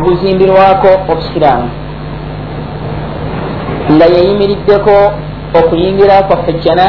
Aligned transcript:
obuzimbirwako 0.00 0.90
obusiraamu. 1.12 1.68
Nga 3.94 4.06
yeyimiriddeko 4.14 4.96
okuyingira 5.58 6.22
kwaffe 6.28 6.52
jjana 6.52 6.86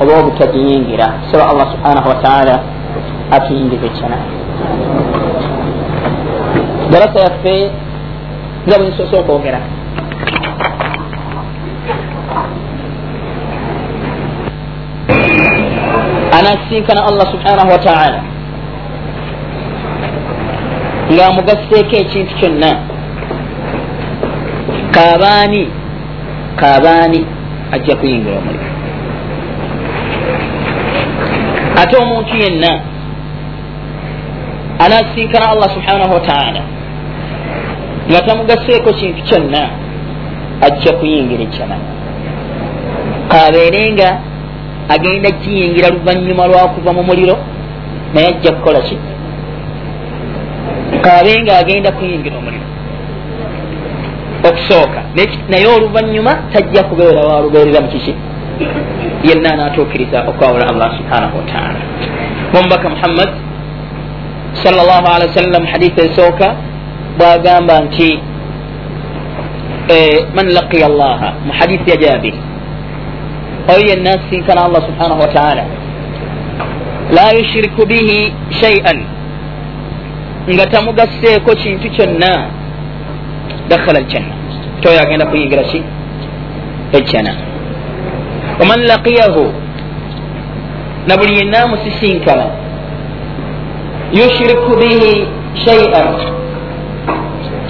oba 0.00 0.12
obutagiyingira 0.20 1.06
saba 1.30 1.44
allah 1.50 1.66
subhanahu 1.72 2.08
wataala 2.08 2.54
atuyingiza 3.30 3.86
ejjana 3.86 4.18
darasa 6.92 7.18
yaffe 7.26 7.54
nga 8.66 8.78
bwensoose 8.78 9.16
okwogera. 9.20 9.60
Anasinkana 16.38 17.00
allah 17.10 17.26
subhanahu 17.34 17.70
wataala 17.70 18.31
ngaamugaseeko 21.12 21.96
ekintu 22.02 22.34
kyonna. 22.40 22.70
Kaabaani 24.94 25.82
kaabaani 26.56 27.26
ajja 27.72 27.96
kuyingira 27.96 28.36
omulimu 28.38 28.64
ate 31.82 31.96
omuntu 31.96 32.36
yenna 32.36 32.80
anasinkana 34.84 35.50
allah 35.50 35.70
subhanahu 35.74 36.14
wataala 36.14 36.60
nga 38.10 38.20
tamugaseeko 38.20 38.92
kintu 38.92 39.22
kyonna 39.22 39.62
ajja 40.66 40.92
kuyingira 40.92 41.42
ekyana 41.42 41.76
kabeerenga 43.28 44.08
agenda 44.88 45.30
kiyingira 45.30 45.88
luvanyuma 45.88 46.46
lwakuva 46.46 46.92
mu 46.92 47.02
muliro 47.02 47.36
naye 48.14 48.26
ajja 48.28 48.52
kukola 48.52 48.80
ki 48.80 48.98
kabenga 51.04 51.52
agenda 51.58 51.92
kuyingira 51.92 52.36
omuliro. 52.38 52.66
Okusooka. 54.48 55.00
Naye 55.48 55.66
oluvanyuma 55.66 56.32
tajja 56.52 56.82
kubeera 56.82 57.20
walubeerera 57.20 57.80
mukiki 57.80 58.14
yenna 59.24 59.52
anatuukiriza 59.52 60.20
okwawula 60.28 60.66
allah 60.68 60.88
subhanahu 60.98 61.38
wataala 61.38 61.80
omubaka 62.58 62.88
muhammad 62.88 63.28
salllah 64.62 64.98
alihi 65.14 65.28
wasallam 65.28 65.64
haditha 65.66 66.02
esooka 66.02 66.54
bwagamba 67.18 67.80
nti 67.80 68.18
man 70.34 70.46
laqiya 70.56 70.86
allaha 70.86 71.32
mu 71.46 71.52
hadithi 71.52 71.90
ya 71.90 71.96
jabiri 71.96 72.38
oyo 73.74 73.86
yenna 73.88 74.10
asinkana 74.10 74.64
allah 74.64 74.82
subhanahu 74.88 75.20
wataala 75.20 75.64
la 77.16 77.26
yushiriku 77.38 77.86
bihi 77.86 78.32
shaian 78.60 78.98
nga 80.50 80.66
tamugaseeko 80.66 81.54
kintu 81.54 81.90
kyonna 81.90 82.46
dakhala 83.68 83.98
aljanna. 83.98 84.34
Toyo 84.80 85.00
agenda 85.00 85.26
kuyingira 85.26 85.62
ki? 85.62 85.82
Ejjana 86.92 87.34
waman 88.60 88.80
laqiyahu 88.86 89.52
na 91.06 91.16
buli 91.16 91.38
yenna 91.38 91.62
amusisinkana 91.62 92.46
yushiriku 94.12 94.76
bihi 94.76 95.26
shaian 95.64 96.08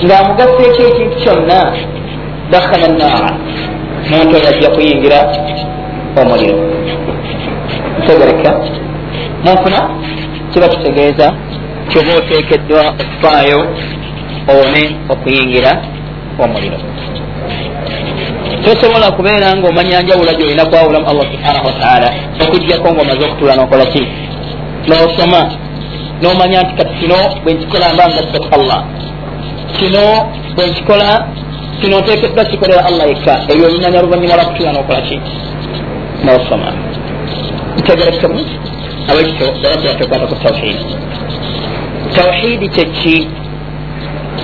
ngaamugaseeko 0.05 0.83
ekintu 0.91 1.17
kyonna 1.23 1.59
dakhala 2.51 2.87
annaara. 2.91 3.31
Muntu 4.11 4.37
oyo 4.37 4.49
ajja 4.49 4.69
kuyingira 4.75 5.19
omuliro. 6.21 6.59
Ntegereka. 7.99 8.51
Munfuna 9.45 9.81
kiba 10.53 10.69
kitegeeza 10.69 11.35
kyoba 11.93 12.13
oteekeddwa 12.19 12.83
okufaayo 13.03 13.61
one 14.49 14.83
okuyingira 15.13 15.73
omuliro. 16.43 16.79
Tosobola 18.65 19.11
kubeera 19.17 19.57
nga 19.57 19.69
omanya 19.69 20.03
njawula 20.03 20.35
gyolina 20.35 20.65
kwawulamu 20.65 21.07
allah 21.11 21.27
subhanahu 21.33 21.67
wataala 21.67 22.09
okugjako 22.43 22.93
ngaomaze 22.93 23.25
okutula 23.25 23.57
nokola 23.57 23.85
ki? 23.87 24.03
Nosoma. 24.89 25.41
Nomanya 26.23 26.63
nti 26.63 26.75
kati 26.79 26.95
kino 27.01 27.17
bwenkikola 27.43 27.95
mba 27.95 28.05
ngasseko 28.09 28.49
allah. 28.57 28.81
Kino 29.79 30.03
bwenkikola 30.57 31.09
kino 31.81 32.01
nteekeddwa 32.01 32.45
kikolera 32.45 32.85
allah 32.85 33.09
yekka. 33.09 33.35
Ebyo 33.51 33.67
olimanya 33.67 33.99
oluvanyuma 34.01 34.37
lwakutula 34.37 34.73
nokola 34.73 35.01
ki? 35.01 35.21
Nosoma. 36.25 36.73
Ntegerekemu 37.79 38.41
abekyo 39.11 39.47
darajatekwata 39.63 40.27
ku 40.27 40.35
tawhidi 40.35 40.85
tawhidi 42.17 42.69
kyeki 42.69 43.29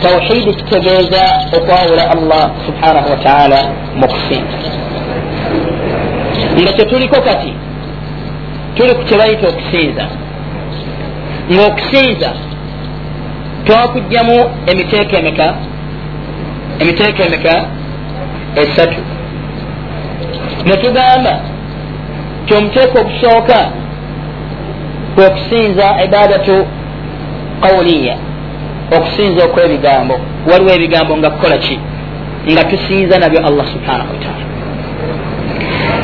tawhidi 0.02 0.54
kitegeeza 0.54 1.22
okwawula 1.56 2.10
allah 2.10 2.50
subhanahu 2.66 3.10
wataala 3.10 3.58
mukusinza 3.96 4.58
nga 6.62 6.72
kyetuliko 6.72 7.20
kati 7.20 7.52
tuli 8.74 8.94
ku 8.94 9.02
kyebayita 9.04 9.48
okusinza 9.48 10.04
ngaokusinza 11.52 12.30
twakugjamu 13.64 14.36
emiteeko 14.66 15.16
emeka 15.16 15.54
emiteeko 16.80 17.22
emeka 17.22 17.54
esatu 18.62 19.00
netugamba 20.66 21.40
kyomuteeko 22.46 22.98
ogusooka 23.00 23.58
kwekusinza 25.14 25.86
ibadatu 26.04 26.66
qawliya. 27.62 28.16
Okusinza 28.96 29.44
okwebigambo. 29.44 30.14
Waliwo 30.50 30.70
ebigambo 30.72 31.16
nga 31.16 31.30
kukola 31.30 31.56
ki? 31.58 31.78
Nga 32.52 32.64
tusinza 32.64 33.18
nabyo 33.18 33.40
allah 33.46 33.66
subhanahu 33.74 34.10
wataala 34.14 34.48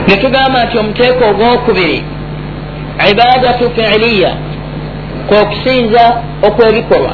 netugamba 0.08 0.64
nti 0.64 0.78
omuteeko 0.78 1.24
ogwokubiri 1.30 2.02
ibadatu 3.10 3.70
fiiliya 3.74 4.32
kwekusinza 5.28 6.22
okwebikolwa. 6.42 7.12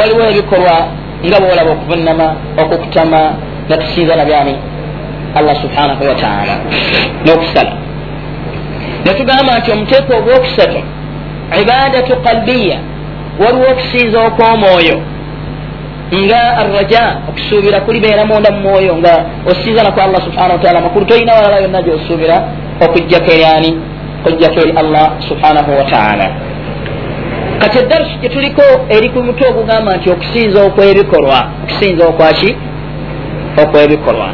Waliwo 0.00 0.22
ebikolwa 0.30 0.76
nga 1.26 1.40
bwolaba 1.40 1.70
okuvunama 1.70 2.26
okukutama 2.62 3.20
nga 3.66 3.76
tusinza 3.76 4.16
nabyani 4.16 4.54
allah 5.34 5.56
subhanahu 5.62 6.02
wataala 6.08 6.54
n'okusala. 7.24 7.72
Netugamba 9.04 9.58
nti 9.58 9.70
omuteeko 9.72 10.12
ogwokusatu 10.16 10.80
ibadatu 11.60 12.16
qalbiya 12.16 12.78
waliwo 13.42 13.66
okusinza 13.72 14.18
okw'omwoyo 14.28 14.96
nga 16.20 16.40
arraja 16.60 17.04
okusuubira 17.28 17.80
kulibeera 17.80 18.24
munda 18.24 18.50
mu 18.50 18.60
mwoyo 18.60 18.96
nga 18.96 19.24
osinza 19.50 19.82
naku 19.82 20.00
allah 20.00 20.20
subhanahu 20.22 20.52
wataala 20.52 20.80
makulu 20.80 21.04
tolina 21.06 21.34
walala 21.34 21.60
yonna 21.60 21.82
gyosuubira 21.82 22.36
okujjako 22.84 23.30
eryani 23.32 23.70
okujjako 24.20 24.60
eri 24.60 24.72
allah 24.82 25.12
subhanahu 25.28 25.70
wataala 25.78 26.26
kati 27.58 27.78
eddarusu 27.78 28.18
gyetuliko 28.20 28.62
eri 28.88 29.08
ku 29.08 29.22
mutwe 29.22 29.48
ogugamba 29.48 29.96
nti 29.96 30.10
okusinza 30.10 30.62
okwebikolwa 30.62 31.38
okusinza 31.62 32.06
okwaki 32.06 32.56
okwebikolwa 33.62 34.28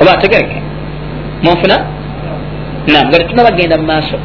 oba 0.00 0.12
ategereke 0.12 0.58
munfuna 1.42 1.76
nam 2.92 3.08
nga 3.08 3.18
tetunabagenda 3.18 3.76
mu 3.78 3.86
maaso 3.86 4.16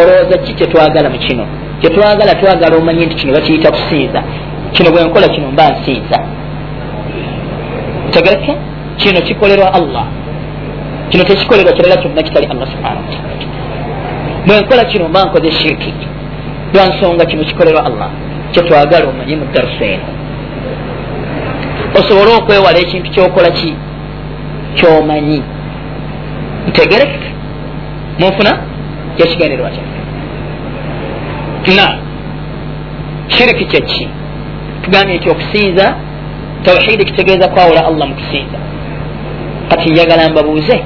olowooza 0.00 0.38
ki 0.44 0.52
kyetwagala 0.54 1.08
mu 1.10 1.18
kino? 1.18 1.44
Kyetwagala 1.80 2.34
twagala 2.40 2.76
omanye 2.76 3.06
nti 3.06 3.16
kino 3.16 3.32
bakiyita 3.36 3.70
kusinza 3.70 4.22
kino 4.72 4.90
bwenkola 4.90 5.28
kino 5.28 5.50
mba 5.50 5.68
nsinza 5.70 6.18
tegereke? 8.10 8.56
Kino 8.96 9.20
kikolerwa 9.20 9.74
allah. 9.74 10.06
Kino 11.08 11.24
tekikolerwa 11.24 11.72
kirala 11.72 11.96
kyonna 11.96 12.22
kitali 12.22 12.46
allah 12.46 12.66
subhanahu 12.72 13.04
wataala 13.06 13.36
bwenkola 14.46 14.84
kino 14.84 15.08
mba 15.08 15.24
nkoze 15.24 15.50
shiriki 15.50 15.94
lwansonga 16.74 17.24
kino 17.24 17.44
kikolerwa 17.44 17.84
allah. 17.86 18.10
Kyetwagala 18.52 19.08
omanye 19.08 19.36
mu 19.36 19.46
darusu 19.54 19.84
eno. 19.84 20.08
Osobole 21.98 22.30
okwewala 22.38 22.78
ekintu 22.78 23.10
kyokola 23.10 23.50
ki? 23.50 23.74
Kyomanyi. 24.74 25.42
Ntegereke 26.68 27.28
munfuna 28.18 28.52
kyekigendererwa 29.16 29.70
kyaffe 29.70 30.00
na 31.76 31.98
shiriki 33.28 33.64
kyeki 33.64 34.08
tugambye 34.82 35.16
nti 35.16 35.30
okusinza 35.30 35.94
tawhidi 36.64 37.04
kitegeeza 37.04 37.48
kwawula 37.48 37.86
allah 37.86 38.08
mukusinza 38.08 38.58
kati 39.68 39.90
njagala 39.90 40.28
mbabuuze 40.28 40.84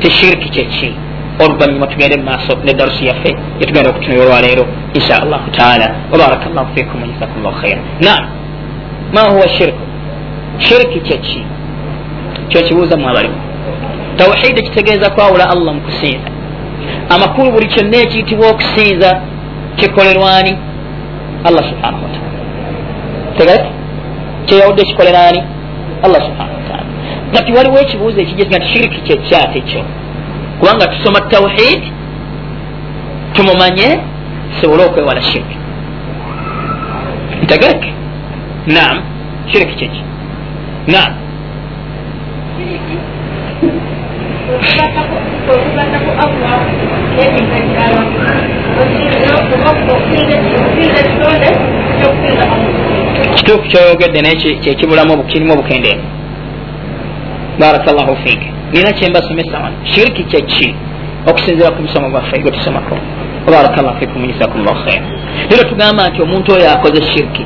ti 0.00 0.10
shiriki 0.10 0.48
kyeki 0.48 0.94
oluvanyuma 1.40 1.86
tugende 1.86 2.16
mumaaso 2.16 2.52
ne 2.64 2.72
darusi 2.74 3.06
yaffe 3.06 3.30
yetugenda 3.60 3.90
okutunula 3.90 4.22
olwaleero 4.24 4.66
insha 4.94 5.22
allahu 5.22 5.50
taala. 5.50 5.94
Wabaraka 6.12 6.46
llahu 6.54 6.74
fikum 6.74 7.02
wajazakum 7.02 7.42
llahu 7.42 7.60
khaira 7.60 7.80
naam 8.00 8.24
ma 9.12 9.20
huwa 9.20 9.48
shirku 9.48 9.78
shiriki 10.58 11.00
kyeki 11.00 11.42
kyokibuuza 12.48 12.96
mu 12.96 13.08
abalimu 13.08 13.34
tawhidi 14.16 14.62
kitegeeza 14.62 15.10
kwawula 15.10 15.50
allah 15.50 15.74
mukusinza 15.74 16.33
amakulu 17.14 17.52
buli 17.52 17.66
kyonna 17.66 17.96
ekiyitibwa 17.96 18.46
okusinza 18.50 19.20
kikolerwani 19.76 20.58
allah 21.44 21.62
subhanahu 21.70 22.04
wataala 22.04 22.30
tegati 23.38 23.70
kyeyawudde 24.46 24.82
kikolerani 24.84 25.42
allah 26.04 26.20
subhanahu 26.26 26.56
wataala 26.62 26.84
kati 27.34 27.52
waliwo 27.52 27.78
ekibuuzo 27.78 28.20
ekigezi 28.20 28.50
nga 28.50 28.60
tishiriki 28.60 29.00
kyekyate 29.00 29.60
kyo. 29.60 29.82
Kubanga 30.58 30.86
tusoma 30.86 31.20
tawhid 31.20 31.82
tumumanye 33.32 33.88
tusobole 34.50 34.84
okwewala 34.84 35.22
shiriki. 35.22 35.56
Ntegereke. 37.42 37.92
Nam 38.66 39.02
shiriki 39.52 39.74
kyeki 39.74 40.02
nam 40.86 41.12
kituufu 53.34 53.68
kyoyogedde 53.68 54.20
naye 54.22 54.36
kyekibulamu 54.62 55.24
kirimu 55.24 55.52
obukendeevu 55.52 56.02
baraka 57.58 57.92
llahu 57.92 58.16
fik. 58.24 58.40
Nina 58.72 58.92
kyembasomesa 58.92 59.58
wano 59.62 59.76
shiriki 59.84 60.24
kyeki 60.24 60.74
okusinzira 61.26 61.70
ku 61.70 61.82
musomo 61.82 62.10
gwaffe 62.10 62.38
gwe 62.38 62.50
tusomako 62.50 62.96
baraka 63.46 63.82
llahu 63.82 63.98
fikum 64.00 64.26
jasakum 64.26 64.64
llahu 64.64 64.84
khaira 64.84 65.06
lero 65.50 65.62
tugamba 65.68 66.08
nti 66.08 66.22
omuntu 66.22 66.52
oyo 66.52 66.70
akoze 66.72 67.02
shiriki 67.02 67.44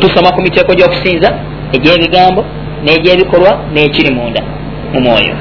tusoma 0.00 0.32
ku 0.32 0.42
miteeko 0.42 0.74
gyokusinza 0.74 1.28
egyebigambo 1.72 2.44
n'egyebikolwa 2.84 3.52
n'ekiri 3.72 4.10
munda 4.14 4.42
mu 4.92 5.00
mwoyo 5.00 5.34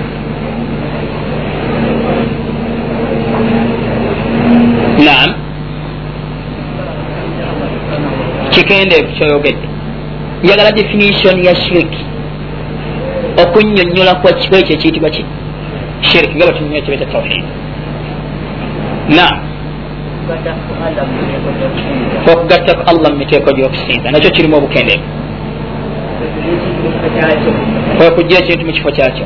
naam 5.06 5.30
kikendeevu 8.62 9.14
kyoyogedde. 9.18 9.68
Njagala 10.44 10.72
definition 10.72 11.44
ya 11.44 11.56
shiriki. 11.56 12.06
Okunyonyola 13.44 14.16
kwekyo 14.16 14.76
ekiyitibwa 14.76 15.10
ki? 15.10 15.26
Shiriki. 16.02 16.36
Nga 16.36 16.46
batunyonyola 16.46 16.86
kibeta 16.86 17.06
tawhid. 17.06 17.44
Naam 19.18 19.40
okugattaku 22.32 22.82
allah 22.90 23.12
mu 23.12 23.18
miteeko 23.18 23.52
gyokusinza. 23.52 24.12
Nakyo 24.12 24.30
kirimu 24.30 24.56
obukendeevu 24.58 25.04
okujja 28.08 28.38
ekintu 28.38 28.66
mu 28.66 28.72
kifo 28.74 28.92
kyakyo. 28.92 29.26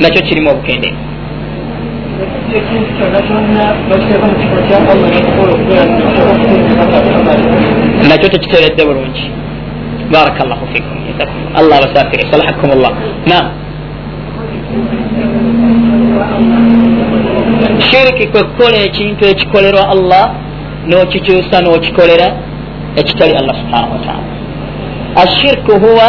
Nakyo 0.00 0.22
kirimu 0.22 0.50
obukendeevu 0.50 1.11
nakyo 8.08 8.28
tekiteredde 8.28 8.84
bulungi. 8.84 9.30
Baraka 10.12 10.44
llahu 10.44 10.66
fikum. 10.72 10.96
Allah 11.54 11.76
abasafire 11.78 12.24
salahakum 12.32 12.70
llah 12.82 12.92
nam 13.26 13.44
shiriki 17.90 18.26
kwekukola 18.26 18.76
ekintu 18.76 19.24
ekikolerwa 19.32 19.88
allah 19.88 20.24
nokikyusa 20.86 21.60
nokikolera 21.60 22.28
ekitali 22.96 23.32
allah 23.40 23.54
subhanahu 23.60 23.92
wataala 23.92 24.24
ashirku 25.24 25.72
huwa 25.80 26.08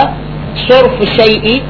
sorfu 0.68 1.06
shaii 1.18 1.62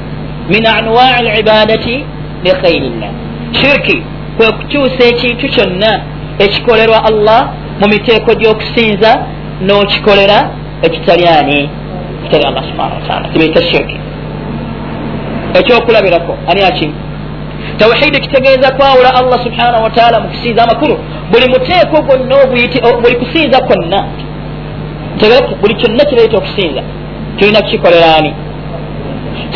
min 0.50 0.68
anwai 0.68 1.36
libadati 1.38 2.06
likhairi 2.44 2.90
llah 3.00 3.12
shirki 3.52 4.04
kwe 4.38 4.52
kukyusa 4.52 5.04
ekintu 5.12 5.48
kyonna 5.54 5.92
ekikolerwa 6.40 7.00
allah 7.10 7.40
mu 7.80 7.88
miteeko 7.94 8.32
gy'okusinza 8.40 9.12
n'okikolera 9.66 10.38
ekitali 10.86 11.26
ani 11.28 11.70
ekitali 12.22 12.44
allah 12.50 12.64
subhana 12.70 12.94
wataala 12.96 13.30
kibiyita 13.30 13.64
shirki 13.64 13.98
ekyokulabirako 15.60 16.38
ani 16.50 16.62
akimu 16.64 16.94
tawhidi 17.78 18.20
kitegeeza 18.20 18.72
kwawula 18.78 19.16
allah 19.16 19.44
subhanahu 19.44 19.84
wataala 19.84 20.20
mu 20.20 20.28
kusinza 20.30 20.64
amakulu 20.64 20.96
buli 21.32 21.50
muteeko 21.50 22.02
gwonna 22.02 22.36
buli 23.02 23.16
kusinza 23.16 23.62
kwonna 23.68 24.06
buli 25.62 25.76
kyonna 25.76 26.06
kireeta 26.06 26.38
okusinza 26.38 26.82
tulina 27.38 27.62
kukikolera 27.62 28.16
ani. 28.16 28.34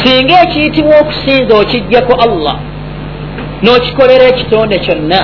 Singa 0.03 0.41
ekiyitibwa 0.43 0.99
okusinza 0.99 1.55
okijjako 1.61 2.13
allah 2.25 2.55
n'okikolera 3.63 4.25
ekitonde 4.31 4.77
kyonna. 4.85 5.19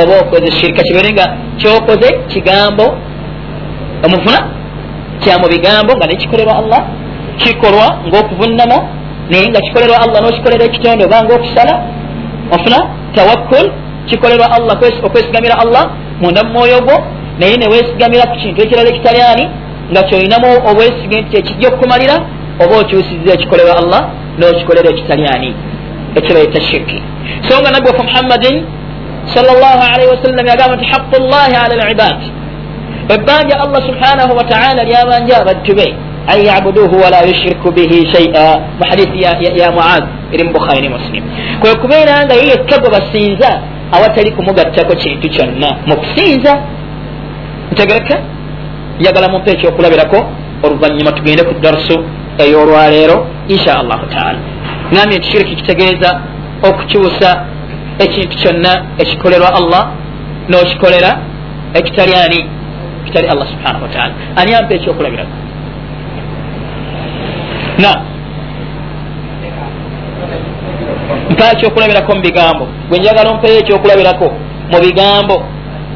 Oba 0.00 0.12
okoze 0.22 0.48
shirika 0.58 0.82
kibeere 0.82 1.10
nga 1.12 1.26
kyokoze 1.58 2.08
kigambo 2.30 2.86
omufuna 4.04 4.38
kya 5.20 5.38
mu 5.38 5.46
bigambo 5.52 5.92
nga 5.96 6.06
nekikolerwa 6.06 6.54
allah 6.60 6.80
kikolwa 7.36 7.86
ngaokuvunama 8.08 8.78
naye 9.30 9.48
nga 9.48 9.60
kikolerwa 9.60 9.96
allah 10.04 10.18
n'okikolera 10.22 10.64
ekitonde 10.64 11.04
oba 11.04 11.24
ngaokusala 11.24 11.74
ofuna 12.54 12.78
tawakkul 13.14 13.66
kikolerwa 14.08 14.46
allah 14.56 14.74
okwesigamira 15.06 15.54
allah 15.64 15.84
munda 16.20 16.42
mu 16.44 16.52
mwoyo 16.52 16.80
gwo 16.86 16.96
naye 17.38 17.56
newesigamira 17.56 18.24
ku 18.30 18.36
kintu 18.42 18.62
ekirala 18.62 18.88
ekitali 18.90 19.20
ani 19.32 19.44
nga 19.90 20.02
kyolinamu 20.08 20.48
obwesige 20.70 21.16
nti 21.20 21.36
ekijja 21.40 21.68
okukumalira 21.68 22.16
oba 22.62 22.74
okyusiza 22.82 23.32
ekikolerwa 23.36 23.74
allah 23.82 24.00
n'okikolera 24.38 24.88
ekitali 24.90 25.24
ani 25.34 25.50
ekibayita 26.18 26.60
shirki 26.60 27.02
so 27.48 27.60
nga 27.60 27.70
nabbi 27.70 27.86
wafe 27.88 28.02
muhammadin 28.02 28.56
wasallam 30.12 30.46
yagamba 30.46 30.76
nti 30.76 30.86
haqu 30.92 31.16
llahi 31.32 31.54
ala 31.64 31.74
libad 31.88 32.18
ebbanja 33.08 33.54
allah 33.64 33.80
subhanahu 33.88 34.32
wataala 34.38 34.84
lyabanja 34.84 35.34
abaddu 35.42 35.74
be 35.74 35.88
an 36.32 36.38
yabuduhu 36.44 36.94
wala 37.02 37.22
yushiriku 37.26 37.72
bihi 37.72 38.06
shaia 38.12 38.60
mu 38.78 38.84
hadithi 38.90 39.22
ya 39.60 39.70
muaz 39.72 40.04
eri 40.32 40.44
mu 40.44 40.52
bukhari 40.52 40.80
ne 40.80 40.88
muslim 40.88 41.22
kwe 41.60 41.74
kubeera 41.74 42.24
nga 42.24 42.34
ye 42.34 42.46
yekka 42.52 42.78
gwe 42.78 42.90
basinza 42.90 43.50
awatali 43.92 44.30
kumugattako 44.30 44.94
kintu 44.94 45.28
kyonna 45.28 45.68
mu 45.86 45.96
kusinza 45.96 46.52
ntegereka 47.72 48.16
njagala 49.00 49.28
mumpa 49.28 49.50
ekyokulabirako 49.50 50.18
oluvanyuma 50.62 51.12
tugende 51.12 51.42
ku 51.48 51.54
darusu 51.60 51.96
ey'olwaleero 52.38 53.16
insha 53.48 53.72
allahu 53.80 54.06
taala 54.14 54.38
nambye 54.92 55.18
nti 55.18 55.28
shiriki 55.30 55.54
kitegeeza 55.54 56.20
okukyusa 56.68 57.30
ekintu 58.04 58.36
kyonna 58.42 58.72
ekikolerwa 59.02 59.54
allah 59.58 59.82
n'okikolera 60.48 61.10
ekitali 61.78 62.14
ani? 62.24 62.40
Kitali 63.04 63.26
allah 63.28 63.46
subhanahu 63.52 63.82
wataala 63.82 64.14
ani 64.36 64.54
ampa 64.54 64.74
ekyokulabirako 64.74 65.36
na 67.82 67.90
mpa 71.30 71.44
ekyokulabirako 71.52 72.14
mu 72.14 72.20
bigambo. 72.20 72.64
Gwe 72.88 72.98
njagala 72.98 73.30
ompeyo 73.30 73.58
ekyokulabirako 73.58 74.26
mu 74.72 74.78
bigambo 74.84 75.36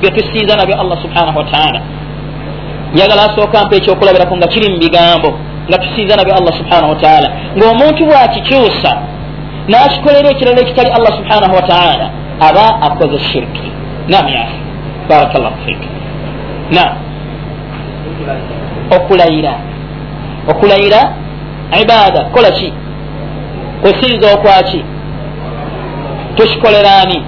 byetusinza 0.00 0.56
nabyo 0.56 0.80
allah 0.80 0.98
subhanahu 1.02 1.38
wataala 1.38 1.80
njagala 2.94 3.22
asooka 3.24 3.64
mpa 3.66 3.76
ekyokulabirako 3.76 4.36
nga 4.36 4.46
kiri 4.46 4.70
mu 4.72 4.78
bigambo 4.78 5.38
nga 5.68 5.78
tusinza 5.78 6.16
nabyo 6.16 6.35
allah 6.35 6.52
subhanahu 6.61 6.90
wataala 6.90 7.28
ngaomuntu 7.59 8.06
bwakikyusa 8.06 8.92
nakikolera 9.68 10.30
ekirala 10.30 10.61
ekitali 10.61 10.90
allah 10.90 11.12
subhanahu 11.18 11.54
wataala 11.54 12.11
aba 12.40 12.83
akoze 12.83 13.18
shirki. 13.18 13.73
Nam 14.09 14.28
yafe 14.28 14.59
barakallahu 15.09 15.54
fik. 15.66 15.78
Nam 16.71 16.97
okulayira. 18.97 19.54
Okulayira 20.49 21.12
ibada 21.83 22.25
kola 22.25 22.50
ki? 22.50 22.73
Kusinza 23.83 24.35
okwaki 24.35 24.85
tukikolerani 26.37 27.25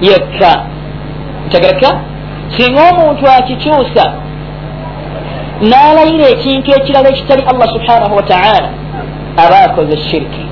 yekka. 0.00 0.66
Ntegereka 1.46 2.00
singa 2.56 2.82
omuntu 2.90 3.26
akikyusa 3.26 4.12
n'alayira 5.70 6.26
ekintu 6.34 6.68
ekirala 6.78 7.08
ekitali 7.14 7.42
allah 7.50 7.68
subhanahu 7.74 8.14
wataala 8.20 8.68
aba 9.42 9.56
akoze 9.66 9.96
shirki. 10.08 10.44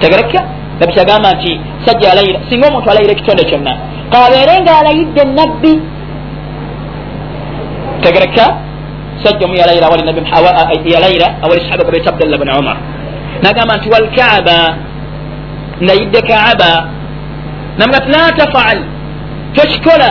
Tegereka 0.00 0.40
nabi 0.80 0.92
kyagamba 0.92 1.28
nti 1.36 1.60
sajja 1.84 2.06
alayira 2.12 2.38
singa 2.48 2.66
omuntu 2.68 2.90
alayira 2.90 3.12
ekitonde 3.16 3.44
kyonna 3.50 3.72
kabeere 4.12 4.54
nga 4.62 4.72
alayidde 4.80 5.22
nabbi. 5.38 5.74
Tegereka 8.02 8.44
sajja 9.22 9.44
omu 9.46 9.54
yalayira 9.62 9.86
yalayira 10.94 11.28
awali 11.44 11.60
sahaba 11.60 11.84
gwe 11.84 11.92
beta 11.92 12.10
abdullah 12.12 12.38
bni 12.42 12.52
umar. 12.60 12.76
Nagamba 13.42 13.76
nti 13.76 13.88
walkaaba 13.94 14.58
nayidde 15.80 16.20
kaaba. 16.30 16.72
Namuga 17.78 18.00
ti 18.04 18.10
la 18.14 18.32
tafaal 18.40 18.78
tokikola 19.56 20.10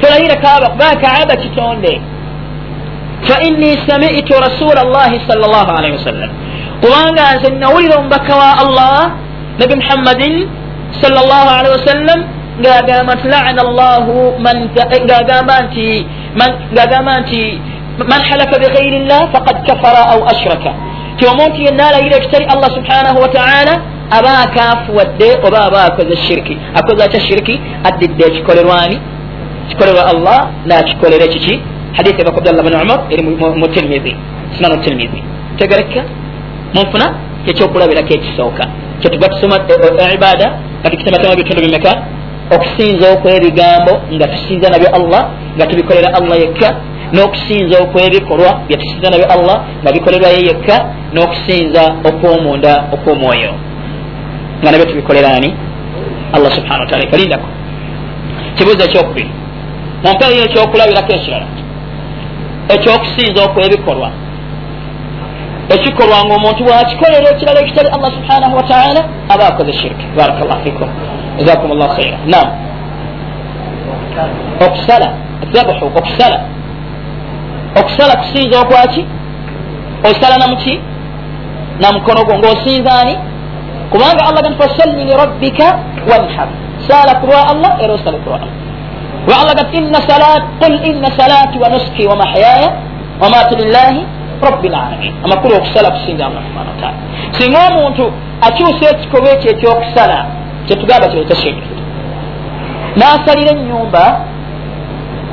tolayira 0.00 0.36
kaaba. 0.44 0.66
Kubanga 0.72 0.96
kaaba 1.04 1.34
kitonde 1.42 1.92
fainni 3.28 3.70
samitu 3.88 4.34
rasula 4.46 4.82
llahi 4.94 5.20
sal 5.28 5.38
llah 5.40 5.68
alaihi 5.78 5.96
wasallam 5.98 6.30
kubanga 6.82 7.24
nze 7.36 7.50
nawulira 7.50 7.96
omubaka 7.98 8.32
wa 8.36 8.50
allah 8.62 8.98
nabi 9.60 9.74
muhammadin 9.80 10.34
sal 11.00 11.12
llah 11.12 11.46
alihi 11.58 11.74
wasallam 11.78 12.18
ngagamba 12.60 13.14
nti 13.14 13.26
laana 13.28 13.62
llahu 13.78 14.14
ngagamba 16.74 17.12
nti 17.20 17.60
man 18.10 18.20
halafa 18.30 18.58
bighairi 18.62 18.98
llah 19.08 19.22
faqad 19.32 19.56
kafara 19.66 20.02
au 20.12 20.20
ashraka 20.32 20.70
ti 21.18 21.26
omuntu 21.26 21.58
yenna 21.66 21.88
alayira 21.88 22.16
ekitali 22.16 22.44
allah 22.54 22.70
subhanahu 22.76 23.18
wataala 23.24 23.74
aba 24.10 24.32
akafuwadde 24.46 25.28
oba 25.46 25.58
aba 25.68 25.80
akoze 25.84 26.16
shiriki 26.26 26.58
akoze 26.74 27.04
atya 27.04 27.20
shiriki 27.20 27.60
addidde 27.88 28.24
ekikolerwani 28.26 28.98
kikolerwa 29.68 30.06
allah 30.12 30.38
nakikolera 30.66 31.26
kiki 31.26 31.54
hadithi 31.96 32.20
eva 32.22 32.32
kubdallah 32.36 32.62
bni 32.66 32.76
umar 32.84 33.00
eri 33.12 33.22
mu 33.60 33.66
tirmizi 33.74 34.12
sunanu 34.56 34.82
tirmizi 34.84 35.20
tegereka 35.58 36.00
munfuna 36.74 37.06
kyekyokulabirako 37.44 38.12
ekisooka 38.14 38.64
kyetuga 39.00 39.28
tusoma 39.28 39.56
e, 39.72 39.74
e, 40.02 40.14
ibada 40.14 40.46
nga 40.80 40.90
tukitematema 40.90 41.36
bitundu 41.36 41.62
bimeka 41.62 41.92
okusinza 42.54 43.06
okwebigambo 43.14 43.92
nga 44.14 44.26
tusinza 44.32 44.66
nabyo 44.70 44.88
allah 44.98 45.22
nga 45.56 45.66
tubikolera 45.66 46.08
allah 46.18 46.36
yekka 46.44 46.68
n'okusinza 47.14 47.76
okwebikolwa 47.84 48.50
byetusinza 48.66 49.10
nabyo 49.10 49.26
allah 49.34 49.56
nga 49.82 49.92
bikolerwayo 49.92 50.40
yekka 50.48 50.76
n'okusinza 51.14 51.82
okwomunda 52.08 52.72
okwomwoyo 52.94 53.52
nga 54.60 54.70
nabyo 54.70 54.86
tubikolerani 54.86 55.50
allah 56.34 56.50
subhana 56.56 56.80
wataala 56.80 57.04
ekalindako 57.04 57.48
kibuuzo 58.56 58.84
ekyokubiri 58.84 59.30
mumpeeyo 60.04 60.42
ekyokulabirako 60.44 61.12
ekirala 61.18 61.46
ekyokusinza 62.68 63.44
okwebikolwa. 63.44 64.10
Ekikolwa 65.74 66.24
nga 66.24 66.34
omuntu 66.34 66.66
wakikolera 66.66 67.30
ekirala 67.30 67.60
ekitali 67.60 67.88
allah 67.88 68.10
subhanahu 68.12 68.56
wataala 68.56 69.00
aba 69.28 69.46
akoze 69.48 69.72
shiriki 69.72 70.06
baraka 70.16 70.44
llah 70.44 70.58
fikum. 70.64 70.88
Jazakum 71.38 71.70
llah 71.78 71.88
khaira 71.96 72.18
nam 72.26 72.46
okusala. 74.66 75.08
Zabuhu 75.52 75.86
okusala. 75.86 76.40
Okusala 77.80 78.16
kusinza 78.16 78.60
okwaki? 78.60 79.04
Osala 80.04 80.36
namuki 80.36 80.80
namukono 81.80 82.24
gwo 82.24 82.38
ngaosinzaani 82.38 83.14
kubanga 83.90 84.24
allah 84.28 84.42
gani 84.42 84.56
fasalli 84.56 85.04
lirabbika 85.04 85.78
wanhar. 86.10 86.48
Sala 86.88 87.14
kulwa 87.14 87.48
allah 87.48 87.82
era 87.82 87.92
osala 87.94 88.18
kulwa 88.18 88.36
allah 88.36 88.63
allah 89.32 89.54
gati 89.54 89.76
inna 89.76 90.00
salat 90.08 90.42
qul 90.60 90.74
inna 90.90 91.08
salati 91.18 91.58
wa 91.58 91.68
nuski 91.68 92.06
wa 92.06 92.16
mahyaya 92.16 92.68
wa 93.20 93.28
mati 93.30 93.56
lillahi 93.56 94.06
rabbilalamin 94.42 95.12
amakulu 95.24 95.56
okusala 95.56 95.90
kusinza 95.90 96.26
allah 96.26 96.42
subhana 96.48 96.70
wataala 96.70 96.98
singa 97.38 97.58
omuntu 97.68 98.12
akyusa 98.46 98.84
ekikolwa 98.90 99.30
ekyo 99.30 99.50
ekyokusala 99.50 100.26
kyetugamba 100.66 101.08
kireta 101.08 101.36
shirki 101.36 101.68
nasalira 102.96 103.50
enyumba 103.56 104.04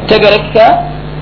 tegerekeka 0.08 0.66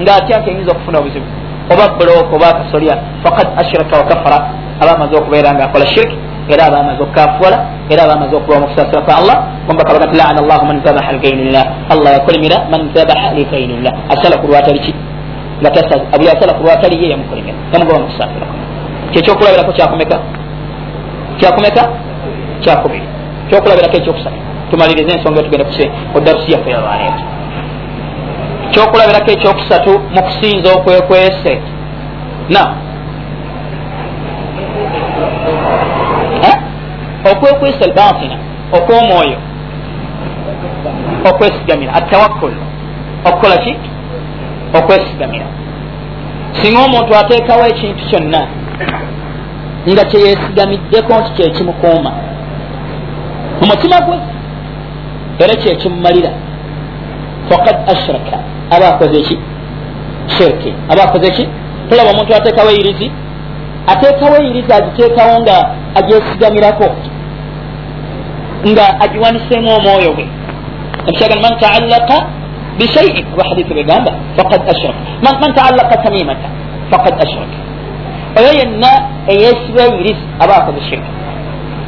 ngaatya 0.02 0.40
nti 0.40 0.50
eyinza 0.50 0.72
okufuna 0.72 1.00
obuzibu 1.00 1.28
oba 1.72 1.86
buloko 1.98 2.36
oba 2.36 2.48
akasolya 2.54 2.96
fakad 3.24 3.48
ashraka 3.62 3.98
wakafara 3.98 4.38
aba 4.82 4.92
amaze 4.96 5.16
okubeera 5.18 5.54
nga 5.54 5.64
akola 5.64 5.88
shirki 5.88 6.18
era 6.50 6.65
aba 6.65 6.77
amaze 6.79 7.01
okukafuwala 7.03 7.58
era 7.89 8.03
aba 8.03 8.13
amaze 8.13 8.36
okuba 8.36 8.60
mukusasira 8.60 9.01
kwa 9.01 9.15
allah? 9.18 9.38
Ombakabaga 9.70 10.06
nti 10.06 10.18
laana 10.18 10.41
llahu 10.41 10.65
man 10.65 10.82
zabaha 10.86 11.12
ligainillah 11.12 11.63
allah 11.94 12.10
yakolimira 12.18 12.58
man 12.72 12.82
zabaha 12.96 13.34
ligainillah 13.38 13.94
asala 14.13 14.38
ku 14.41 14.48
lwataliki 14.48 14.94
nga 15.62 15.70
buli 16.18 16.29
asala 16.29 16.53
ku 16.53 16.63
lwatali 16.63 16.96
ye 17.03 17.10
yamukolimira 17.10 17.58
yamugoba 17.74 18.00
mukusasira 18.00 18.48
kyekyokulabirako 19.12 19.72
kyakumeka 19.77 20.18
kyakumeka 21.39 21.84
kyakubiri 22.63 23.08
kyokulabirako 23.50 23.98
ekyokusatu 23.98 24.39
tumalirize 24.70 25.12
ensonga 25.15 25.39
etugenda 25.41 25.65
kuse 25.65 25.86
odarusi 26.15 26.51
yaffe 26.53 26.70
yalwaleero 26.72 27.20
kyokulabirako 28.72 29.29
ekyokusatu 29.32 29.91
mu 30.13 30.22
kusinza 30.25 30.70
okwekwese 30.77 31.53
na 32.53 32.62
okwekwesa 37.32 37.86
albatina 37.86 38.38
okwomwoyo 38.78 39.38
okwesigamira 41.30 41.94
atawakkul 41.94 42.54
okukola 43.28 43.58
ki 43.58 43.76
okwesigamira 44.78 45.46
singa 46.52 46.80
omuntu 46.86 47.16
ateekawo 47.16 47.66
ekintu 47.68 48.04
kyonna 48.10 48.42
nga 49.92 50.04
kyeyesigamiddeko 50.06 51.14
nti 51.20 51.32
kyekimukuuma 51.36 52.12
mumutima 53.62 54.02
gwe 54.02 54.18
era 55.40 55.56
kyekimumalira 55.62 56.32
fakad 57.50 57.78
ashraka 57.94 58.38
aba 58.70 58.88
akoze 58.88 59.22
ki 59.22 59.38
shirki 60.38 60.74
aba 60.90 61.04
akoze 61.04 61.32
ki 61.32 61.48
tolaba 61.90 62.10
omuntu 62.12 62.36
ateekawo 62.36 62.70
eyirizi 62.70 63.12
ateekawo 63.91 64.36
eyirizi 64.41 64.74
agiteekawo 64.74 65.34
nga 65.41 65.55
agyesigamirako 66.00 66.88
nga 68.69 68.86
agiwaniseemu 69.03 69.69
omwoyo 69.77 70.12
gwe. 70.15 70.27
Ekisagani 71.08 71.41
man 71.41 71.60
taallaka 71.60 72.15
bishaiin 72.79 73.25
oba 73.34 73.43
hadisi 73.50 73.74
begamba 73.74 74.12
fakad 74.38 74.62
ashraka 74.69 75.00
man 75.24 75.53
taallaka 75.55 75.98
tamimata 76.03 76.50
fakad 76.91 77.15
ashraka 77.24 77.58
oyo 78.39 78.51
yenna 78.60 78.91
eyesiba 79.27 79.81
eyirizi 79.84 80.25
aba 80.39 80.55
akoze 80.55 80.81
shirki 80.89 81.12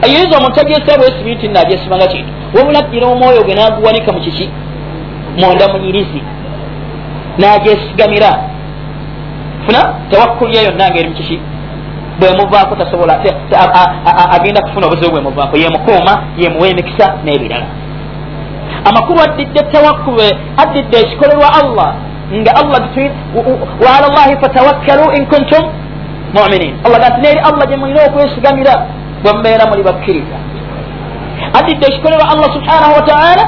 eyirizi 0.05 0.35
omuntu 0.37 0.59
agyesiba 0.61 0.97
bwesibi 0.97 1.35
nti 1.35 1.47
naagyesibanga 1.47 2.07
kintu 2.07 2.31
wabula 2.55 2.81
gira 2.81 3.07
omwoyo 3.07 3.43
gwe 3.43 3.53
naguwanika 3.55 4.11
mu 4.11 4.19
kiki? 4.19 4.49
Munda 5.39 5.67
muyirizi 5.73 6.21
nagyesigamira. 7.37 8.31
Funa 9.65 9.81
tewakkulya 10.09 10.61
yonna 10.61 10.89
ngaeri 10.89 11.09
mukiki 11.09 11.39
bwemuvaako 12.19 12.75
tasobola 12.75 13.13
agenda 14.31 14.61
kufuna 14.61 14.87
obuzibu 14.87 15.11
bwemuvaako 15.11 15.57
yemukuuma 15.57 16.23
yemuwa 16.37 16.67
emikisa 16.67 17.13
n'ebirala 17.25 17.65
amakulu 18.89 19.19
addidde 19.21 19.61
tawakkulu 19.71 20.21
addidde 20.57 20.97
ekikolerwa 20.99 21.49
allah. 21.61 21.93
Nga 22.33 22.51
allah 22.55 22.81
waala 23.85 24.07
llahi 24.15 24.35
fatawakkalu 24.41 25.05
in 25.17 25.25
kuntum 25.25 25.63
muminin. 26.33 26.73
Allah 26.85 26.99
ga 26.99 27.09
nti 27.09 27.21
neeri 27.21 27.39
allah 27.39 27.67
gye 27.67 27.77
mulina 27.77 28.01
okwesigamira 28.07 28.73
bwe 29.23 29.33
mubeera 29.33 29.65
muli 29.69 29.83
bakkiriza 29.83 30.37
addidde 31.59 31.85
ekikolerwa 31.87 32.25
allah 32.33 32.49
subhanahu 32.55 32.93
wataala 32.95 33.43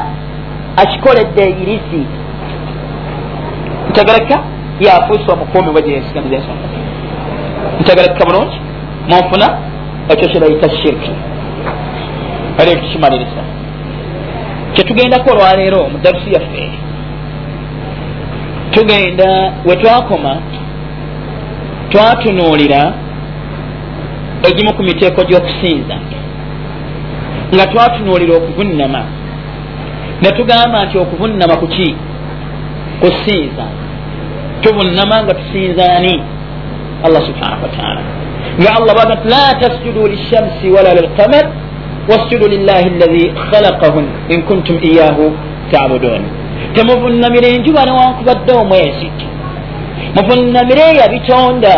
akikoledde 0.77 1.41
eyirizi 1.43 2.03
ntegereka 3.89 4.37
yafuusa 4.79 5.33
omukuumi 5.33 5.69
we 5.75 5.81
gyeyesigamiza 5.81 6.35
ensonga 6.35 6.67
ntegereka 7.81 8.25
bulungi 8.25 8.57
munfuna 9.09 9.47
ekyo 10.11 10.27
kyebayita 10.31 10.69
shirki 10.69 11.11
ali 12.59 12.71
tukimaliriza 12.81 13.43
kyetugendako 14.73 15.29
olwaleero 15.31 15.79
mu 15.91 15.97
darusi 16.03 16.33
yaffe 16.35 16.65
tugenda 18.71 19.53
wetwakoma 19.65 20.33
twatunuulira 21.91 22.81
egimu 24.49 24.73
ku 24.73 24.83
miteeko 24.83 25.21
gy'okusinza. 25.29 25.95
Nga 27.53 27.65
twatunuulira 27.71 28.33
okuvunama 28.37 29.01
netugamba 30.21 30.85
nti 30.85 30.97
okuvunama 30.97 31.55
kuki 31.61 31.95
kusinza. 33.01 33.65
Tubunama 34.61 35.15
nga 35.23 35.33
tusinzaani 35.33 36.15
allah 37.05 37.21
subhanahu 37.29 37.63
wataala 37.67 38.01
nga 38.61 38.69
allah 38.77 38.93
baga 38.99 39.15
ti 39.21 39.27
la 39.35 39.45
tasjudu 39.63 40.07
lishamsi 40.13 40.67
wala 40.75 40.93
lilqamar 40.99 41.45
wasjudu 42.11 42.45
lillahi 42.53 42.87
allazi 42.93 43.25
khalaqahun 43.49 44.05
in 44.33 44.39
kuntum 44.49 44.77
iyahu 44.91 45.31
tabudun 45.71 46.21
temuvunamire 46.75 47.47
enjuba 47.55 47.85
newankubadde 47.85 48.51
omwezi 48.61 49.09
muvunamire 50.15 50.85
yabitonda 51.01 51.75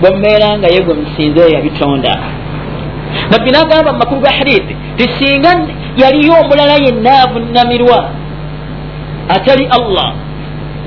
bwemubeera 0.00 0.58
nga 0.58 0.68
ye 0.74 0.80
gwe 0.84 0.94
musinze 0.94 1.42
yabitonda. 1.54 2.12
Nabbi 3.30 3.50
nagamba 3.50 3.92
mu 3.92 3.98
makulu 3.98 4.20
ga 4.20 4.32
hadithi 4.38 4.76
tisinga 4.96 5.52
yaliyo 5.96 6.34
omulala 6.42 6.76
yenna 6.84 7.12
avunamirwa 7.24 7.98
atali 9.28 9.64
allah 9.78 10.12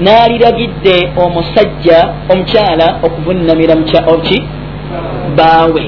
naliragidde 0.02 0.96
omusajja 1.24 2.00
omukyala 2.32 2.88
okuvunamira 3.06 3.76
ki 4.28 4.38
baawe. 5.38 5.84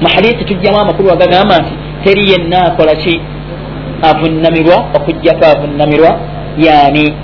Mu 0.00 0.08
hadithi 0.14 0.44
tujjamu 0.44 0.78
amakulu 0.80 1.10
agagamba 1.12 1.58
nti 1.58 1.74
teri 2.04 2.30
yenna 2.30 2.58
akola 2.66 2.94
ki? 2.94 3.20
Avunamirwa 4.02 4.76
okugjako 4.96 5.44
avunamirwa 5.44 6.10
yani 6.58 7.14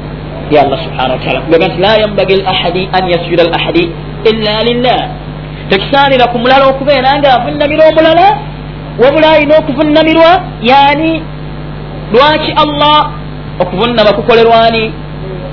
ya 0.51 0.63
allah 0.63 0.79
subhana 0.85 1.13
wataala 1.15 1.41
kugaga 1.41 1.67
nti 1.69 1.81
la 1.81 1.97
yambagi 1.97 2.37
lahadi 2.37 2.89
an 2.93 3.09
yasjuda 3.09 3.45
lahadi 3.45 3.91
illa 4.31 4.55
lillah. 4.69 5.01
Tekisaanira 5.71 6.27
ku 6.33 6.39
mulala 6.39 6.67
okubeera 6.67 7.19
nga 7.19 7.29
avunamira 7.37 7.89
omulala 7.91 8.27
wabula 9.03 9.31
alina 9.31 9.59
okuvunamirwa 9.59 10.31
yani 10.63 11.23
lwaki 12.13 12.53
allah 12.53 13.11
okuvunama 13.61 14.13
kukolerwani 14.13 14.93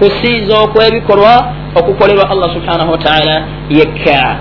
kusinza 0.03 0.60
okwebikolwa 0.60 1.33
okukolerwa 1.75 2.29
allah 2.29 2.50
subhanahu 2.53 2.91
wataala 2.91 3.43
yekka. 3.69 4.38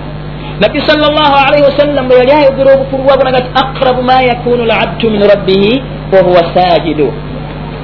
Nabbi 0.61 0.81
salllahalaihi 0.81 1.65
wasallam 1.65 2.07
bwe 2.07 2.17
yali 2.17 2.31
ayogera 2.31 2.73
obukulu 2.73 3.03
bwabona 3.03 3.31
gati 3.31 3.49
aqrabu 3.63 4.01
ma 4.03 4.21
yakunu 4.21 4.65
labdu 4.65 5.09
min 5.09 5.21
rabbihi 5.27 5.83
wahuwa 6.13 6.43
sajidu. 6.53 7.13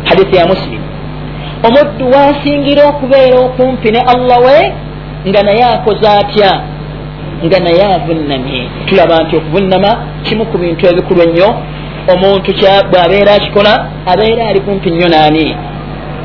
Hadisi 0.04 0.36
ya 0.36 0.48
muslim. 0.48 0.82
Omuddu 1.68 2.12
wasingira 2.12 2.88
okubeera 2.88 3.40
okumpi 3.40 3.92
ne 3.92 4.00
allah 4.00 4.40
we 4.46 4.74
nga 5.28 5.44
naye 5.44 5.64
akoze 5.64 6.08
atya? 6.08 6.62
Nga 7.46 7.60
naye 7.60 7.84
avunnamye. 7.96 8.70
Tulaba 8.86 9.24
nti 9.24 9.36
okuvunama 9.36 9.98
kimu 10.24 10.46
ku 10.46 10.58
bintu 10.58 10.88
ebikulu 10.88 11.22
ennyo. 11.22 11.50
Omuntu 12.14 12.52
bwabeera 12.92 13.34
akikola 13.34 13.86
abeera 14.06 14.48
ali 14.48 14.60
kumpi 14.60 14.92
nnyo 14.92 15.10
naani 15.10 15.56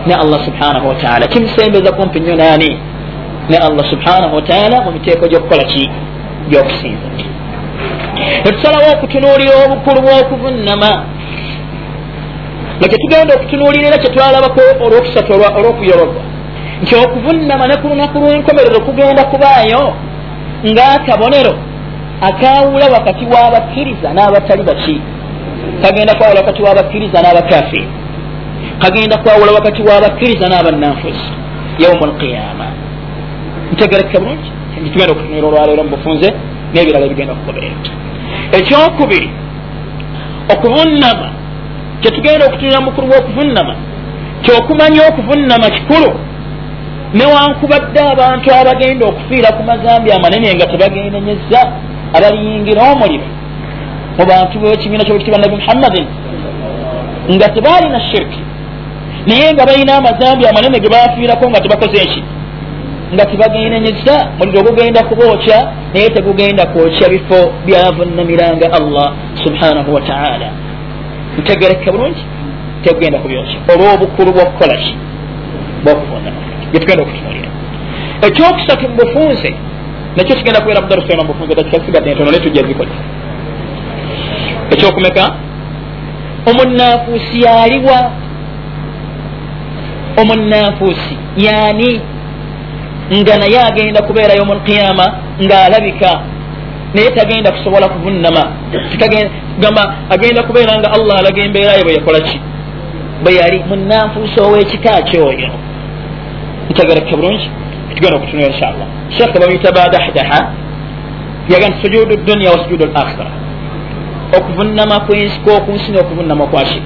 ne 0.06 0.14
allah 0.14 0.44
subhanahu 0.44 0.88
wataala 0.88 1.26
kimusembeza 1.26 1.92
kumpi 1.92 2.20
nnyo 2.20 2.36
naani 2.36 2.78
ne 3.50 3.56
allah 3.56 3.84
subhanahu 3.90 4.36
wataala 4.36 4.80
mu 4.80 4.90
miteeko 4.92 5.26
gyokukola 5.28 5.64
ki 5.64 5.90
gyokusinza 6.48 7.08
netusalawo 8.44 8.88
okutunuulira 8.94 9.54
obukulu 9.64 9.98
bw'okuvunnama 10.04 10.90
nga 12.78 12.86
kyetugenda 12.90 13.34
okutunuulira 13.34 13.86
era 13.88 13.98
kyetwalabako 14.02 14.62
olwokusatu 14.84 15.30
olw'okuyolobwa 15.32 16.22
nti 16.82 16.94
okuvunnama 17.04 17.64
ne 17.66 17.76
ku 17.80 17.86
lunaku 17.88 18.16
lw'enkomerero 18.22 18.80
kugenda 18.86 19.22
kubaayo 19.32 19.82
ng'akabonero 20.70 21.54
akawula 22.28 22.86
wakati 22.96 23.24
w'abakkiriza 23.32 24.08
n'abatali 24.16 24.62
baki 24.68 24.96
kagenda 25.82 26.14
kwawula 26.18 26.40
wakati 26.40 26.62
w'abakkiriza 26.62 27.18
n'abakafiri 27.22 27.88
kagenda 28.82 29.16
kwawula 29.22 29.52
wakati 29.52 29.80
w'abakkiriza 29.82 30.46
n'abannanfusi 30.48 31.30
yaumu 31.82 32.04
alqiyama 32.04 32.66
ntegereke 33.72 34.18
bulungi. 34.18 34.50
Tugenda 34.92 35.12
okutunira 35.12 35.46
olwaleero 35.48 35.84
mubufunze 35.84 36.28
n'ebirala 36.72 37.06
ebigenda 37.06 37.32
okugoberera 37.32 37.76
ekyokubiri 38.58 39.28
okuvunnama. 40.52 41.28
Kyetugenda 42.00 42.44
okutunira 42.46 42.80
mukulu 42.86 43.06
w'okuvunnama 43.12 43.74
kyokumanya 44.44 45.00
okuvunnama 45.10 45.66
kikulu 45.76 46.10
newankubadde 47.14 48.00
abantu 48.12 48.48
abagenda 48.60 49.04
okufiira 49.06 49.48
ku 49.56 49.62
mazambi 49.62 50.08
amanene 50.12 50.54
nga 50.54 50.66
tebagendenyeza 50.72 51.60
abaliyingira 52.16 52.82
omuliro 52.92 53.28
mu 54.16 54.24
bantu 54.30 54.54
bekibiina 54.62 55.04
kyobukitiba 55.04 55.38
nabi 55.38 55.56
muhammadin 55.60 56.06
nga 57.34 57.46
tebaalina 57.54 58.00
shirki 58.10 58.40
naye 59.26 59.52
nga 59.54 59.66
balina 59.66 59.96
amazambi 59.96 60.46
amanene 60.46 60.80
ge 60.80 60.88
bafiirako 60.88 61.50
nga 61.50 61.60
tebakoze 61.60 61.96
eki 62.02 62.22
nga 63.14 63.24
tebagendenyeza 63.26 64.14
muliro 64.38 64.62
gugenda 64.62 65.04
kubookya 65.08 65.58
naye 65.94 66.10
tegugenda 66.10 66.66
kwokya 66.66 67.08
bifo 67.08 67.52
byavunamiranga 67.66 68.66
allah 68.78 69.12
subhanahu 69.44 69.94
wataala 69.94 70.48
ntegereke 71.38 71.90
bulungi 71.90 72.24
tegugenda 72.82 73.18
kubyokya 73.18 73.58
olw'obukulu 73.72 74.30
bwokukolaki 74.32 74.94
bwokuvunama 75.84 76.40
getugenda 76.72 77.02
okutunulira 77.02 77.50
ekyokusatu 78.26 78.88
mubufunze 78.88 79.50
nakyo 80.16 80.36
kigenda 80.36 80.60
kubeera 80.60 80.80
mudarusona 80.80 81.22
mubufunze 81.22 81.54
takikasigadde 81.54 82.10
entono 82.10 82.30
naye 82.30 82.42
tujja 82.44 82.62
zikola 82.68 82.94
ekyokumeka? 84.72 85.24
Omunanfuusi 86.50 87.42
yaliwa 87.42 88.10
omunanfuusi 90.20 91.16
yani 91.36 92.00
nga 93.18 93.38
naye 93.38 93.58
agenda 93.60 94.02
kubeera 94.02 94.34
yomu 94.34 94.54
lqiyama 94.54 95.06
ngaalabika 95.42 96.20
naye 96.94 97.10
tagenda 97.10 97.52
kusobola 97.52 97.88
kuvunnama. 97.88 98.42
Gamba 99.60 99.94
agenda 100.10 100.42
kubeera 100.42 100.78
nga 100.78 100.92
allah 100.92 101.18
alaga 101.18 101.42
embeerayo 101.42 101.84
bwe 101.84 101.94
yakola 101.94 102.20
ki? 102.20 102.40
Bwe 103.22 103.34
yali 103.34 103.64
munanfuusi 103.68 104.40
ow'ekika 104.40 105.02
kyoyo 105.02 105.50
ntegereke 106.70 107.16
bulungi 107.16 107.50
tugenda 107.94 108.16
okutunula 108.16 108.48
inshallah 108.52 108.86
shekhe 109.16 109.38
bamuyita 109.40 109.72
badahdaha 109.72 110.40
yaga 111.52 111.68
nti 111.68 111.78
sujudu 111.82 112.16
dunia 112.16 112.50
wa 112.50 112.58
sujudu 112.64 112.84
lakhira 112.86 113.30
okuvunnama 114.38 115.00
kwensi 115.06 115.40
kwokunsi 115.44 115.92
n'okuvunnama 115.92 116.46
kwaki 116.46 116.82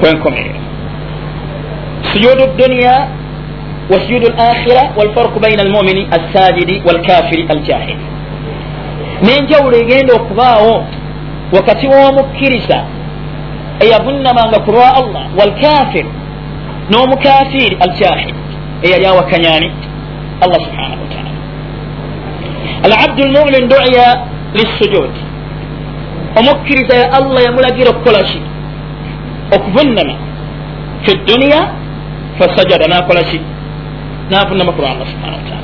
kwenkomerero 0.00 0.60
sujudu 2.12 2.46
dunia 2.56 3.06
wa 3.92 4.00
sujudu 4.00 4.28
lakhira 4.38 4.82
walfarku 4.96 5.40
baina 5.40 5.62
almumini 5.62 6.08
assajidi 6.10 6.82
walkafiri 6.86 7.46
aljahil 7.48 7.96
n'enjawulo 9.24 9.76
egenda 9.76 10.14
okubaawo 10.14 10.84
wakati 11.56 11.86
w'omukkiriza 11.86 12.78
eyavunnamanga 13.84 14.58
ku 14.64 14.70
lwa 14.72 14.88
allah 15.00 15.24
walkafir 15.38 16.06
n'omukafiri 16.90 17.76
aljahil 17.86 18.34
eyali 18.82 19.06
awakanyani 19.06 19.68
allah 20.44 20.60
subhanahu 20.66 21.02
wataala 21.04 21.30
alabdu 22.86 23.22
lmumin 23.24 23.68
duya 23.68 24.08
lissujud 24.54 25.10
omukkiriza 26.40 26.94
ya 26.96 27.12
allah 27.12 27.40
yamulagira 27.44 27.90
okukola 27.90 28.22
ki 28.22 28.40
okuvunnama 29.56 30.14
fi 31.04 31.12
duniya 31.28 31.60
fasajada 32.38 32.86
nakola 32.88 33.22
ki? 33.22 33.40
Navunnama 34.30 34.72
kulwa 34.72 34.90
allah 34.90 35.06
subhanahu 35.12 35.40
wataala 35.42 35.62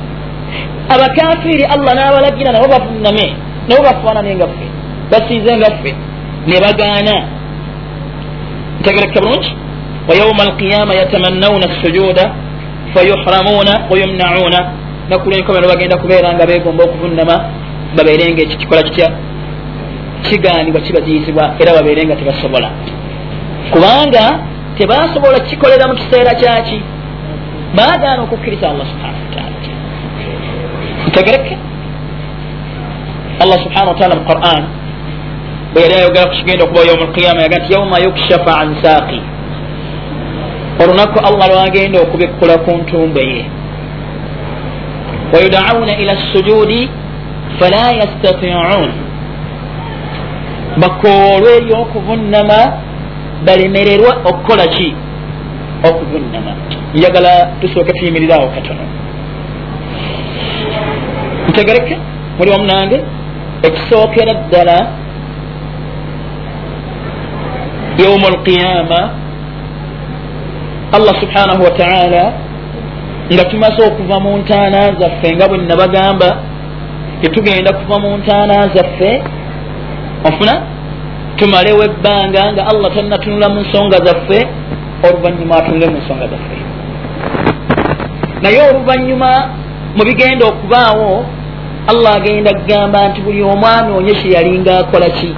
abakafiri 0.89 1.63
allah 1.63 1.93
nabalagira 1.95 2.51
nabo 2.51 2.67
bavunname 2.67 3.25
nabo 3.69 3.81
bafaanane 3.83 4.35
ngaffe 4.35 4.67
basinze 5.11 5.57
ngaffe 5.57 5.91
ne 6.47 6.59
bagaana. 6.59 7.15
Ntegereke 8.79 9.19
bulungi? 9.19 9.51
Wa 10.07 10.15
yauma 10.15 10.43
alqiyama 10.43 10.93
yatamannawuna 10.93 11.67
sujuda 11.81 12.31
fayuhramuuna 12.93 13.73
wayumnauna 13.89 14.59
nakulwenkomero 15.09 15.67
bagenda 15.67 15.97
kubeera 15.97 16.33
nga 16.33 16.45
begomba 16.45 16.83
okuvunnama 16.83 17.35
babeere 17.95 18.33
nga 18.33 18.41
eki 18.41 18.57
kikola 18.57 18.83
kitya? 18.83 19.11
Kiganibwa 20.23 20.81
kibaziyizibwa 20.81 21.43
era 21.59 21.73
babeere 21.73 22.05
nga 22.05 22.15
tebasobola. 22.15 22.69
Kubanga 23.71 24.39
tebasobola 24.79 25.39
kikolera 25.39 25.87
mu 25.87 25.95
kiseera 25.99 26.31
kyaki 26.39 26.79
baagaana 27.77 28.21
okukkiriza 28.23 28.69
allah 28.69 28.85
subhanahu 28.91 29.23
wataala 29.25 29.57
ntegereke 31.07 31.57
allah 33.43 33.57
subhanahu 33.63 33.93
wataala 33.93 34.15
mu 34.15 34.25
quran 34.31 34.63
bwe 35.73 35.81
yali 35.83 35.93
ayogera 35.93 36.29
ku 36.29 36.35
kigenda 36.39 36.63
okuba 36.63 36.81
yauma 36.89 37.05
alqiyama 37.07 37.41
yaga 37.41 37.57
nti 37.59 37.73
yauma 37.73 37.97
yukshafa 37.99 38.51
an 38.61 38.69
saaqi 38.83 39.21
olunaku 40.81 41.17
allah 41.27 41.45
lwagenda 41.51 41.97
okubikkula 42.01 42.55
ku 42.63 42.71
ntumbe 42.71 43.23
ye 43.33 43.43
wayudauna 45.33 45.93
ila 46.01 46.13
sujudi 46.31 46.89
fala 47.59 47.85
yastatiun 48.01 48.91
bakoolwe 50.81 51.49
eri 51.57 51.71
okuvunnama 51.83 52.59
balemererwa 53.45 54.11
okukola 54.29 54.67
ki? 54.67 54.95
Okuvunnama 55.89 56.51
njagala 56.95 57.31
tusooke 57.61 57.93
tuyimiriraawo 57.93 58.47
katono. 58.55 58.83
Ntegereke 61.49 61.97
muli 62.37 62.51
wamu 62.51 62.65
nange 62.65 62.97
ekisookera 63.67 64.33
ddala 64.33 64.77
yauma 68.01 68.27
alqiyama 68.33 69.01
allah 70.97 71.13
subhanahu 71.21 71.63
wataala 71.63 72.23
nga 73.33 73.43
tumaze 73.45 73.81
okuva 73.87 74.19
mu 74.19 74.37
ntaana 74.37 74.81
zaffe 74.99 75.35
nga 75.35 75.47
bwe 75.47 75.57
nabagamba 75.57 76.29
tetugenda 77.21 77.73
kuva 77.73 77.99
mu 77.99 78.17
ntaana 78.17 78.55
zaffe. 78.75 79.11
Ofuna 80.27 80.53
tumalewo 81.39 81.83
ebbanga 81.83 82.41
nga 82.53 82.63
allah 82.71 82.89
tannatunula 82.95 83.49
mu 83.49 83.59
nsonga 83.61 83.97
zaffe 84.05 84.39
oluvanyuma 85.07 85.55
atunule 85.55 85.87
mu 85.93 85.97
nsonga 85.97 86.25
zaffe. 86.31 86.57
Naye 88.41 88.59
oluvanyuma 88.69 89.29
mu 89.95 90.03
bigenda 90.07 90.43
okubaawo 90.51 91.25
allah 91.91 92.11
agenda 92.19 92.51
kugamba 92.59 93.07
nti 93.09 93.21
buli 93.21 93.41
omu 93.43 93.67
anoonye 93.67 94.13
kyeyalinga 94.19 94.79
akola 94.79 95.09
ki? 95.17 95.29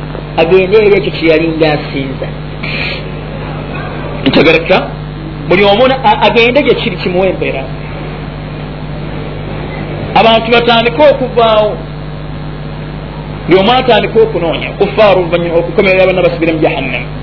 Agende 0.41 0.77
eri 0.77 0.97
ekyo 0.97 1.11
kyeyalinga 1.17 1.67
asinza 1.75 2.27
ntegereka 4.27 4.77
buli 5.47 5.63
omu 5.63 5.83
agende 6.27 6.63
gye 6.63 6.75
kiri 6.75 6.95
kimuwa 6.95 7.27
embeera 7.27 7.63
abantu 10.19 10.47
batandike 10.51 11.01
okuvaawo 11.11 11.77
atandike 13.79 14.19
okunoonya 14.19 14.67
okufaaru 14.73 15.19
oluvanyuma 15.21 15.57
okukomerera 15.59 16.05
bana 16.09 16.21
basibire 16.21 16.53
mu 16.53 16.59
jahannama 16.59 17.21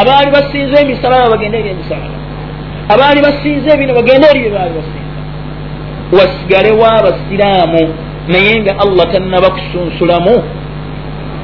abaali 0.00 0.30
basinza 0.30 0.80
emisala 0.80 1.16
abo 1.20 1.30
bagende 1.34 1.58
eri 1.58 1.70
emisala. 1.70 2.06
Abaali 2.94 3.20
basinza 3.26 3.68
ebino 3.74 3.92
bagende 3.94 4.26
eri 4.30 4.40
bye 4.40 4.50
baali 4.56 4.72
basinza 4.78 5.18
wasigalewo 6.18 6.84
abasiraamu 6.98 7.82
naye 8.28 8.52
nga 8.60 8.72
allah 8.84 9.04
tannaba 9.12 9.48
kusunsulamu 9.56 10.34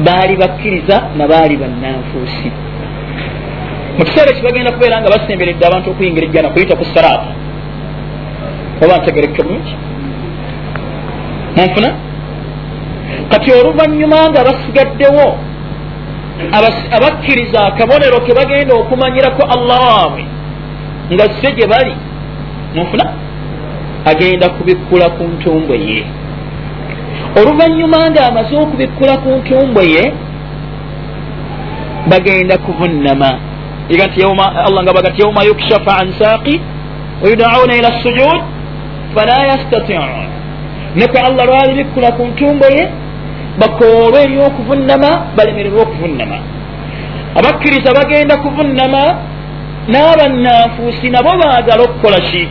baali 0.06 0.34
bakkiriza 0.36 0.96
nabaali 1.18 1.56
bannanfuusi. 1.56 2.48
Mu 3.98 4.04
kiseera 4.04 4.30
ekibagenda 4.30 4.72
kubeera 4.72 5.00
nga 5.00 5.10
basemberedde 5.14 5.64
abantu 5.66 5.90
okuyingira 5.90 6.26
ejjana 6.26 6.48
kuyita 6.48 6.76
ku 6.76 6.84
saraata 6.84 7.30
oba 8.82 8.94
ntegereke 8.98 9.42
bulungi? 9.42 9.74
Munfuna 11.56 11.90
kati 13.30 13.52
oluvanyuma 13.52 14.30
nga 14.30 14.44
basigaddewo 14.44 15.26
abakkiriza 16.96 17.66
akabonero 17.66 18.20
ke 18.26 18.32
bagenda 18.34 18.74
okumanyirako 18.74 19.42
allah 19.54 19.80
waabwe 19.88 20.24
nga 21.12 21.24
se 21.40 21.52
gye 21.56 21.66
bali 21.66 21.94
munfuna 22.74 23.04
agenda 24.04 24.48
kubikkula 24.48 25.06
ku 25.16 25.22
ntumbwe 25.24 25.76
ye. 25.78 26.04
Oluvanyuma 27.40 28.10
nga 28.10 28.26
amaze 28.28 28.56
okubikkula 28.56 29.14
ku 29.22 29.28
ntumbwe 29.38 29.82
ye 29.94 30.04
bagenda 32.10 32.54
nti 34.08 34.22
allah 34.66 34.80
nga 34.82 34.92
baga 34.92 35.10
nti 35.10 35.20
yauma 35.22 35.44
yukshafa 35.44 35.92
an 36.00 36.08
saaqi 36.18 36.60
wayudauna 37.22 37.76
ila 37.76 37.90
sujud 38.02 38.40
fala 39.14 39.36
yastatiun 39.50 40.28
nekwe 40.96 41.18
allah 41.20 41.46
lwali 41.46 41.74
bikkula 41.74 42.12
ku 42.16 42.22
ntumbwe 42.26 42.68
ye 42.76 42.84
bakoolwe 43.60 44.18
eri 44.24 44.36
okuvunnama 44.48 45.10
balemererwe 45.36 45.80
okuvunnama 45.82 46.38
abakkiriza 47.38 47.90
bagenda 47.98 48.34
kuvunnama 48.36 49.02
n'abannanfuusi 49.92 51.10
nabo 51.10 51.32
baagala 51.40 51.82
okukola 51.84 52.18
ki? 52.28 52.48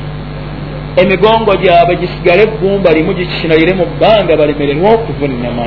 Emigongo 1.02 1.54
gyabwe 1.62 1.96
gisigale 2.02 2.44
ebbumba 2.48 2.90
limu 2.96 3.14
gikinalire 3.18 3.74
mu 3.80 3.86
bbanga 3.92 4.34
balemererwe 4.40 4.88
okuvunnama 4.96 5.66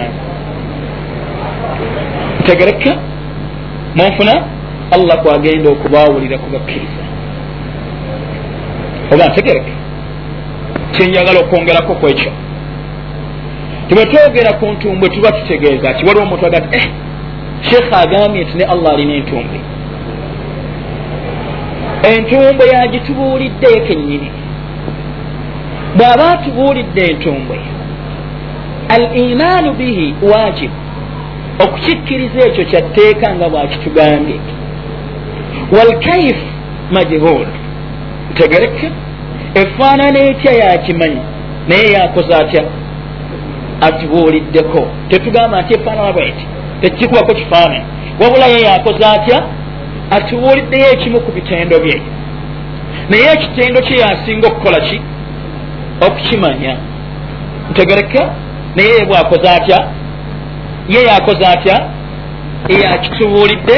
ntegereka 2.41 2.93
munfuna 3.97 4.35
allah 4.95 5.17
kwagenda 5.23 5.69
okubaawulira 5.71 6.39
kubakkiriza 6.39 7.03
oba 9.13 9.25
ntegereka 9.29 9.73
kyenjagala 10.93 11.39
okwongerako 11.41 11.95
kwekyo 12.01 12.31
tibwetwogera 13.89 14.53
ku 14.53 14.67
ntumbwe 14.67 15.09
tuba 15.09 15.33
tutegeeza 15.33 15.95
ki 15.95 16.07
waliwo 16.07 16.25
omuntu 16.27 16.47
aga 16.47 16.61
ti 16.61 16.79
eh 16.79 16.87
sheekha 17.69 17.97
agambye 18.05 18.45
nti 18.45 18.57
ne 18.59 18.65
allah 18.65 18.93
alina 18.93 19.15
entumbwe 19.15 19.59
entumbwe 22.15 22.67
yagitubuuliddeyo 22.75 23.81
kennyini. 23.87 24.31
Bw'aba 25.97 26.31
atubuulidde 26.31 27.03
entumbwe 27.11 27.59
al 28.89 29.17
imaanu 29.17 29.73
bihi 29.73 30.15
wajibu 30.33 30.75
okukikkiriza 31.65 32.41
ekyo 32.47 32.65
kyatteeka 32.65 33.35
nga 33.35 33.49
bwakitugambye. 33.49 34.37
Walkaif 35.77 36.37
majhul 36.91 37.47
ntegereke 38.33 38.91
efaanana 39.55 40.19
etya 40.19 40.53
yakimanyi 40.53 41.23
naye 41.69 41.93
yakoze 41.93 42.35
atya 42.35 42.63
atubuuliddeko 43.81 44.89
tetugamba 45.09 45.63
nti 45.63 45.75
efaanana 45.75 46.13
bweti 46.13 46.47
tekikubako 46.81 47.35
kifaananyi. 47.35 47.85
Wabula 48.21 48.47
ye 48.47 48.61
yakoze 48.61 49.05
atya? 49.07 49.43
Atubuuliddeyo 50.11 50.93
ekimu 50.93 51.21
ku 51.21 51.33
bitendo 51.33 51.79
bye. 51.81 52.03
Naye 53.09 53.33
ekitendo 53.33 53.81
kye 53.81 53.97
yasinga 53.99 54.47
okukola 54.49 54.81
ki? 54.81 55.01
Okukimanya. 56.07 56.77
Ntegereka 57.71 58.31
naye 58.77 58.89
ye 58.89 59.05
bwakoze 59.05 59.49
atya? 59.49 59.79
Ye 60.89 61.03
yakoze 61.05 61.47
atya? 61.47 61.77
Yakitubuulidde 62.69 63.77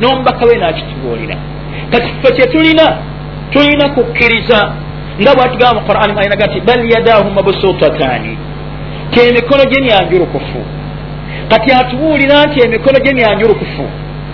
n'omubaka 0.00 0.46
we 0.46 0.56
nakitubuulira. 0.56 1.36
Kati 1.90 2.08
ffe 2.08 2.32
kyetulina 2.34 2.96
tulina 3.50 3.88
kukkiriza 3.88 4.72
nga 5.20 5.34
bwatugamba 5.34 5.80
mu 5.80 5.86
qurani 5.86 6.12
ayinaga 6.20 6.46
nti 6.46 6.60
bal 6.60 6.80
yadahu 6.92 7.30
mabusutataani 7.30 8.38
ti 9.10 9.20
emikono 9.20 9.64
gye 9.64 9.80
myanjulukufu 9.82 10.60
kati 11.48 11.72
atubuulira 11.72 12.46
nti 12.46 12.60
emikono 12.64 12.98
gye 13.04 13.14
myanjulukufu 13.14 13.84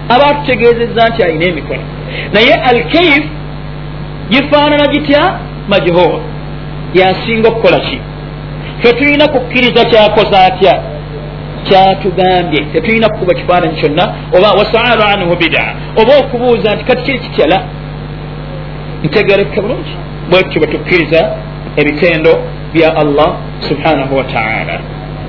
aba 0.09 0.27
atutegeezezza 0.27 1.09
nti 1.09 1.23
alina 1.23 1.45
emikono 1.45 1.85
naye 2.33 2.55
alkaif 2.55 3.25
gifaanana 4.31 4.87
gitya? 4.87 5.39
Majhul. 5.69 6.21
Yasinga 6.95 7.49
okukola 7.49 7.81
ki? 7.81 8.01
Fe 8.83 8.93
tulina 8.93 9.29
kukkiriza 9.29 9.85
kyakoze 9.85 10.37
atya? 10.37 10.83
Kyatugambye. 11.65 12.61
Tetulina 12.73 13.09
kukuba 13.09 13.35
kifaananyi 13.35 13.81
kyonna 13.81 14.15
oba 14.39 14.51
wasaalu 14.51 15.03
anhu 15.03 15.37
bida. 15.37 15.75
Oba 15.97 16.19
okubuuza 16.19 16.75
nti 16.75 16.85
kati 16.85 17.03
kiri 17.03 17.19
kityala? 17.19 17.63
Ntegereke 19.05 19.61
bulungi. 19.61 19.95
Bwekyo 20.31 20.61
bwetukkiriza 20.61 21.37
ebitendo 21.77 22.39
bya 22.73 22.97
allah 22.97 23.37
subhanahu 23.61 24.17
wataala 24.17 24.81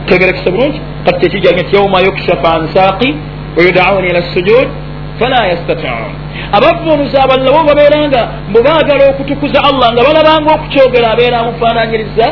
tegerekese 0.06 0.52
bulungi 0.52 0.82
kati 1.06 1.20
tekijage 1.20 1.62
nti 1.62 1.76
yauma 1.76 2.00
yukshafa 2.00 2.54
an 2.54 2.68
saaqi 2.68 3.16
wayudauna 3.58 4.08
ila 4.08 4.22
sujud 4.34 4.68
fala 5.20 5.48
yastatiun 5.48 6.12
abavunuza 6.52 7.24
abalabo 7.24 7.63
babeera 7.68 8.08
nga 8.08 8.22
bwebaagala 8.52 9.04
okutukuza 9.10 9.60
allah 9.70 9.94
nga 9.94 10.04
balabanga 10.04 10.50
okukyogera 10.56 11.12
abeera 11.12 11.40
amufaananyiriza 11.40 12.28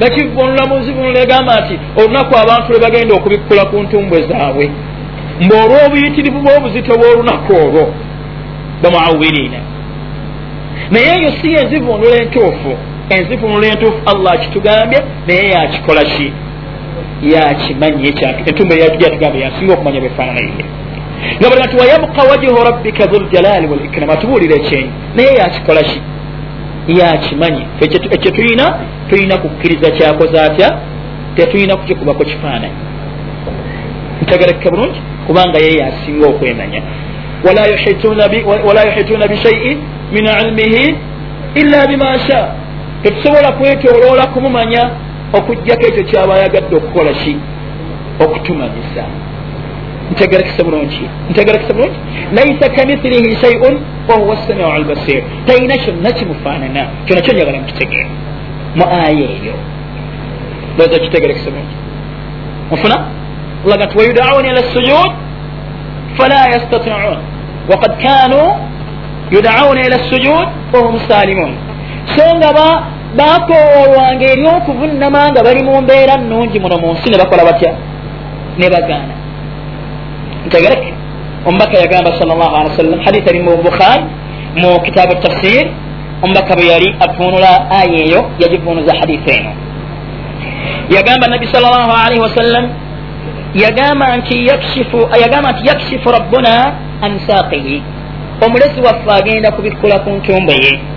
bakivunula 0.00 0.66
muzivunula 0.66 1.20
egamba 1.20 1.60
nti 1.60 1.74
olunaku 2.00 2.32
abantu 2.42 2.72
lwe 2.72 2.80
bagenda 2.80 3.14
okubikkula 3.14 3.64
ku 3.64 3.76
ntumbwe 3.82 4.18
zaabwe 4.28 4.70
mbe 5.44 5.54
olw'obuyitirivu 5.62 6.38
bw'obuzito 6.44 6.92
bw'olunaku 6.98 7.52
olwo 7.62 7.84
bamuawiriina 8.82 9.60
naye 10.90 11.08
eyo 11.18 11.30
si 11.38 11.48
enzivunula 11.60 12.16
entuufu 12.22 12.72
enzivunula 13.10 13.66
entuufu 13.66 13.98
allah 14.06 14.38
kitugambye 14.40 14.98
naye 15.26 15.48
yakikola 15.50 16.04
ki? 16.04 16.32
Yakimanye 17.22 18.14
entumba 18.46 18.74
yatugambye 18.74 19.42
yasinga 19.42 19.72
okumanya 19.72 20.00
bwefaananaye 20.00 20.48
nga 21.38 21.50
bali 21.50 21.62
nti 21.66 21.76
wayabuka 21.76 22.22
wajihu 22.30 22.64
rabbika 22.64 23.06
dhuljalaali 23.06 23.66
walikrama 23.66 24.12
atubuulira 24.12 24.54
ekyenyi. 24.56 24.90
Naye 25.16 25.34
yakikola 25.34 25.82
ki? 25.82 26.00
Yakimanye 26.88 27.66
ekyo 27.80 28.30
tulina 28.30 28.74
tulina 29.10 29.36
kukkiriza 29.38 29.90
kyakoze 29.90 30.40
atya? 30.40 30.78
Tetulina 31.36 31.76
kukikubako 31.76 32.24
kifaananyi. 32.24 32.74
Ntegereke 34.22 34.70
bulungi 34.70 35.00
kubanga 35.26 35.58
ye 35.58 35.78
yasinga 35.78 36.26
okwemanya. 36.26 36.82
Wala 38.66 38.84
yuhituuna 38.86 39.28
bishaiin 39.28 39.78
min 40.12 40.26
ilmihi 40.26 40.94
illa 41.54 41.86
bima 41.86 42.18
sha 42.18 42.63
tetusobola 43.04 43.52
kwetoloola 43.52 44.26
kumumanya 44.26 44.90
okugjako 45.32 45.86
ekyo 45.86 46.04
kyaba 46.04 46.34
ayagadde 46.34 46.76
okukola 46.76 47.12
ki? 47.12 47.36
Okutumanyisa. 48.24 49.04
Ntegerekese 50.12 50.62
bulungi. 50.64 51.04
Ntegerekese 51.30 51.72
bulungi. 51.72 51.98
Laisa 52.36 52.68
kamithilihi 52.68 53.36
shaiun 53.36 53.74
wahuwa 54.08 54.36
samiu 54.36 54.66
albasir 54.66 55.22
talina 55.46 55.76
kyonna 55.76 56.12
kimufaanana. 56.12 56.82
Kyona 57.06 57.20
kyo 57.22 57.32
njagala 57.34 57.58
mukitegeera 57.58 58.08
mu 58.76 58.84
aya 58.84 59.10
eyo. 59.10 59.54
Loza 60.78 60.98
kitegerekese 60.98 61.50
bulungi. 61.50 61.76
Mufuna 62.70 62.96
laga 63.66 63.86
nti 63.86 63.98
wayudauna 63.98 64.48
ila 64.48 64.62
sujud 64.62 65.10
fala 66.16 66.48
yastatiun. 66.54 67.18
Wakad 67.70 67.92
kanu 68.02 68.40
yudauna 69.30 69.80
ila 69.86 69.98
sujud 69.98 70.48
wahum 70.72 71.00
salimun 71.08 71.54
so 72.12 72.24
nga 72.36 72.50
bakoolwanga 73.16 74.24
eri 74.32 74.46
okuvunama 74.46 75.30
nga 75.30 75.42
bali 75.42 75.62
mu 75.62 75.80
mbeera 75.82 76.16
nungi 76.16 76.58
muno 76.60 76.76
mu 76.82 76.92
nsi 76.92 77.10
ne 77.10 77.16
bakola 77.18 77.44
batya? 77.44 77.72
Ne 78.58 78.66
bagaana. 78.70 79.14
Ntegereke. 80.46 80.90
Omubaka 81.46 81.78
yagamba 81.78 82.10
sal 82.18 82.28
llah 82.28 82.52
ali 82.60 82.68
wasallam 82.70 83.00
hadith 83.06 83.28
ali 83.28 83.40
mu 83.40 83.56
bukhari 83.62 84.04
mu 84.56 84.80
kitaabu 84.84 85.14
tafsir 85.22 85.70
omubaka 86.22 86.56
bwe 86.56 86.66
yali 86.66 86.88
avunula 87.00 87.70
aya 87.70 87.98
eyo 88.04 88.20
yagivunuza 88.42 88.92
hadith 89.00 89.28
eno. 89.28 89.52
Yagamba 90.90 91.26
nabi 91.28 91.46
sal 91.46 91.62
llah 91.62 91.88
alaihi 92.06 92.22
wasallam 92.22 92.64
yagamba 93.54 94.16
nti 94.16 94.46
yagamba 95.22 95.52
nti 95.52 95.62
yakshifu 95.70 96.08
rabbuna 96.10 96.74
an 97.02 97.18
saaqihi 97.26 97.82
omulesi 98.42 98.80
waffe 98.80 99.10
agenda 99.10 99.52
kubikkula 99.52 99.98
ku 99.98 100.10
ntumbe 100.10 100.54
ye 100.64 100.93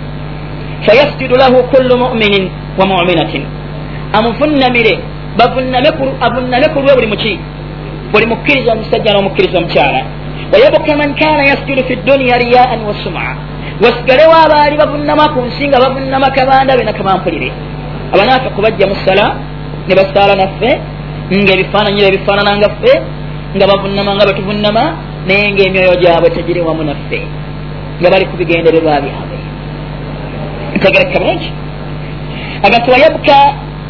fayasjudu 0.86 1.34
lahu 1.42 1.56
kullu 1.72 1.94
muminin 2.02 2.44
wa 2.78 2.84
muminatin 2.86 3.44
amuvunnamire 4.18 4.94
avunname 6.26 6.66
ku 6.74 6.78
lwe 6.84 6.92
buli 6.96 7.08
muki 7.12 7.32
buli 8.12 8.26
mukkiriza 8.26 8.72
omusajja 8.72 9.10
n'omukkiriza 9.14 9.58
omukyala 9.58 10.00
wayabuka 10.52 10.96
man 11.00 11.10
kana 11.20 11.42
yasjudu 11.50 11.82
fi 11.88 11.94
duniya 12.08 12.36
riyaan 12.42 12.80
wa 12.88 12.94
suma 13.04 13.36
wasigalewo 13.82 14.34
abaali 14.44 14.76
bavunnama 14.82 15.24
ku 15.34 15.40
nsi 15.48 15.68
nga 15.68 15.78
bavunnama 15.84 16.26
kabandabe 16.36 16.82
nakamampulire 16.84 17.50
abanafiku 18.14 18.58
bajja 18.64 18.86
mu 18.90 18.96
sala 19.06 19.26
ne 19.86 19.94
basaala 19.98 20.34
naffe 20.42 20.70
ngaebifaananyi 21.32 22.02
ebifaananangaffe 22.08 22.92
nga 23.56 23.66
bavunama 23.70 24.10
nga 24.16 24.26
betuvunama 24.28 24.84
naye 25.26 25.52
ngaemyoyo 25.52 25.94
gyabwe 26.02 26.28
tegiri 26.36 26.60
wamu 26.60 26.82
naffe 26.84 27.18
nga 28.00 28.08
bali 28.12 28.24
ku 28.30 28.36
bigendererwa 28.40 29.00
byabwe 29.04 29.37
ntegereka 30.78 31.18
bulungi 31.20 31.50
agati 32.66 32.90
wayabka 32.90 33.36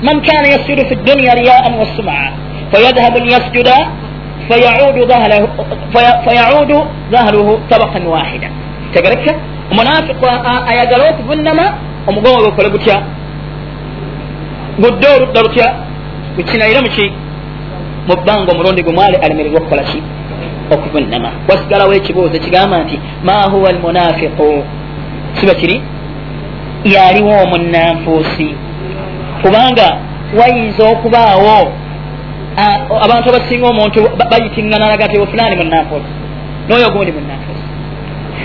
man 0.03 0.17
kana 0.27 0.49
yasjudu 0.55 0.83
fi 0.89 0.95
dunya 1.09 1.35
riyaan 1.35 1.75
wasuma 1.81 2.17
fayadhabu 2.73 3.19
liyasjuda 3.19 3.77
fayaudu 6.25 6.79
dhahruhu 7.11 7.61
tabakan 7.69 8.07
wahida 8.07 8.49
tegereka 8.95 9.33
omunafiku 9.73 10.25
ayagala 10.71 11.11
okuvunama 11.11 11.65
omugongo 12.09 12.41
gwekole 12.41 12.69
gutya 12.71 12.97
gudde 14.79 15.09
oludda 15.17 15.41
lutya 15.43 15.67
gukinaire 16.37 16.81
muki 16.81 17.13
mu 18.09 18.15
bbanga 18.17 18.53
omulundi 18.53 18.83
gumwali 18.83 19.17
alemererwa 19.17 19.61
okukola 19.61 19.83
ki 19.83 20.03
okuvunama 20.75 21.31
wasigalawo 21.49 21.93
ekibuuzo 21.95 22.39
kigamba 22.45 22.79
nti 22.85 22.97
ma 23.25 23.43
huwa 23.53 23.69
almunafiqu 23.71 24.65
kiba 25.41 25.55
kiri 25.55 25.77
yaliwo 26.85 27.33
omunanfuusi 27.43 28.49
kubanga 29.43 29.97
wayinza 30.39 30.85
okubaawo 30.93 31.73
abantu 33.05 33.27
abasinga 33.29 33.67
omuntu 33.67 33.99
bayitiŋŋanalaga 34.31 35.09
ti 35.09 35.19
ofulaani 35.21 35.57
munanfuusi 35.57 36.13
noyo 36.69 36.91
gundi 36.91 37.13
munanfuusi 37.13 37.65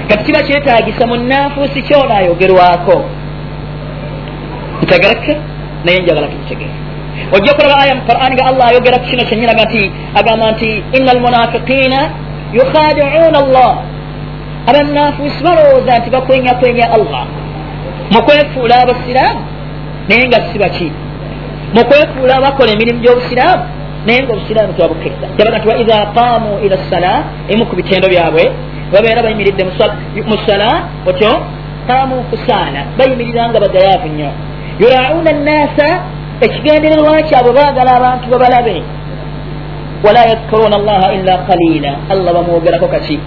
kati 0.07 0.23
kiba 0.23 0.41
kyetagisa 0.47 1.07
munanfuusi 1.07 1.81
kyona 1.81 2.15
ayogerwako. 2.17 3.05
Ntegereke 4.83 5.37
naye 5.85 5.99
njagala 5.99 6.27
tukitegeera 6.27 6.73
ojja 7.31 7.53
kulaba 7.53 7.81
aya 7.81 7.95
mu 7.95 8.01
qur'ani 8.01 8.35
nga 8.35 8.45
allah 8.45 8.65
ayogera 8.67 8.97
ku 8.99 9.05
kino 9.05 9.23
kyenyinaga 9.23 9.63
nti 9.65 9.81
agamba 10.19 10.51
nti 10.51 10.83
ina 10.97 11.11
almunafiqina 11.11 11.99
yukhadiuna 12.57 13.37
allah. 13.43 13.71
Abananfuusi 14.69 15.43
balowooza 15.43 15.99
nti 15.99 16.09
bakwenyakwenya 16.09 16.85
allah 16.97 17.25
mukwefuula 18.13 18.75
abasiraamu 18.83 19.41
naye 20.09 20.27
nga 20.27 20.39
si 20.51 20.59
baki. 20.59 20.91
Mukwefuula 21.75 22.41
bakola 22.41 22.71
emirimu 22.71 22.99
gy'obusiraamu 23.03 23.63
naye 24.05 24.19
nga 24.23 24.33
obusiraamu 24.33 24.73
tebabukiriza 24.73 25.27
yabaga 25.37 25.57
nti 25.57 25.67
waidha 25.67 25.97
qaamu 26.15 26.51
ila 26.65 26.77
ssala 26.83 27.13
emu 27.51 27.65
ku 27.65 27.75
bitendo 27.75 28.07
byabwe 28.13 28.43
babeera 28.93 29.23
bayimiridde 29.25 29.63
mu 30.29 30.35
ssala 30.41 30.69
otyo 31.09 31.31
qaamu 31.87 32.15
kusaala 32.29 32.81
bayimirira 32.97 33.49
nga 33.49 33.59
bagayaavu 33.63 34.07
nnyo. 34.07 34.29
Yurauna 34.81 35.31
nnasa 35.37 35.87
ekigendererwa 36.45 37.21
kyabwe 37.27 37.51
baagala 37.57 37.91
abantu 37.99 38.25
babalabe 38.33 38.77
wala 40.05 40.21
yadhkuruna 40.31 40.75
allaha 40.81 41.07
illa 41.17 41.33
qalila 41.47 41.91
allah 42.11 42.31
bamwogerako 42.33 42.87
kaki? 42.87 43.19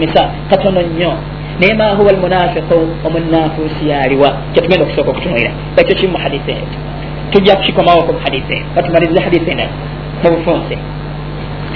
Nisa 0.00 0.22
katono 0.50 0.80
nnyo 0.82 1.12
naye 1.60 1.74
ma 1.74 1.88
huwa 1.98 2.10
almunafiqu 2.10 2.78
omunafuusi 3.06 3.88
yaliwa 3.88 4.28
kyetugenda 4.52 4.84
okusooka 4.84 5.10
okutunulira 5.10 5.52
ekyo 5.80 5.94
kimu 5.98 6.12
muhadisi 6.12 6.50
eyo 6.50 6.66
tujja 7.30 7.56
kukikomawoko 7.56 8.12
muhadisi 8.12 8.52
eyo 8.52 8.64
batumalize 8.76 9.20
hadisi 9.26 9.50
eno 9.50 9.66
mu 10.22 10.28
bufunse 10.34 10.74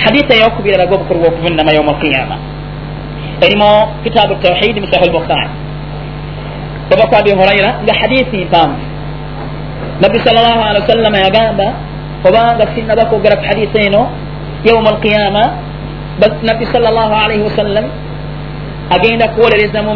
hadisi 0.05 0.31
eyokubiri 0.37 0.75
eraga 0.75 0.95
obukulu 0.95 1.21
bwokuvunama 1.21 1.73
yoma 1.77 1.91
alqiyama 1.95 2.37
erimu 3.45 3.71
kitaabu 4.05 4.35
tawhidi 4.35 4.81
mu 4.81 4.87
sahih 4.93 5.09
lbukhari 5.11 5.51
ova 6.93 7.05
ku 7.09 7.15
abi 7.21 7.31
huraira 7.39 7.71
nga 7.85 7.95
hadisi 8.01 8.37
mpanvu 8.49 8.85
nabbi 10.03 10.19
sal 10.25 10.37
llahu 10.47 10.63
alehi 10.69 10.83
wa 10.85 10.91
sallama 10.93 11.19
yagamba 11.27 11.67
obanga 12.29 12.65
sinaba 12.75 13.05
kwogera 13.05 13.37
ku 13.37 13.45
hadisi 13.51 13.79
eno 13.87 14.03
yauma 14.65 14.91
alqiyama. 14.97 15.45
Nabbi 16.43 16.65
sal 16.71 16.83
llahu 16.83 17.15
alaihi 17.15 17.43
wasallam 17.43 17.85
agenda 18.91 19.29
kuwolereza 19.29 19.83
mu 19.83 19.95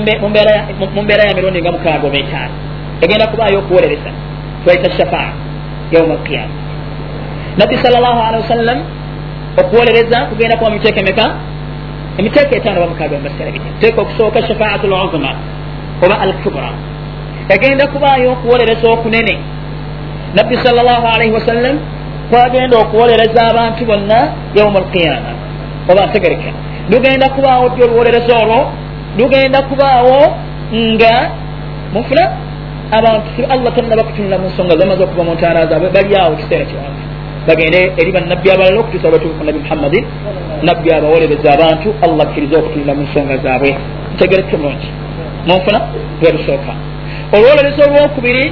mbeera 1.02 1.24
ya 1.28 1.34
mirundi 1.34 1.60
nga 1.62 1.72
mukaaga 1.72 2.06
oba 2.06 2.18
etaano 2.18 2.54
egenda 3.00 3.26
kubaayo 3.26 3.58
okuwolereza 3.58 4.10
twaita 4.64 4.90
shafaa 4.90 5.32
yauma 5.92 6.14
alqiyama. 6.14 6.54
Nabbi 7.58 7.76
sal 7.76 7.92
llahu 7.92 8.20
alehi 8.26 8.42
wasallam 8.42 8.78
okuwolereza 9.60 10.18
kugenda 10.26 10.56
kuba 10.56 10.70
mumiteeka 10.70 11.00
emeka? 11.00 11.34
Emiteeka 12.18 12.56
etaano 12.56 12.78
oba 12.80 12.90
mukaaga 12.92 13.16
mumasera 13.16 13.50
bite 13.50 13.68
teeka 13.80 14.00
okusooka 14.00 14.42
shafaatu 14.48 14.86
luzma 14.86 15.30
oba 16.02 16.20
al 16.20 16.32
kubra 16.32 16.70
egenda 17.48 17.86
kubaayo 17.86 18.32
okuwolereza 18.32 18.88
okunene. 18.88 19.38
Nabbi 20.34 20.56
sal 20.56 20.74
llahu 20.76 21.06
alaihi 21.14 21.32
wasallam 21.32 21.78
kwagenda 22.30 22.76
okuwolereza 22.78 23.40
abantu 23.50 23.84
bonna 23.84 24.18
yauma 24.54 24.78
alqiyama. 24.78 25.32
Oba 25.90 26.06
ntegereka 26.06 26.50
lugenda 26.90 27.28
kubaawo 27.28 27.68
ddi 27.68 27.82
oluwolereza 27.82 28.32
olwo 28.42 28.60
lugenda 29.18 29.62
kubaawo 29.62 30.18
nga 30.92 31.14
mufuna 31.94 32.24
abantu 32.98 33.28
allah 33.54 33.70
tanaba 33.76 34.02
kutunula 34.02 34.38
mu 34.38 34.46
nsonga 34.48 34.76
zamaze 34.80 35.02
okuva 35.04 35.24
mu 35.24 35.32
ntaana 35.34 35.66
zaabwe 35.70 35.88
bali 35.96 36.16
awo 36.16 36.32
ekiseera 36.36 36.64
kiwanvu 36.70 37.02
bagende 37.48 37.80
eri 38.00 38.10
bannabbi 38.12 38.48
abalala 38.50 38.80
okutuusa 38.80 39.10
batuufu 39.10 39.44
nabi 39.44 39.58
muhammadin 39.64 40.04
nabbi 40.62 40.88
abawolereza 40.96 41.48
abantu 41.56 41.88
allah 42.04 42.22
akkiriza 42.26 42.58
okutunula 42.58 42.92
mu 42.98 43.02
nsonga 43.08 43.36
zaabwe. 43.44 43.70
Ntegereke 44.14 44.56
mulungi 44.56 44.88
munfuna 45.48 45.80
lwelusooka 46.20 46.72
olwolereza 47.34 47.82
olwokubiri 47.88 48.44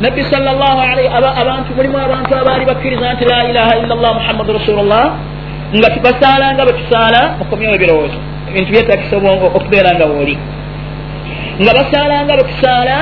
nabbi 0.00 0.22
salllah 0.32 0.76
alaihi 0.90 1.10
abantu 1.42 1.70
mulimu 1.76 1.98
abantu 1.98 2.30
abaali 2.40 2.64
bakkiriza 2.70 3.12
nti 3.14 3.24
la 3.24 3.38
ilaha 3.50 3.72
illa 3.80 3.94
llah 3.94 4.12
muhammadu 4.18 4.50
rasulullah 4.58 5.04
nga 5.78 5.88
basaala 6.06 6.46
nga 6.54 6.64
bwetusaala 6.66 7.20
mukomyewo 7.38 7.74
ebirowoozo. 7.74 8.18
Ebintu 8.48 8.70
byetagisa 8.72 9.16
obwongo 9.16 9.46
okubeera 9.56 9.90
nga 9.96 10.06
wooli 10.10 10.36
nga 11.62 11.72
basaala 11.78 12.14
nga 12.24 12.34
bwetusaala 12.38 12.96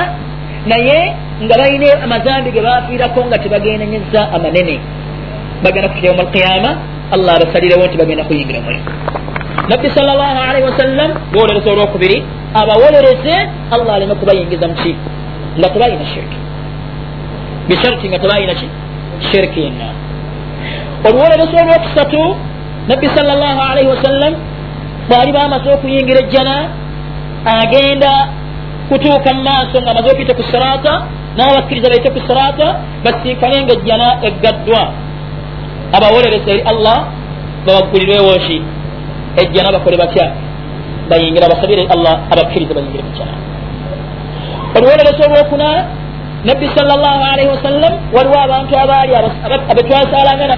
naye 0.71 0.97
nga 1.43 1.55
balina 1.59 1.89
amazambi 2.05 2.49
ge 2.55 2.61
bafiirako 2.67 3.19
nga 3.27 3.37
tebagendanyeza 3.43 4.21
amanene. 4.35 4.75
Bagenda 5.63 5.89
kufika 5.89 6.07
yauma 6.07 6.23
alqiyama 6.25 6.71
allah 7.15 7.31
abasalirewo 7.35 7.83
nti 7.85 7.97
bagenda 8.01 8.23
kuyingira 8.23 8.59
omuli. 8.59 8.79
Nabbi 9.69 9.87
sal 9.95 10.05
llah 10.05 10.35
alaihi 10.49 10.65
wasallam 10.71 11.09
lwolereza 11.33 11.69
olwokubiri 11.71 12.17
abawolereze 12.61 13.35
allah 13.75 13.93
aleme 13.95 14.15
kubayingiza 14.15 14.67
muki 14.67 14.95
nga 15.57 15.67
tebalina 15.73 16.05
shirki. 16.13 16.37
Bisharti 17.67 18.05
nga 18.09 18.19
tebalina 18.19 18.53
ki? 18.59 18.67
Shirki 19.31 19.59
yenna. 19.65 19.87
Oluwolereza 21.07 21.55
olwokusatu 21.63 22.21
nabbi 22.89 23.07
sal 23.15 23.27
llah 23.27 23.57
alaihi 23.71 23.89
wasallam 23.93 24.33
bwali 25.09 25.31
bamaze 25.31 25.67
okuyingira 25.75 26.19
ejjana 26.25 26.55
agenda 27.45 28.11
kutuuka 28.89 29.29
mu 29.33 29.41
maaso 29.43 29.75
nga 29.81 29.91
amaze 29.91 30.07
okuyita 30.11 30.33
ku 30.39 30.43
sirata 30.51 30.93
n'abakkiriza 31.37 31.87
baite 31.93 32.09
ku 32.15 32.19
sirata 32.27 32.67
basinkane 33.03 33.57
nga 33.63 33.73
ejjana 33.77 34.07
eggaddwa. 34.27 34.83
Abawolereza 35.97 36.49
eri 36.53 36.63
allah 36.71 36.97
babaggulirwewo 37.65 38.33
ki 38.45 38.57
ejjana 39.41 39.71
bakole 39.75 39.97
batya? 39.97 40.25
Bayingira 41.09 41.51
basabire 41.51 41.83
allah 41.95 42.13
abakkiriza 42.33 42.73
bayingire 42.77 43.03
mujjana 43.03 43.41
oluwolereza 44.75 45.23
olwokuna 45.27 45.69
nabbi 46.45 46.65
sal 46.75 46.87
llah 46.87 47.33
alaihi 47.33 47.49
wasallam 47.55 47.93
waliwo 48.15 48.37
abantu 48.39 48.73
abaali 48.79 49.11
abetwasalanga 49.71 50.55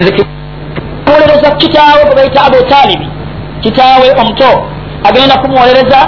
kumuwolereza 0.00 1.50
kitaawe 1.56 2.04
gwe 2.04 2.14
bayita 2.14 2.42
abu 2.44 2.56
talibi. 2.70 3.08
Kitaawe 3.60 4.10
omuto 4.20 4.64
agenda 5.04 5.38
kumuwolereza 5.42 5.98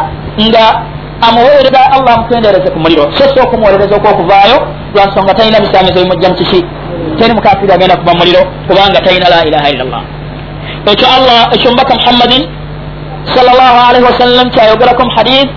nga 0.48 0.83
amuwolereza 1.28 1.81
allah 1.92 2.14
amukendereze 2.14 2.70
ku 2.70 2.78
muliro 2.81 3.05
so 3.16 3.24
si 3.35 3.40
okumuwolereza 3.40 3.96
okwokuvaayo 3.96 4.57
lwansonga 4.94 5.35
talina 5.35 5.61
bisaamizo 5.61 6.02
bimujja 6.02 6.28
mukiki 6.28 6.64
teri 7.18 7.35
mukafiri 7.35 7.72
agenda 7.72 7.96
kuva 7.96 8.14
muliro 8.14 8.42
kubanga 8.68 9.00
talina 9.00 9.28
la 9.28 9.44
ilaha 9.44 9.68
illallah. 9.70 10.02
Ekyo 10.92 11.07
allah 11.16 11.48
ekyo 11.55 11.70
mubaka 11.70 11.94
muhammadin 11.94 12.42
salllahalihi 13.35 14.05
wasallam 14.05 14.50
kyayogerako 14.50 15.02
muhadith 15.05 15.50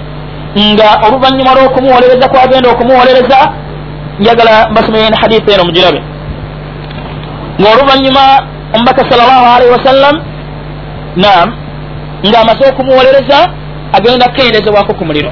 nga 0.73 0.87
oluvanyuma 1.07 1.51
lwokumuwolereza 1.55 2.29
kwagenda 2.29 2.69
okumuwolereza 2.69 3.37
njagala 4.19 4.69
mbasomeyeni 4.71 5.17
hadith 5.21 5.53
eno 5.53 5.63
mugirabe 5.63 6.01
ngaoluvanyuma 7.61 8.23
omubaka 8.73 9.09
salllahalihi 9.09 9.71
wasallam 9.71 10.15
nam 11.15 11.47
nga 12.27 12.39
amaze 12.39 12.69
okumuwolereza 12.69 13.49
agenda 13.93 14.27
kukendezebwako 14.29 14.93
ku 14.93 15.05
muliro. 15.05 15.31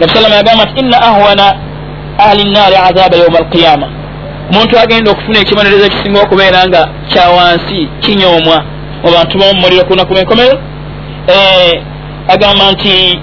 Nabi 0.00 0.12
salama 0.12 0.34
yagamba 0.34 0.64
nti 0.64 0.80
inna 0.80 1.02
ahwana 1.02 1.54
ahli 2.18 2.44
nnaari 2.44 2.76
azaba 2.76 3.16
yauma 3.16 3.38
alqiyama 3.38 3.86
omuntu 4.50 4.78
agenda 4.78 5.10
okufuna 5.10 5.38
ekibonerezo 5.38 5.84
ekisinga 5.86 6.20
okubeera 6.22 6.60
nga 6.68 6.88
kyawansi 7.10 7.88
kinyoomwa. 8.00 8.58
Mu 9.02 9.10
bantu 9.14 9.38
bomumuliro 9.38 9.84
kunakuma 9.84 10.20
enkomero 10.20 10.58
eh, 11.32 11.82
agamba 12.28 12.72
nti 12.72 13.20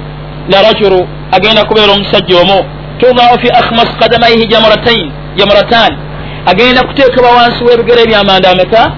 larajulu 0.50 1.08
agenda 1.32 1.66
kubeera 1.66 1.92
omusajja 1.94 2.36
omu 2.42 2.60
tudau 3.00 3.40
fi 3.42 3.50
akhmas 3.50 3.90
kadamaihi 4.00 4.48
jamratain 4.48 5.12
jamratan 5.36 6.07
agenda 6.52 6.84
kuteekebwa 6.88 7.32
wansi 7.38 7.64
w'ebigere 7.64 8.02
ebyamanda 8.02 8.50
ameka? 8.52 8.92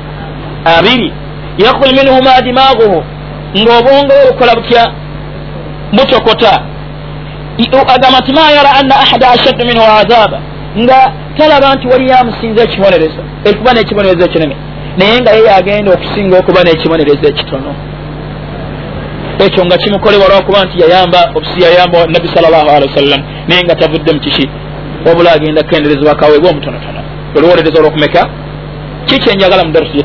Abiri. 0.77 1.13
Yakul 1.57 1.91
minhuma 1.97 2.41
dimaguhu 2.45 3.03
ng'obwongo 3.59 4.13
bwe 4.17 4.31
bukola 4.31 4.55
butya? 4.55 4.83
Butokota. 5.95 6.53
Agamba 7.95 8.19
nti 8.19 8.31
ma 8.33 8.51
yara 8.51 8.71
anna 8.79 8.95
ahada 9.03 9.31
ashaddu 9.31 9.65
minhu 9.65 9.83
azaba 10.01 10.39
nga 10.77 11.11
talaba 11.37 11.75
nti 11.75 11.87
waliyo 11.87 12.17
amusinza 12.17 12.63
ekibonerezo 12.63 13.21
ekuba 13.49 13.71
n'ekibonerezo 13.73 14.25
ekinene. 14.25 14.55
Naye 14.97 15.19
nga 15.21 15.31
ye 15.31 15.43
yagenda 15.43 15.91
okusinga 15.91 16.35
okuba 16.37 16.63
n'ekibonerezo 16.63 17.25
ekitono. 17.31 17.71
Ekyo 19.45 19.65
nga 19.65 19.77
kimukolebwa 19.81 20.27
lwakuba 20.31 20.65
nti 20.65 20.75
yayamba 20.83 21.19
obusi 21.35 21.63
yayamba 21.65 21.97
nabbi 22.13 22.27
salllahalihi 22.33 22.91
wasallam 22.91 23.21
naye 23.47 23.61
nga 23.63 23.75
tavudde 23.75 24.11
mu 24.13 24.19
kiki? 24.19 24.45
Wabula 25.05 25.31
agenda 25.31 25.63
kukenderezebwa 25.63 26.15
kaweebwa 26.15 26.49
omutonotono 26.51 27.08
oluwolereza 27.37 27.79
olwokumeka 27.79 28.21
kikyenjagala 29.07 29.63
mu 29.65 29.71
darusi 29.71 30.03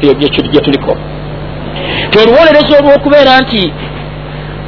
gye 0.53 0.61
tuliko 0.61 0.93
ti 2.11 2.19
oluwolereza 2.19 2.73
olwokubeera 2.81 3.41
nti 3.41 3.73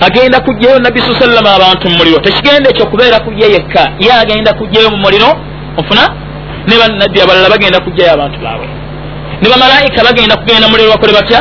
agenda 0.06 0.40
kugjayo 0.40 0.78
nabbi 0.78 1.00
sa 1.00 1.20
sallama 1.20 1.50
abantu 1.54 1.88
mu 1.90 1.96
muliro 1.98 2.18
tekigenda 2.18 2.70
ekyo 2.70 2.86
kubeera 2.86 3.20
kugye 3.26 3.46
yekka 3.54 3.82
ye 4.04 4.12
agenda 4.22 4.50
kugjayo 4.58 4.88
mu 4.90 4.98
muliro 5.04 5.30
ofuna 5.80 6.04
ne 6.68 6.74
bannabbi 6.80 7.18
abalala 7.20 7.48
bagenda 7.54 7.78
kugjayo 7.80 8.12
abantu 8.12 8.38
baabwe 8.44 8.66
ne 9.42 9.48
bamalayika 9.52 10.04
bagenda 10.08 10.36
kugenda 10.36 10.68
muliro 10.68 10.90
bakole 10.94 11.12
batya 11.18 11.40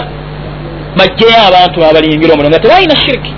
bajjeyo 0.97 1.39
abantu 1.49 1.75
babalingira 1.83 2.33
omuliro 2.33 2.49
nga 2.51 2.59
tebalina 2.63 2.95
shiriki 3.03 3.33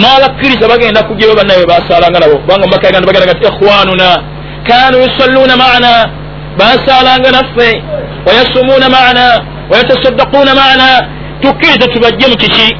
n'abakkiriza 0.00 0.68
bagenda 0.72 1.00
kugjayo 1.08 1.34
bannabe 1.38 1.64
basalanga 1.72 2.18
nabo 2.20 2.36
kubanga 2.42 2.66
mumakaganda 2.66 3.06
bagenda 3.08 3.34
ti 3.38 3.44
ikhwanuna 3.50 4.08
kanu 4.68 4.96
yusalluuna 5.04 5.56
maana 5.56 5.90
basalanga 6.58 7.30
naffe 7.30 7.82
wayasumuuna 8.26 8.88
maana 8.90 9.24
wayatasaddaquuna 9.70 10.54
maana 10.54 10.86
tukkiriza 11.40 11.86
tubajje 11.88 12.26
mu 12.28 12.36
kiki 12.36 12.76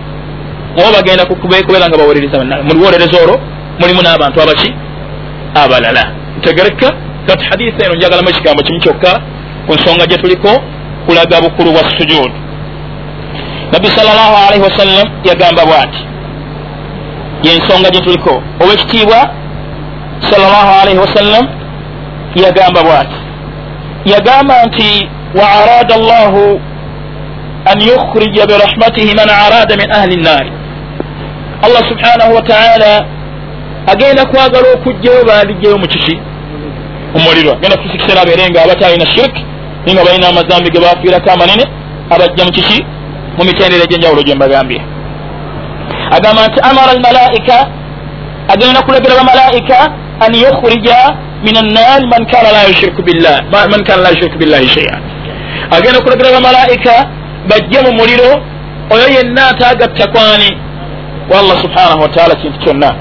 oba 0.78 0.92
bagenda 0.96 1.24
kubeera 1.26 1.88
nga 1.88 1.98
bawolereza 1.98 2.38
bannabe 2.38 2.62
mu 2.62 2.72
luwolereza 2.74 3.16
olwo 3.24 3.36
mulimu 3.80 4.02
n'abantu 4.02 4.42
abaki 4.42 4.70
abalala 5.62 6.04
ntegereka 6.38 6.88
kati 7.26 7.44
hadisi 7.50 7.76
eno 7.84 7.94
njagalamu 7.94 8.28
ekigambo 8.28 8.62
kimu 8.62 8.80
kyokka 8.80 9.12
ku 9.66 9.72
nsonga 9.74 10.06
gye 10.06 10.18
tuliko 10.18 10.50
kulaga 11.06 11.40
bukulu 11.40 11.70
bwa 11.72 11.82
sujudu 11.98 12.30
nabbi 13.72 13.88
salllahalaihi 13.88 14.64
wasallam 14.64 15.06
yagamba 15.24 15.62
bwati 15.66 16.00
yensonga 17.42 17.90
gye 17.90 18.00
tuliko 18.00 18.42
owekitiibwa 18.60 19.30
salllahalaihi 20.30 20.98
wasallam 20.98 21.44
yagamba 22.34 22.82
bwati 22.82 23.21
yagamba 24.04 24.54
nti 24.66 25.08
wa 25.34 25.46
arada 25.60 25.96
llahu 25.96 26.60
an 27.70 27.80
yukhrija 27.80 28.46
birahmatihi 28.46 29.14
man 29.14 29.28
arada 29.30 29.76
min 29.76 29.92
ahli 29.92 30.16
nnaari 30.16 30.52
allah 31.62 31.82
subhanahu 31.88 32.34
wataala 32.36 33.06
agenda 33.86 34.24
kwagala 34.26 34.66
okugjayo 34.74 35.24
baligjayo 35.24 35.78
mu 35.78 35.86
kiki 35.88 36.20
omuliro 37.16 37.52
agenda 37.52 37.76
kutusikisera 37.76 38.20
abeere 38.22 38.50
nga 38.50 38.62
abatalina 38.64 39.06
shiriki 39.06 39.44
naye 39.84 39.94
nga 39.94 40.04
balina 40.04 40.28
amazambi 40.28 40.70
ge 40.70 40.80
bafiirako 40.80 41.30
amanene 41.30 41.64
abajja 42.10 42.44
mu 42.44 42.52
kiki 42.52 42.78
mu 43.38 43.44
mitendera 43.44 43.84
egyenjawulo 43.84 44.22
gye 44.22 44.34
mbagambye 44.34 44.80
agamba 46.16 46.46
nti 46.48 46.60
amara 46.70 46.90
almalaika 46.92 47.56
agenda 48.48 48.82
kulagira 48.82 49.14
bamalaika 49.14 49.78
an 50.24 50.34
yukhrija 50.34 50.98
min 51.44 51.56
annaari 51.56 52.06
man 52.06 52.26
kana 52.32 52.52
la 52.52 52.62
yushiriku 52.68 53.02
billah 53.02 53.36
man 53.70 53.84
kana 53.84 54.02
la 54.02 54.10
yushiriku 54.10 54.38
billahi 54.38 54.68
sheia 54.68 54.96
agenda 55.70 56.00
kulagira 56.00 56.32
bamalaika 56.32 56.94
bajje 57.48 57.80
mu 57.86 57.92
muliro 57.92 58.30
oyo 58.90 59.06
yenna 59.16 59.48
atagatta 59.48 60.06
kwani 60.12 60.50
wallah 61.32 61.62
subhanahu 61.62 62.02
wataala 62.02 62.34
kintu 62.34 62.58
kyonna 62.58 62.94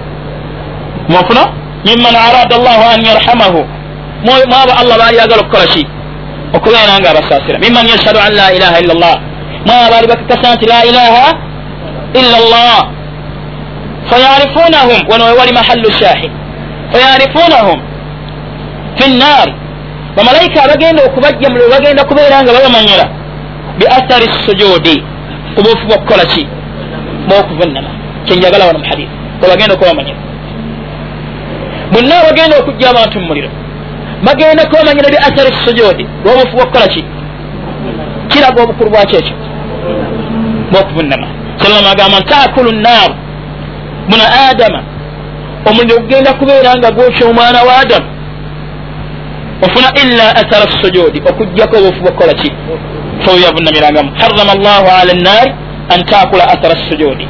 mwafuna 1.10 1.42
mimman 1.86 2.16
arada 2.16 2.56
allahu 2.56 2.84
an 2.94 3.06
yarhamahu 3.06 3.66
mwaba 4.26 4.78
allah 4.78 4.98
bayagala 4.98 5.42
okukola 5.42 5.66
ki 5.66 5.88
okubeera 6.54 7.00
nga 7.00 7.10
abasasira 7.10 7.60
mimman 7.60 7.88
yashhadu 7.88 8.20
an 8.20 8.34
la 8.34 8.54
ilaha 8.54 8.80
illa 8.80 8.94
llah 8.94 9.18
mwaba 9.66 9.90
baali 9.92 10.08
bakakasa 10.08 10.56
nti 10.56 10.66
la 10.66 10.86
ilaha 10.86 11.26
illa 12.14 12.38
llah 12.52 12.80
fayarifunahum 14.10 15.00
wano 15.12 15.26
wewali 15.26 15.54
mahallu 15.54 15.92
shahid 15.92 16.32
fayarifunahum 16.92 17.80
fi 18.98 19.10
nnaari 19.12 19.54
bamalayika 20.16 20.64
abagenda 20.64 21.04
okubajja 21.04 21.50
muliro 21.50 21.70
bagenda 21.70 22.04
kubeera 22.04 22.44
nga 22.44 22.54
babamanyira 22.54 23.06
bi 23.78 23.86
athari 23.98 24.28
sujudi 24.46 25.04
kubuufu 25.56 25.88
bwokukola 25.88 26.26
ki 26.26 26.48
bwokuvunama 27.28 27.90
kyenjagala 28.26 28.66
wano 28.66 28.80
muhadith 28.80 29.10
webagenda 29.42 29.74
okubamanyira 29.76 30.18
bonna 31.94 32.16
bagenda 32.28 32.58
okujja 32.60 32.90
abantu 32.90 33.20
mu 33.20 33.26
muliro 33.28 33.50
bagenda 34.24 34.66
kubamanyira 34.66 35.10
bi 35.10 35.18
athari 35.18 35.52
sujudi 35.66 36.04
lwobuufu 36.24 36.56
bwokukola 36.56 36.88
ki 36.88 37.04
kiraga 38.28 38.64
obukulu 38.64 38.90
bwaki 38.90 39.16
ekyo 39.16 39.36
bwokuvunama 40.72 41.28
salama 41.62 41.92
agamba 41.92 42.20
ntaakulu 42.20 42.72
nnaaru 42.72 43.16
buna 44.10 44.26
adama 44.50 44.84
omuliro 45.70 46.00
gugenda 46.00 46.34
kubeera 46.34 46.76
nga 46.78 46.92
gwokya 46.92 47.28
omwana 47.28 47.64
wa 47.68 47.78
adamu 47.78 48.08
ofuna 49.66 49.90
illa 50.04 50.36
athara 50.42 50.66
sujudi 50.82 51.22
okugjako 51.30 51.78
obuufu 51.78 52.02
bwokukola 52.02 52.34
ki? 52.34 52.52
Fobyavunamirangamu 53.26 54.12
harama 54.20 54.54
llahu 54.56 54.88
ala 55.02 55.14
nnaari 55.14 55.52
an 55.94 56.04
taakula 56.06 56.44
athara 56.54 56.76
sujudi 56.90 57.28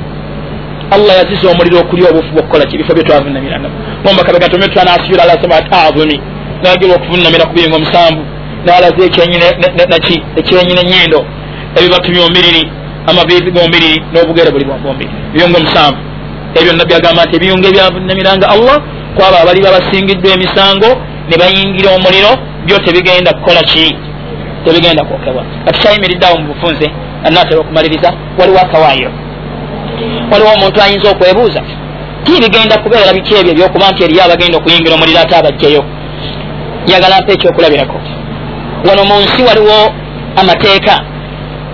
allah 0.92 1.14
yaziza 1.20 1.52
omuliro 1.52 1.80
okulya 1.80 2.10
obuufu 2.10 2.32
bwokukola 2.34 2.66
ki? 2.66 2.78
Bifo 2.78 2.94
byetwavunamiragamu 2.94 3.76
ombakabegatume 4.10 4.68
twanasubira 4.68 5.24
alasema 5.24 5.56
atazumi 5.56 6.22
nagira 6.64 6.96
okuvunamira 6.96 7.46
ku 7.46 7.54
biringo 7.54 7.76
omusanvu. 7.76 8.24
Nalaze 8.66 9.06
ekyenaki 9.06 10.24
ekyenyina 10.40 10.82
enyindo 10.82 11.26
ebibatu 11.78 12.12
byombiriri 12.12 12.64
amavivi 13.10 13.52
gombiriri 13.52 13.98
n'obugere 14.14 14.52
buli 14.52 14.66
bwombiriri 14.66 15.14
biyungo 15.34 15.58
omusanvu 15.58 16.11
ebyo 16.60 16.74
nabbi 16.74 16.94
agamba 16.94 17.26
nti 17.26 17.36
ebiyungo 17.36 17.68
ebyavunamiranga 17.68 18.48
allah 18.56 18.78
kwabo 19.16 19.38
abali 19.42 19.62
babasingiddwa 19.66 20.30
emisango 20.36 20.90
ne 21.30 21.36
bayingira 21.42 21.90
omuliro 21.98 22.32
byo 22.66 22.78
tebigenda 22.86 23.32
kukola 23.34 23.62
ki? 23.70 23.86
Tebigenda 24.66 25.04
kwokebwa. 25.04 25.44
Atukyayimiriddeawo 25.68 26.38
mu 26.40 26.48
bufunze 26.54 26.88
anaatera 27.26 27.60
okumaliriza 27.62 28.10
waliwo 28.40 28.60
akawaayiro 28.60 29.12
waliwo 30.32 30.52
omuntu 30.54 30.82
ayinza 30.82 31.10
okwebuuza 31.12 31.62
ti 32.24 32.32
bigenda 32.42 32.76
kubeera 32.84 33.14
biki 33.14 33.34
ebyo 33.40 33.52
ebyokuba 33.52 33.92
nti 33.92 34.04
eriyo 34.04 34.24
abagenda 34.24 34.58
okuyingira 34.58 34.96
omuliro 34.96 35.20
ate 35.20 35.36
abajjayo 35.36 35.84
njagala 36.86 37.22
mpa 37.22 37.32
ekyokulabirako. 37.34 37.98
Wano 38.88 39.04
mu 39.10 39.16
nsi 39.24 39.42
waliwo 39.48 39.78
amateeka 40.42 40.94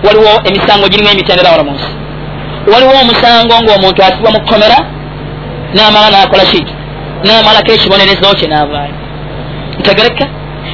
waliwo 0.06 0.30
emisango 0.48 0.88
girimu 0.88 1.10
emitendera 1.10 1.50
wano 1.52 1.64
mu 1.68 1.72
nsi 1.76 1.90
waliwo 2.72 2.92
omusango 3.02 3.54
ngaomuntu 3.64 4.00
asibwa 4.02 4.30
mu 4.34 4.40
kkomera 4.40 4.78
namala 5.74 6.10
nakola 6.10 6.44
ki 6.50 6.60
namalako 7.24 7.70
ekibonerezo 7.72 8.34
kye 8.38 8.48
navaayo. 8.48 8.94
Ntegereka 9.78 10.24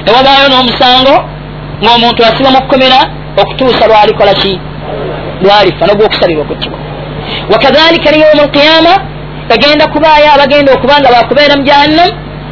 newabaayo 0.04 0.46
n'omusango 0.48 1.14
ngaomuntu 1.82 2.20
asibwa 2.24 2.50
mu 2.56 2.60
kkomera 2.64 2.98
okutuusa 3.40 3.86
lwalikola 3.88 4.34
ki? 4.40 4.52
Lwalifa 5.42 5.86
nogwokusalira 5.86 6.42
okuttibwa 6.42 6.78
wakadhalika 7.52 8.10
ni 8.10 8.20
yaumu 8.20 8.42
alqiyama 8.42 8.94
bagenda 9.48 9.86
kubaayo 9.86 10.32
abagenda 10.34 10.72
okuba 10.72 11.00
nga 11.00 11.10
bakubeera 11.14 11.56
mu 11.56 11.64
jahannam 11.68 12.10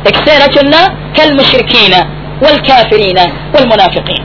ekiseera 0.09 0.49
kyonna 0.55 0.81
kalmushirikina 1.17 1.99
walkafirina 2.45 3.23
walmunafiqin 3.55 4.23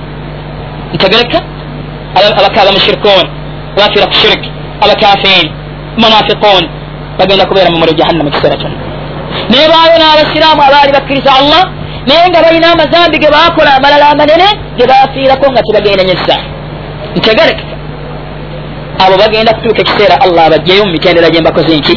ntegereka 0.93 1.39
abakaba 2.39 2.71
mushirikun 2.71 3.25
bafira 3.77 4.05
ku 4.07 4.13
shirik 4.13 4.56
abakafiri 4.83 5.51
munafiqun 6.01 6.63
bagenda 7.19 7.45
kubeera 7.49 7.69
mu 7.71 7.77
muliro 7.81 7.97
jahannama 7.99 8.23
mu 8.29 8.31
kiseera 8.35 8.55
kyonna 8.61 8.79
naye 9.51 9.65
baayo 9.73 9.95
n'abasiraamu 10.01 10.61
abaali 10.67 10.91
bakkiriza 10.97 11.31
allah 11.39 11.63
naye 12.07 12.23
nga 12.29 12.39
balina 12.45 12.67
amazambi 12.75 13.17
ge 13.23 13.29
bakola 13.35 13.69
amalala 13.77 14.05
amanene 14.13 14.47
ge 14.77 14.85
bafiirako 14.91 15.45
nga 15.51 15.61
tebagendanyesa 15.67 16.35
ntegerekeka 17.17 17.75
abo 19.03 19.13
bagenda 19.21 19.51
kutuuka 19.55 19.81
ekiseera 19.85 20.15
allah 20.25 20.43
abajjeyo 20.49 20.85
mu 20.85 20.91
mitendera 20.95 21.29
gye 21.33 21.41
mbakoze 21.41 21.73
nki 21.79 21.95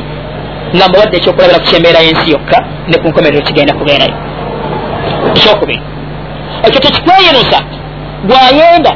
nga 0.76 0.84
mbawadde 0.88 1.16
ekyokulabira 1.18 1.58
ku 1.62 1.66
kyembeera 1.70 2.00
y'ensi 2.06 2.26
yokka 2.34 2.58
ne 2.88 2.96
ku 3.00 3.06
nkomerero 3.10 3.42
kigenda 3.46 3.72
kubeerayo 3.78 4.14
ekyokubiri 5.36 5.82
ekyo 6.66 6.78
tekikweyinusa 6.84 7.58
gwayenda 8.28 8.92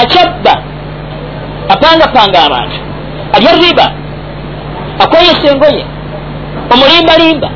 akyabba 0.00 0.54
apangapanga 1.68 2.38
abantu 2.46 2.76
alya 3.32 3.52
riba. 3.52 3.86
Akweyesa 4.98 5.46
engoye 5.52 5.84
omulimbalimba 6.72 7.48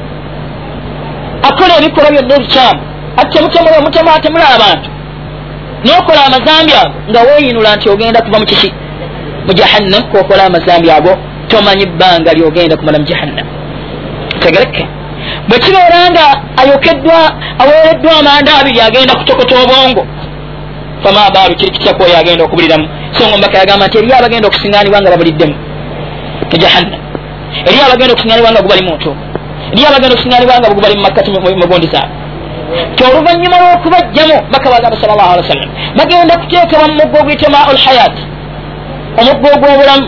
akola 1.48 1.72
ebikolwa 1.78 2.10
byonna 2.10 2.34
ebikyamu 2.36 2.80
atemutemula 3.20 3.78
omutemu 3.78 4.10
atemula 4.10 4.46
abantu. 4.56 4.90
Nokola 5.84 6.20
amazambi 6.26 6.72
ago 6.72 6.94
nga 7.10 7.20
weyinula 7.20 7.76
nti 7.76 7.88
ogenda 7.90 8.22
kuva 8.22 8.38
mu 8.38 8.46
kiki? 8.46 8.72
Mu 9.46 9.52
jahannam 9.58 10.02
kokola 10.12 10.44
amazambi 10.44 10.90
ago 10.90 11.12
tomanyi 11.48 11.86
bbanga 11.86 12.32
lyogenda 12.32 12.76
kumala 12.76 12.98
mu 12.98 13.04
jahannam. 13.04 13.46
Tegereke. 14.40 14.86
Bwe 15.48 15.58
kibeera 15.58 16.10
nga 16.10 16.24
ayokeddwa 16.60 17.18
aweereddwa 17.58 18.12
amanda 18.20 18.50
abiri 18.60 18.80
agenda 18.80 19.14
kutokota 19.14 19.54
obwongo 19.62 20.06
fama 21.06 21.30
baalu 21.34 21.54
kiri 21.58 21.70
kityakwoyo 21.70 22.18
agenda 22.18 22.44
okubuliramu 22.44 22.86
so 23.16 23.22
nga 23.28 23.36
mbaka 23.38 23.58
yagamba 23.58 23.86
nti 23.86 23.98
eri 23.98 24.12
abagenda 24.12 24.48
okusiŋanibwa 24.48 24.98
nga 25.00 25.10
babuliddemu 25.10 25.54
mu 26.50 26.56
jahannam 26.62 27.00
eri 27.68 27.78
abagenda 27.86 28.12
okusiŋanibwa 28.14 28.50
nga 28.52 28.62
gubali 28.64 28.82
muntu 28.88 29.10
eri 29.72 29.86
abagenda 29.88 30.14
okusiŋanibwa 30.16 30.54
nga 30.60 30.68
gubali 30.76 30.94
mumakkati 30.98 31.30
mugundi 31.30 31.88
zaabwe 31.92 32.26
ti 32.96 33.02
oluvanyuma 33.08 33.56
lwokubajjamu 33.62 34.36
baka 34.52 34.66
bagamba 34.70 34.96
sal 35.00 35.10
llah 35.18 35.28
alih 35.32 35.44
wa 35.44 35.50
sallam 35.52 35.70
bagenda 35.98 36.34
kuteekebwa 36.40 36.86
mu 36.88 36.94
muggo 37.00 37.16
oguyite 37.20 37.48
maul 37.54 37.78
hayat 37.86 38.16
omuggo 39.20 39.46
ogw'obulamu 39.54 40.06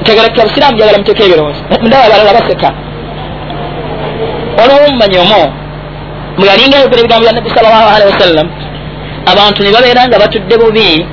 ntegerekera 0.00 0.46
busiraamu 0.48 0.78
jagala 0.78 0.98
muteeka 0.98 1.22
ebirowoozo. 1.24 1.60
Ndaba 1.86 2.04
abalala 2.06 2.32
baseka 2.38 2.68
olwo 4.62 4.88
mumanyi 4.92 5.18
omwo 5.24 5.42
mweyalinga 6.38 6.76
ayogera 6.76 7.00
ebigambo 7.00 7.24
bya 7.24 7.32
nabbi 7.36 7.50
sal 7.54 7.64
llah 7.64 7.94
alihi 7.96 8.10
wasallam 8.12 8.46
abantu 9.32 9.62
ne 9.62 9.70
babeera 9.74 10.02
nga 10.08 10.18
batudde 10.22 10.54
bubi 10.60 11.06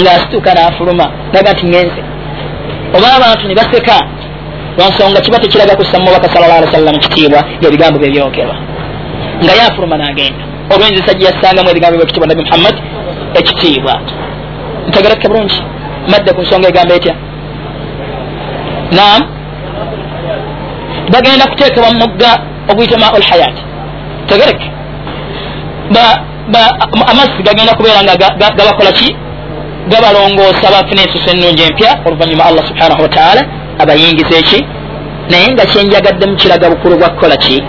ng'asituka 0.00 0.50
n'afuluma 0.54 1.06
naga 1.32 1.52
nti 1.52 1.64
ngenze. 1.66 2.00
Oba 2.96 3.08
abantu 3.18 3.44
ne 3.46 3.54
baseka 3.54 3.96
lwansonga 4.76 5.20
kiba 5.20 5.38
tekiraga 5.38 5.76
kussa 5.76 5.98
mubaka 5.98 6.28
sal 6.32 6.42
llah 6.42 6.58
alihi 6.58 6.70
wasallam 6.70 6.96
kitiibwa 7.04 7.40
ngaebigambo 7.60 7.98
bye 7.98 8.10
byogerwa 8.10 8.56
nga 9.42 9.52
yafuluma 9.60 9.96
n'agenda. 9.96 10.44
Olwenzisa 10.72 11.12
gye 11.14 11.26
yassangamu 11.28 11.70
ebigambo 11.70 11.96
byekitiibwa 11.98 12.28
nabbi 12.28 12.44
muhammad 12.44 12.76
ekitiibwa. 13.38 13.94
Ntegereke 14.88 15.28
bulungi? 15.28 15.58
Madde 16.10 16.30
ku 16.32 16.40
nsonga 16.42 16.68
egamba 16.68 16.94
etya? 16.94 17.14
Naam. 18.96 19.22
Bagenda 21.12 21.44
kuteekebwa 21.50 21.90
mumugga 21.92 22.30
oguyite 22.70 22.96
maul 23.02 23.22
hayat. 23.30 23.56
Tegereke 24.28 24.66
amazzi 27.12 27.42
gagenda 27.42 27.74
kubeera 27.74 28.02
nga 28.02 28.16
gabakola 28.56 28.92
ki? 28.92 29.16
Gabalongoosa 29.88 30.70
bafuna 30.70 31.02
ensuso 31.02 31.30
ennungi 31.30 31.62
empya 31.62 31.90
oluvanyuma 32.06 32.44
allah 32.44 32.64
subhanahu 32.68 33.02
wataala 33.02 33.42
abayingiza 33.78 34.38
eki? 34.38 34.66
Naye 35.30 35.52
nga 35.52 35.64
kyenjagaddemu 35.66 36.36
kiraga 36.36 36.70
bukulu 36.70 36.98
bwa 36.98 37.08
kukola 37.10 37.36
ki? 37.36 37.62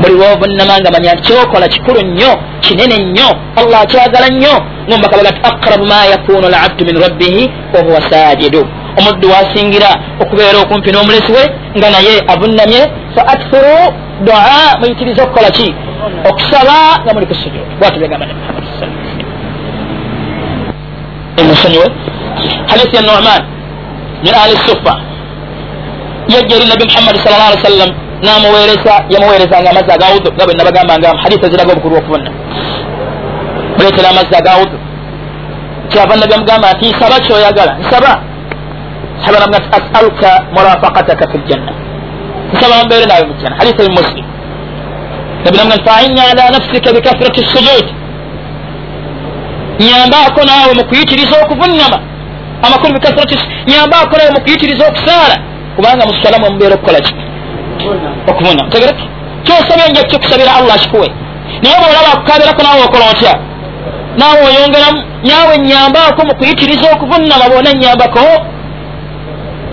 Buli 0.00 0.14
lwovunama 0.14 0.78
nga 0.80 0.90
manya 0.90 1.14
nti 1.14 1.22
kyokola 1.22 1.68
kikulu 1.68 2.00
nnyo 2.02 2.32
kinene 2.60 2.96
nnyo 3.04 3.28
allah 3.56 3.80
akyagala 3.80 4.28
nnyo. 4.28 4.54
Ngombaka 4.88 5.16
baga 5.16 5.32
ti 5.32 5.40
aqrabu 5.50 5.86
ma 5.86 6.00
yakunu 6.12 6.48
labdu 6.48 6.84
min 6.84 6.96
rabbihi 7.04 7.50
wahuwa 7.74 8.10
sajidu 8.10 8.62
omuddu 8.98 9.30
wasingira 9.30 9.90
okubeera 10.22 10.58
okumpi 10.58 10.90
n'omulesi 10.92 11.32
we 11.36 11.44
nga 11.76 11.90
naye 11.90 12.14
avunnamye. 12.32 12.82
Fa 13.14 13.22
akthiru 13.34 13.76
dua 14.24 14.78
muyitirize 14.80 15.22
okukola 15.22 15.50
ki 15.50 15.74
okusaba 16.30 16.76
nga 17.04 17.14
muli 17.14 17.26
kusujud 17.26 17.66
bwatu 17.78 18.00
begamba 18.00 18.26
nabi 18.26 18.40
muhammad 18.40 18.64
musonyiwe 21.48 21.86
hadisi 22.70 22.96
ya 22.96 23.02
numan 23.02 23.42
min 24.24 24.34
ahli 24.34 24.56
sufa 24.66 24.94
yajja 26.28 26.56
eri 26.56 26.66
nabi 26.68 26.84
muhammadi 26.90 27.18
sal 27.18 27.32
llah 27.32 27.48
ali 27.50 27.58
sallam 27.68 27.90
namuweereza 28.22 28.94
yamuweerezanga 29.14 29.70
amazzi 29.70 29.92
agawudu 29.92 30.28
nga 30.32 30.44
bwe 30.46 30.54
nabagambanga 30.54 31.08
hadisi 31.22 31.42
eziraga 31.46 31.72
obukulu 31.72 31.96
okubonna 31.96 32.30
muleetera 33.76 34.08
amazzi 34.10 34.34
agawudu 34.40 34.76
kyava 35.90 36.16
nabi 36.16 36.34
amugamba 36.34 36.72
nti 36.72 36.86
nsaba 36.90 37.16
kyoyagala 37.24 37.72
nsaba. 37.82 38.12
Saba 39.24 39.38
namuga 39.38 39.58
asaluka 39.72 40.44
murafakataka 40.54 41.32
fi 41.32 41.38
ljanna 41.38 41.72
nsaba 42.52 42.84
mbeere 42.84 43.06
naawe 43.06 43.26
mu 43.26 43.34
jjanna 43.34 43.56
hadisi 43.56 43.82
ebi 43.82 43.94
muslim 45.38 45.44
nabi 45.44 45.56
namuga 45.56 45.76
nti 45.76 45.90
fainni 45.90 46.20
ala 46.20 46.50
nafsika 46.50 46.92
bikathrati 46.92 47.44
sujud 47.44 47.86
nyambaako 49.80 50.44
naawe 50.44 50.74
mu 50.74 50.84
kuyitiriza 50.84 51.36
okuvunnama 51.42 51.98
amakulu 52.62 52.94
bikathrati 52.94 53.38
nyambaako 53.66 54.16
naawe 54.16 54.30
mu 54.30 54.40
kuyitiriza 54.40 54.86
okusaala 54.86 55.36
kubanga 55.76 56.06
musalamu 56.06 56.46
omubeera 56.46 56.74
okukola 56.74 57.00
ki 57.00 57.14
okuvuna 58.30 58.62
tegereki 58.70 59.06
kyosabye 59.44 59.88
nja 59.90 60.02
kyokusabira 60.02 60.56
allah 60.56 60.76
kikuwe 60.78 61.08
naye 61.62 61.76
bwolaba 61.80 62.08
akukabirako 62.12 62.62
naawe 62.62 62.82
okola 62.84 63.04
otya 63.10 63.34
naawe 64.18 64.40
oyongeramu 64.48 65.00
nyawe 65.24 65.58
nyambaako 65.58 66.20
mu 66.26 66.34
kuyitiriza 66.38 66.86
okuvunnama 66.94 67.48
boona 67.50 67.72
nyambako 67.72 68.20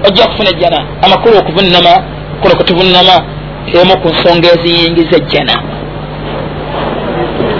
ojja 0.08 0.28
kufuna 0.28 0.50
ejjana 0.50 0.80
amakulu 1.06 1.38
okuvunnama 1.38 1.94
kuno 2.42 2.56
kutuvunnama 2.56 3.35
emu 3.74 3.98
ku 4.02 4.08
nsonga 4.10 4.48
eziyingiza 4.56 5.18
ejjana 5.18 5.54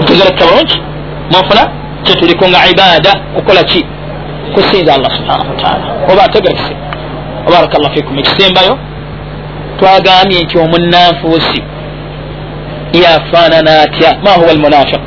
ntegereka 0.02 0.44
bulungi 0.46 0.76
munfuna 1.32 1.62
kyetuliko 2.04 2.48
nga 2.48 2.66
ibada 2.72 3.12
kukola 3.34 3.62
ki? 3.64 3.86
Kusinza 4.54 4.94
allah 4.94 5.10
subhanahu 5.16 5.50
wataala 5.50 5.84
oba 6.12 6.22
ategerekese? 6.24 6.74
Baraka 7.52 7.78
llah 7.78 7.92
fikum. 7.94 8.18
Ekisembayo 8.18 8.78
twagambye 9.78 10.42
nti 10.44 10.58
omunanfuusi 10.58 11.62
yafaanana 13.02 13.82
atya? 13.82 14.10
Ma 14.24 14.30
huwa 14.30 14.50
almunafiq 14.50 15.00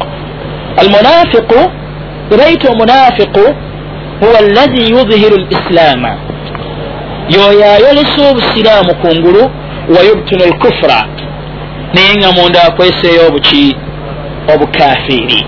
almunafiqu 0.82 1.60
ebayita 2.34 2.70
omunafiqu 2.72 3.44
huwa 4.20 4.38
allazi 4.40 4.92
yudhihiru 4.92 5.38
lislaama 5.38 6.12
yoyo 7.30 7.66
ayolesa 7.72 8.30
obusiraamu 8.32 8.96
kungulu 8.96 9.52
wayubtinu 9.98 10.46
lkufra 10.46 11.06
naye 11.94 12.16
nga 12.18 12.32
munda 12.32 12.64
akweseeyo 12.64 13.28
obuki 13.28 13.76
obukafiri 14.54 15.46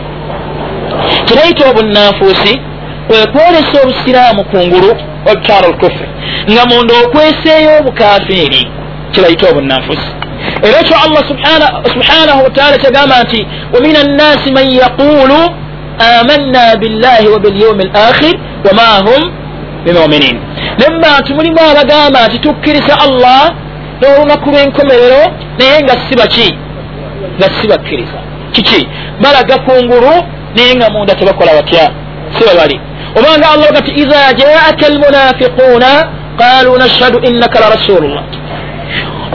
kirayita 1.25 1.69
obunanfuusi 1.69 2.59
kwekwolesa 3.07 3.81
obusiraamu 3.83 4.43
kungulu 4.43 4.95
wabtaanu 5.27 5.67
lkufri 5.73 6.07
nga 6.51 6.65
munda 6.65 6.93
okweseeyo 7.05 7.71
obukafiri 7.79 8.67
kibayita 9.11 9.49
obunanfusi 9.49 10.09
era 10.63 10.79
ekyo 10.79 10.95
allah 11.05 11.23
subhanahu 11.93 12.43
wataala 12.43 12.77
kyagamba 12.77 13.23
nti 13.23 13.47
wamin 13.73 13.95
annasi 13.95 14.51
man 14.51 14.71
yaqulu 14.75 15.39
amanna 16.19 16.75
billahi 16.79 17.27
wa 17.27 17.39
bilyaumi 17.39 17.83
alakhir 17.93 18.35
wama 18.67 18.83
hum 19.11 19.31
bimuminin 19.85 20.39
ne 20.79 20.85
mubantu 20.95 21.35
mulimu 21.35 21.59
abagamba 21.71 22.27
nti 22.27 22.39
tukkiriza 22.39 22.99
allah 22.99 23.53
n'olunaku 24.02 24.49
lw'enkomerero 24.52 25.22
naye 25.60 25.78
nga 25.84 25.95
si 26.06 26.14
baki? 26.20 26.49
Nga 27.38 27.47
si 27.62 27.68
bakkiriza. 27.68 28.20
Kiki? 28.52 28.88
Balaga 29.24 29.58
kungulu 29.66 30.14
naye 30.56 30.76
nga 30.76 30.89
munda 30.89 31.16
tebakola 31.16 31.54
batya. 31.54 31.86
Si 32.38 32.43
bebali 32.47 32.80
obanga 33.16 33.47
allah 33.54 33.72
gati 33.72 33.91
iza 33.91 34.22
jaaka 34.39 34.86
almunafiquuna 34.91 35.89
qalu 36.41 36.78
nashhadu 36.78 37.18
innaka 37.28 37.60
la 37.60 37.70
rasulullah 37.76 38.24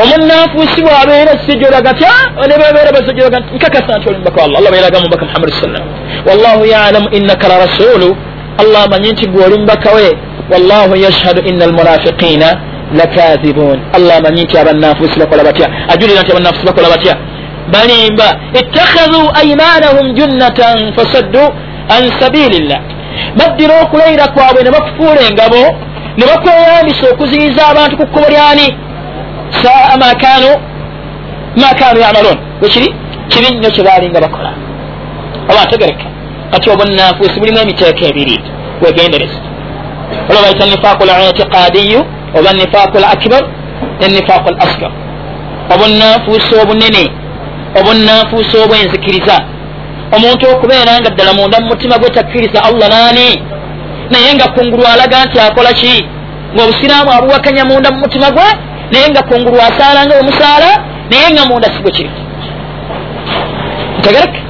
omunanfuusi 0.03 0.81
bwabeera 0.83 1.33
sijjola 1.47 1.81
gatya 1.81 2.13
nebebeera 2.49 2.93
basijjola 2.93 3.41
nkakasa 3.57 3.99
nti 3.99 4.09
oli 4.09 4.19
mubaka 4.19 4.43
wallah 4.43 4.59
allah. 4.59 4.73
Beeraga 4.73 5.01
mubaka 5.01 5.25
muhammadi 5.25 5.53
sallam. 5.53 5.85
Wallahu 6.29 6.63
yalamu 6.67 7.09
innaka 7.19 7.49
la 7.49 7.57
rasulu 7.65 8.17
allah 8.63 8.85
amanyi 8.85 9.13
nti 9.13 9.27
gwe 9.27 9.45
oli 9.45 9.59
mubaka 9.59 9.91
we. 9.97 10.09
Wallahu 10.53 10.97
yashhadu 10.97 11.41
ina 11.51 11.65
almunafiqina 11.65 12.49
lakadhibun 12.95 13.81
allah 13.93 14.17
amanyi 14.17 14.43
nti 14.45 14.59
abannanfuusi 14.59 15.19
bakola 15.21 15.45
batya. 15.45 15.67
Ajulira 15.89 16.21
nti 16.23 16.31
abannanfuusi 16.33 16.67
bakola 16.67 16.89
batya. 16.89 17.17
Balimba 17.73 18.29
ittakhadhu 18.61 19.21
aimanahum 19.41 20.15
junnatan 20.15 20.95
fasaddu 20.97 21.45
an 21.97 22.03
sabilillah. 22.21 22.81
Baddira 23.39 23.83
okulayira 23.83 24.29
kwabwe 24.29 24.63
ne 24.63 24.71
bakufuula 24.71 25.21
engabo 25.29 25.63
ne 26.17 26.25
bakweyambisa 26.31 27.05
okuziyiza 27.13 27.67
abantu 27.67 27.97
ku 27.97 28.07
kkubo 28.07 28.29
lyani. 28.29 28.67
Saa 29.63 29.97
makanu 29.97 30.51
makanu 31.57 32.01
yamaloon 32.01 32.39
wekiri 32.63 32.95
kibi 33.29 33.49
nnyo 33.51 33.71
kyebalinga 33.71 34.21
bakola. 34.21 34.53
Oba 35.51 35.65
ntegereka 35.65 36.07
kati 36.51 36.71
obunanfuusi 36.71 37.41
bulimu 37.41 37.59
emiteeko 37.59 38.05
ebiri. 38.05 38.41
Wegendereza 38.83 39.41
olwo 40.29 40.43
baita 40.43 40.67
nifaaku 40.67 41.03
litiqadiyu 41.05 42.01
oba 42.35 42.53
nifaaku 42.53 42.99
l 42.99 43.05
akbar 43.05 43.43
ne 44.01 44.07
nifaaku 44.09 44.49
l 44.49 44.57
asgar 44.59 44.93
obunanfuusi 45.75 46.55
obunene 46.63 47.05
obunanfuusi 47.79 48.57
obwenzikiriza 48.65 49.37
omuntu 50.17 50.45
okubeera 50.53 51.01
nga 51.01 51.11
ddala 51.11 51.33
munda 51.33 51.61
mu 51.61 51.67
mutima 51.73 51.99
gwe 51.99 52.11
takkiriza 52.11 52.59
allah 52.69 52.89
naani 52.89 53.29
naye 54.11 54.35
nga 54.35 54.47
kungulu 54.55 54.85
alaga 54.93 55.25
nti 55.25 55.41
akola 55.41 55.73
ki 55.73 55.95
ngaobusiraamu 56.55 57.11
abuwakanya 57.13 57.65
munda 57.65 57.91
mu 57.91 57.99
mutima 58.05 58.31
gwe 58.31 58.49
naye 58.91 59.07
nga 59.11 59.23
kungulu 59.23 59.59
asaala 59.69 60.07
nga 60.07 60.15
wemusaala 60.17 60.71
naye 61.11 61.27
nga 61.33 61.45
munda 61.49 61.69
sigwe 61.75 61.91
kiri 61.97 62.11
ntegereke 63.99 64.41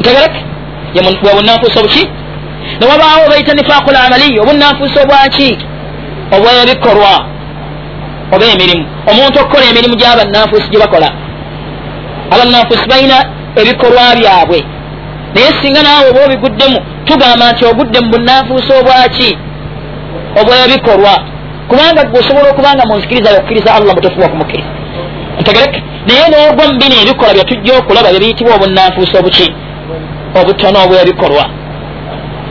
ntegereke 0.00 0.40
bwebunanfuusi 1.22 1.78
obuki 1.78 2.02
newabaawo 2.80 3.28
baita 3.30 3.52
nifaaku 3.52 3.90
lamaliyo 3.90 4.42
obunanfuusi 4.42 4.98
obwaki 5.04 5.58
obwebikorwa 6.34 7.12
oba 8.34 8.46
emirimu. 8.54 8.84
Omuntu 9.10 9.36
okukola 9.40 9.64
emirimu 9.70 9.94
gyabannanfuusi 10.00 10.70
gye 10.70 10.78
bakola. 10.78 11.08
Abannanfuusi 12.32 12.88
balina 12.90 13.18
ebikolwa 13.60 14.16
byabwe. 14.18 14.58
Naye 15.34 15.50
singa 15.60 15.82
naawe 15.82 16.10
oba 16.10 16.24
obiguddemu 16.26 16.78
tugamba 17.06 17.52
nti 17.52 17.62
ogudde 17.70 17.98
mu 18.00 18.08
bunanfuusi 18.12 18.70
obwaki 18.78 19.30
obwebikolwa 20.40 21.14
kubanga 21.68 22.02
gwe 22.04 22.20
osobola 22.20 22.50
okuba 22.50 22.74
nga 22.74 22.84
munzikiriza 22.88 23.30
okukkiriza 23.30 23.74
allah 23.74 23.94
mutofuwa 23.94 24.28
kumukkiriza 24.28 24.70
ntegereke. 25.40 25.80
Naye 26.06 26.24
n'ogwa 26.30 26.64
mu 26.68 26.74
bino 26.80 26.96
ebikola 27.02 27.32
byetujja 27.36 27.72
okulaba 27.78 28.08
byebiyitibwa 28.10 28.54
obunanfuusi 28.56 29.14
obuki? 29.20 29.46
Obutono 30.38 30.78
obwebikolwa 30.84 31.44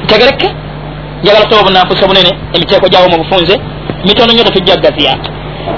ntegereke 0.03 0.47
njagala 1.21 1.45
kusoba 1.45 1.61
obunanfuusi 1.61 2.03
obunene 2.05 2.31
emiteeko 2.55 2.87
gyabo 2.91 3.07
mu 3.11 3.17
bufunze 3.21 3.55
mitono 4.05 4.33
nyo 4.33 4.43
tetujja 4.43 4.75
gaziya 4.83 5.13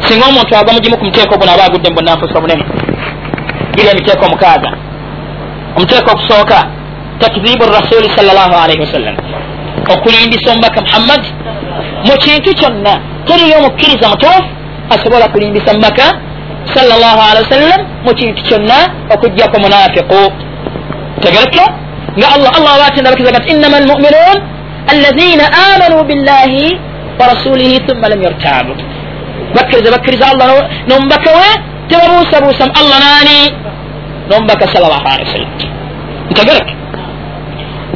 singa 0.06 0.26
omuntu 0.30 0.52
agwa 0.56 0.74
mugimu 0.74 0.98
ku 0.98 1.06
muteeko 1.06 1.38
guno 1.40 1.52
aba 1.52 1.64
agudde 1.68 1.90
mu 1.90 1.96
bunanfuusi 1.96 2.38
obunene 2.38 2.64
giri 3.76 3.90
emiteeko 3.94 4.26
omukaaga 4.26 4.72
omuteeko 5.76 6.10
okusooka 6.12 6.58
takzibu 7.20 7.66
rasuli 7.80 8.08
salllah 8.16 8.50
alaihi 8.64 8.82
wasallam 8.86 9.16
okulimbisa 9.94 10.52
omubaka 10.52 10.82
muhammad. 10.82 11.24
Mu 12.06 12.14
kintu 12.18 12.54
kyonna 12.60 12.94
teriyo 13.26 13.58
omukkiriza 13.58 14.10
mutuufu 14.10 14.44
asobola 14.90 15.28
kulimbisa 15.28 15.74
mubaka 15.74 16.06
salllah 16.74 17.16
alihi 17.32 17.44
wasallam 17.44 17.80
mu 18.06 18.14
kintu 18.14 18.44
kyonna 18.44 18.78
okugjako 19.14 19.60
munafiqu 19.60 20.22
tegereke 21.22 21.64
nga 22.18 22.28
allah 22.36 22.52
allah 22.58 22.72
abatendabakizaga 22.76 23.40
nti 23.40 23.50
innama 23.52 23.78
almuminun 23.78 24.38
allazina 24.94 25.46
amanu 25.74 26.04
billahi 26.10 26.80
wa 27.20 27.26
rasulihi 27.28 27.80
thumma 27.88 28.08
lam 28.10 28.22
yartabu 28.28 28.74
bakkiriza 29.56 29.92
bakkiriza 29.92 30.26
allah 30.32 30.70
nomubaka 30.90 31.30
we 31.40 31.50
tebabuusabuusa 31.90 32.64
mu 32.68 32.74
allah 32.82 32.98
naani 33.06 33.40
nomubaka 34.30 34.66
salllah 34.74 35.00
alihi 35.14 35.28
wasallam 35.30 35.52
ntegereke 36.32 36.74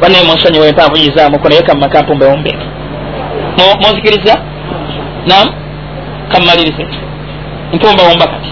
banaye 0.00 0.24
munsonyiwa 0.24 0.66
empanvuyizaamuko 0.68 1.48
naye 1.48 1.62
kammaka 1.62 2.02
mpumbewombeeka 2.02 2.64
munzikiriza 3.82 4.34
nam 5.26 5.46
kammalirize 6.32 6.86
mpumbewomba 7.72 8.26
kati 8.26 8.50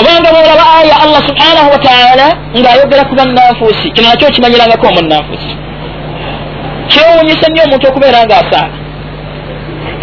obanga 0.00 0.28
boolaba 0.34 0.64
aya 0.80 0.94
allah 1.04 1.20
subhanahu 1.28 1.68
wataala 1.74 2.26
ng'ayogera 2.58 3.04
ku 3.08 3.14
bannanfuusi 3.14 3.90
kino 3.94 4.08
nakyo 4.08 4.28
okimanyirangako 4.28 4.86
omunnanfuusi 4.90 5.52
kyewunyisa 6.96 7.46
nnyo 7.48 7.62
omuntu 7.66 7.84
okubeera 7.88 8.24
ng'asaala 8.24 8.76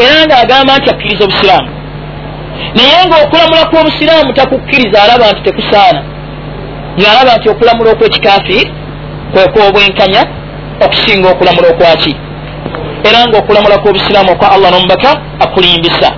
era 0.04 0.26
ng'agamba 0.26 0.78
nti 0.78 0.90
akkiriza 0.90 1.24
obusiraamu. 1.26 1.70
Naye 2.76 3.00
ng'okulamula 3.08 3.64
kw'obusiraamu 3.70 4.34
takukkiriza 4.34 4.98
alaba 5.04 5.32
nti 5.32 5.42
tekusaana. 5.48 6.02
Ng'alaba 7.00 7.32
nti 7.38 7.48
okulamula 7.50 7.90
okw'ekikafiiri 7.92 8.72
kwekwobwenkanya 9.34 10.22
okusinga 10.86 11.28
okulamula 11.34 11.68
okwaki 11.74 12.14
era 13.08 13.20
nga 13.28 13.38
okulamula 13.42 13.76
kw'obusiraamu 13.82 14.32
okwa 14.32 14.48
allah 14.56 14.70
nomubaka 14.72 15.12
akulimbisa. 15.44 16.10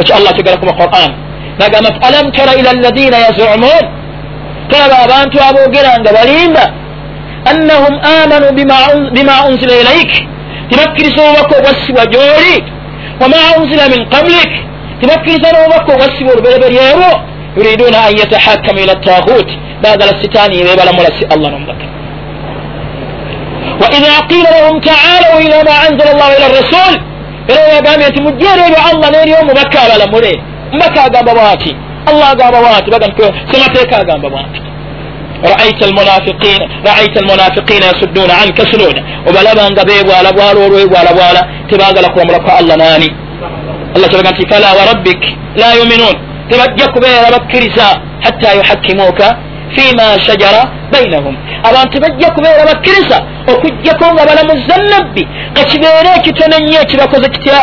Ekyo 0.00 0.12
allah 0.16 0.30
kyogeraku 0.34 0.66
mu 0.66 0.74
quran. 0.80 1.10
Nagamba 1.58 1.88
ti 1.94 1.98
alam 2.08 2.26
tara 2.32 2.52
ila 2.60 2.70
alladina 2.70 3.16
yazumun? 3.26 3.84
Tolaba 4.70 4.96
abantu 5.04 5.36
aboogera 5.48 5.90
nga 6.00 6.10
balimba 6.16 6.64
annahum 7.44 7.94
amanu 8.22 8.52
bima 9.12 9.44
unzila 9.48 9.74
ilaik 9.82 10.12
tibakkiriza 10.68 11.22
obubaka 11.28 11.56
obwassibwa 11.58 12.06
gyoli 12.06 12.64
wama 13.20 13.36
unzila 13.58 13.88
min 13.88 14.06
qablik 14.14 14.50
tibakkiriza 15.00 15.48
n'obubaka 15.52 15.92
obwassibwa 15.94 16.32
olubereberyewo 16.32 17.10
yuriduna 17.56 17.98
an 18.06 18.18
yatahakamu 18.18 18.80
ila 18.80 18.94
tahut 18.96 19.48
bagala 19.82 20.22
sitaani 20.22 20.62
bebalamula 20.64 21.08
si 21.18 21.24
allah 21.34 21.50
nomubaka 21.52 21.84
waidha 23.80 24.22
qila 24.30 24.48
lahum 24.50 24.80
taalau 24.80 25.40
ila 25.46 25.56
ma 25.68 25.74
anzala 25.86 26.12
llahu 26.18 26.32
ila 26.38 26.48
rasul 26.60 26.94
era 27.48 27.60
webagambye 27.68 28.08
nti 28.08 28.20
mujjeero 28.22 28.62
ebyo 28.68 28.80
allah 28.90 29.10
n'eri 29.10 29.32
omubaka 29.42 29.78
abalamule 29.82 30.32
mubaka 30.72 31.04
agamba 31.04 31.32
bwati 31.34 31.76
allah 32.10 32.30
agamba 32.30 32.58
bwati 32.60 32.90
semateeka 33.52 33.96
agamba 33.98 34.28
bwati 34.30 34.60
raaita 35.48 37.20
almunafiqina 37.20 37.86
yasudduna 37.86 38.34
anka 38.42 38.62
sududa 38.72 39.00
obalabanga 39.28 39.82
bebwala 39.84 40.32
bwala 40.32 40.58
olwebwala 40.66 41.10
bwala 41.16 41.40
tebagala 41.68 42.08
kulamula 42.12 42.38
kwa 42.44 42.52
allah 42.58 42.76
nani 42.76 43.08
allah 43.94 44.08
kiraga 44.10 44.30
nti 44.30 44.48
fala 44.50 44.68
warabbik 44.78 45.22
la 45.56 45.74
yuminun 45.74 46.16
tebajja 46.50 46.86
kubeera 46.94 47.30
bakkiriza 47.34 47.86
hatta 48.24 48.54
yuhakkimuka 48.58 49.26
fima 49.74 50.20
shajara 50.26 50.62
bainahum 50.92 51.36
abantu 51.68 52.00
bajja 52.00 52.30
kubeera 52.30 52.64
bakkiriza 52.70 53.18
okugjako 53.52 54.04
nga 54.14 54.24
balamuza 54.28 54.76
nabbi 54.90 55.28
kakibeere 55.54 56.10
ekitono 56.18 56.56
nnyo 56.58 56.80
ekibakoze 56.84 57.28
kitya 57.34 57.58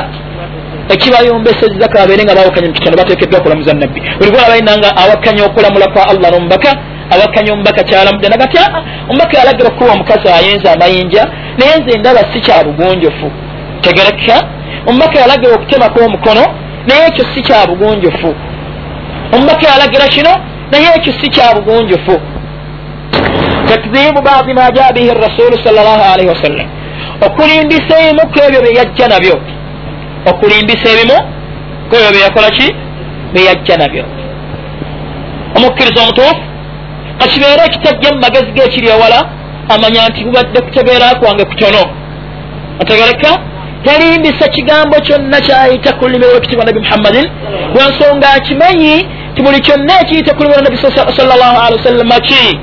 ekibayombeseza 0.94 1.88
kababeere 1.92 2.24
nga 2.24 2.36
bawakanya 2.36 2.68
mukitono 2.68 2.98
batekeddwa 2.98 3.40
okulamuza 3.40 3.74
nabbi 3.74 4.00
buli 4.18 4.32
gwalabalina 4.32 4.78
nga 4.78 4.90
awakanya 5.02 5.44
okulamula 5.46 5.88
kwa 5.94 6.04
allah 6.12 6.32
n'omubaka 6.32 6.72
awakanya 7.14 7.54
omubaka 7.54 7.84
kyalamudde 7.84 8.28
nagati 8.30 8.58
aa 8.58 8.82
omubaka 9.10 9.38
yalagira 9.40 9.68
okuba 9.70 9.92
omukazi 9.92 10.28
ayenza 10.28 10.72
amayinja 10.74 11.24
naye 11.58 11.74
nze 11.80 11.98
ndaba 11.98 12.22
si 12.34 12.40
kya 12.42 12.64
bugunjufu 12.64 13.32
tegereka. 13.82 14.36
Omubaka 14.88 15.20
yalagira 15.20 15.56
okutemako 15.56 16.00
omukono 16.06 16.44
naye 16.88 17.08
ekyo 17.08 17.26
si 17.34 17.42
kya 17.42 17.68
bugunjufu 17.68 18.36
omubaka 19.34 19.68
yalagira 19.72 20.08
kino 20.08 20.34
naye 20.72 20.88
ekyo 20.98 21.14
si 21.20 21.28
kya 21.30 21.56
bugunjufu 21.56 22.16
takzibu 23.68 24.22
badi 24.22 24.54
ma 24.54 24.72
ja 24.72 24.94
bihi 24.94 25.12
rasulu 25.26 25.56
sal 25.64 25.76
llah 25.76 26.14
alaihi 26.14 26.30
wasallam 26.30 26.68
okulimbisa 27.26 27.94
ebimu 28.00 28.24
ku 28.32 28.38
ebyo 28.46 28.60
byeyajja 28.62 29.08
nabyo. 29.08 29.36
Okulimbisa 30.30 30.88
ebimu 30.94 31.18
ku 31.90 31.96
ebyo 31.96 32.12
byeyakola 32.14 32.50
ki? 32.58 32.68
Byeyajja 33.34 33.76
nabyo. 33.78 34.04
Omukkiriza 35.56 36.02
omutuufu 36.04 36.42
kakibeere 37.20 37.62
ekitajja 37.66 38.10
mu 38.14 38.20
magezi 38.26 38.52
geekiri 38.58 38.88
ewala 38.96 39.20
amanya 39.74 40.08
nti 40.10 40.24
bubadde 40.26 40.60
kutegeera 40.62 41.16
kwange 41.20 41.44
kutono 41.46 41.82
otegereka 42.82 43.32
talimbisa 43.86 44.48
kigambo 44.56 44.96
kyonna 45.06 45.42
kyayita 45.42 45.94
ku 45.94 46.06
lulimi 46.06 46.26
lwekitibwa 46.26 46.66
nabi 46.66 46.80
muhammadin. 46.80 47.26
Lwensonga 47.74 48.28
akimanyi 48.38 48.96
ti 49.36 49.42
buli 49.44 49.60
kyonna 49.60 49.94
ekiyita 50.02 50.34
ku 50.36 50.44
lulimi 50.44 50.56
lwa 50.56 50.64
nabi 50.64 50.78
salllahalihi 51.18 51.78
wasallama 51.78 52.20
ki? 52.20 52.60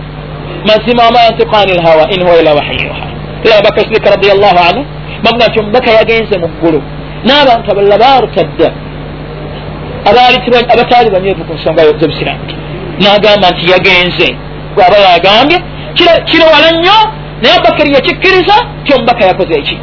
Mazima 0.69 1.03
wama 1.05 1.21
yantiku 1.21 1.57
ani 1.57 1.73
lhawa 1.75 2.11
in 2.11 2.23
huwa 2.23 2.41
ila 2.41 2.55
wahiyuha 2.55 3.05
era 3.45 3.59
abaka 3.59 3.81
sidika 3.81 4.11
radiallahu 4.11 4.59
anhu 4.69 4.87
bavuga 5.25 5.47
nti 5.47 5.61
omubaka 5.61 5.91
yagenze 5.91 6.39
mu 6.39 6.49
ggulu. 6.49 6.83
N'abantu 7.27 7.71
abalala 7.71 7.99
barutadda 7.99 8.69
abataali 10.73 11.11
banywevu 11.11 11.45
ku 11.45 11.55
nsonga 11.55 11.83
z'obusiraamu 11.85 12.45
n'agamba 13.01 13.47
nti 13.51 13.71
yagenze. 13.73 14.37
Gwaba 14.75 14.97
yagambye 15.07 15.59
kirewala 16.27 16.71
nnyo 16.75 16.99
naye 17.43 17.55
abakari 17.59 17.95
yakikkiriza 17.95 18.55
ti 18.85 18.95
omubaka 18.95 19.25
yakoze 19.25 19.55
eki 19.55 19.77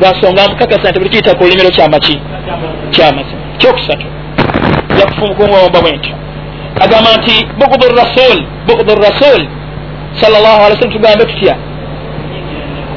lwansonga 0.00 0.44
amukakasa 0.44 0.90
nti 0.90 0.98
buli 0.98 1.10
kiyita 1.10 1.34
ku 1.34 1.44
lulimiro 1.44 1.70
kyamaki 1.70 2.20
kyamazima 2.90 3.42
kyokusatu. 3.58 4.06
Yakufumukumwomba 5.00 5.80
bwentyo 5.80 6.14
agamba 6.84 7.10
nti 7.18 7.34
bugudu 7.58 7.86
rasul 7.96 8.36
bugudu 8.66 8.94
rasul 8.94 9.40
sallallahu 10.20 10.60
alaihi 10.64 10.74
wasallam 10.76 10.92
tugambe 10.96 11.24
tutya? 11.24 11.56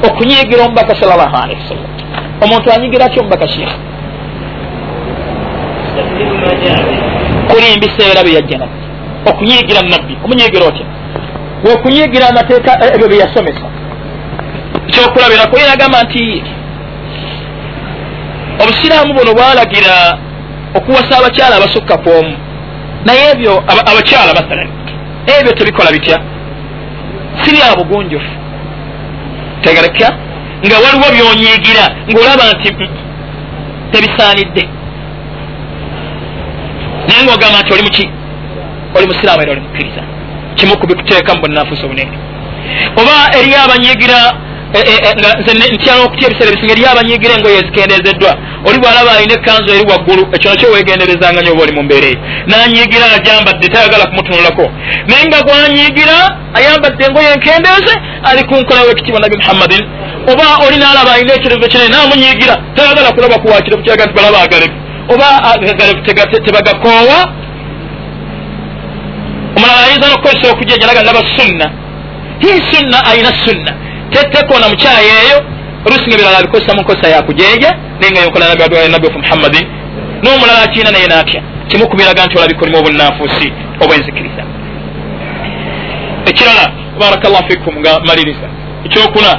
Okunyigira 0.06 0.64
omubaka 0.64 0.94
salllahu 1.00 1.36
alehi 1.42 1.60
wasallam 1.62 1.90
omuntu 2.44 2.72
anyigira 2.72 3.08
ki 3.08 3.20
omubaka 3.20 3.48
shekh 3.48 3.72
kuli 7.50 7.76
mbiseera 7.76 8.22
byeyajja 8.24 8.58
nabbi 8.58 8.87
okunyigira 9.26 9.80
nabbi 9.90 10.14
omunyigira 10.24 10.64
otya 10.66 10.86
wekunyigira 11.64 12.28
amateeka 12.28 12.72
ebyo 12.94 13.08
byeyasomesa 13.08 13.66
ekyokulabirako 14.88 15.54
yeragamba 15.58 16.02
nti 16.02 16.22
obusiraamu 18.62 19.14
buno 19.14 19.30
bwalagira 19.34 19.94
okuwasa 20.78 21.12
abakyala 21.18 21.54
abasukka 21.56 21.94
ku 22.02 22.08
omu 22.18 22.34
naye 23.06 23.22
ebyo 23.32 23.52
abakyala 23.90 24.32
masalan 24.38 24.68
ebyo 25.36 25.52
tebikola 25.52 25.90
bitya? 25.92 26.18
Si 27.42 27.50
bya 27.52 27.76
bugunjufu. 27.76 28.32
Tegereka 29.62 30.08
nga 30.66 30.76
waliwo 30.82 31.08
byonyiigira 31.14 31.84
ngaolaba 32.10 32.44
nti 32.52 32.68
tebisaanidde. 33.92 34.64
Naye 37.08 37.22
ngaogamba 37.24 37.60
nti 37.60 37.72
oli 37.72 37.82
muki 37.82 38.04
oli 38.96 39.06
musiraamu 39.06 39.42
era 39.42 39.52
oli 39.52 39.60
mukkiriza. 39.60 40.02
Kimu 40.56 40.74
kubikuteeka 40.80 41.34
mu 41.34 41.40
bunafuusa 41.42 41.84
obunene 41.86 42.16
oba 43.00 43.14
eri 43.38 43.54
abanyiigira 43.64 44.18
Eh, 44.74 44.80
eh, 44.80 45.00
eh, 45.08 45.14
nga 45.16 45.30
nze 45.40 45.52
ntyala 45.74 46.02
okutya 46.04 46.26
ebiseera 46.28 46.50
ebisinga 46.52 46.72
eri 46.74 46.84
abanyigira 46.92 47.32
engoye 47.36 47.56
ezikendezeddwa 47.62 48.32
oli 48.68 48.78
bwalaba 48.82 49.10
alina 49.16 49.34
ekanzu 49.38 49.68
eri 49.74 49.84
waggulu 49.90 50.22
ekyo 50.34 50.48
nakyo 50.50 50.68
wegenderezanga 50.74 51.40
nyo 51.42 51.52
oba 51.52 51.62
oli 51.64 51.72
mu 51.76 51.82
mbeera 51.86 52.06
eyo 52.10 52.18
nanyigira 52.50 53.06
ajambadde 53.16 53.66
tayagala 53.72 54.04
kumutunulako 54.10 54.64
naye 55.08 55.24
nga 55.28 55.40
gwanyigira 55.46 56.16
ayambadde 56.58 57.02
engoye 57.06 57.28
enkendeeze 57.36 57.94
ali 58.28 58.42
kunkola 58.48 58.80
wekitiibwa 58.88 59.20
nabi 59.20 59.36
muhammadin. 59.42 59.84
Oba 60.32 60.46
oli 60.64 60.76
naalaba 60.82 61.10
alina 61.14 61.32
ekirevu 61.38 61.66
kinene 61.72 61.88
namunyigira 61.92 62.54
tayagala 62.76 63.08
kulaba 63.14 63.36
kuwakirevu 63.42 63.82
kiraga 63.84 64.04
nti 64.04 64.14
balaba 64.18 64.38
agalevu 64.46 64.76
oba 65.12 65.28
agalevu 65.50 66.00
tebagakoowa 66.46 67.18
omulala 69.58 69.80
ayinza 69.86 70.08
nokukozesa 70.08 70.52
okujja 70.52 70.76
jalaga 70.82 71.02
naba 71.02 71.22
sunna. 71.36 71.66
Hi 72.42 72.50
sunna 72.70 72.98
ayina 73.10 73.30
sunna. 73.44 73.72
Tetekona 74.10 74.68
mukyayi 74.68 75.10
eyo 75.22 75.38
oluusi 75.86 76.06
nga 76.08 76.16
birala 76.16 76.38
abikozesa 76.38 76.74
mu 76.74 76.80
nkozesa 76.82 77.08
yakujeja 77.08 77.70
naye 77.98 78.10
nga 78.12 78.20
yonkola 78.24 78.54
nabbi 78.92 79.08
muhammadin. 79.22 79.66
N'omulala 80.22 80.62
akiina 80.66 80.90
naye 80.90 81.06
natya 81.06 81.42
kimu 81.68 81.88
kubiraga 81.88 82.26
nti 82.26 82.38
olabikolimu 82.38 82.78
obunanfuusi 82.78 83.48
obwenzikiriza 83.82 84.42
ekirala 86.30 86.64
barakallahu 87.00 87.44
fikum 87.50 87.74
nga 87.80 88.00
maliriza 88.00 88.48
ekyokuna 88.86 89.32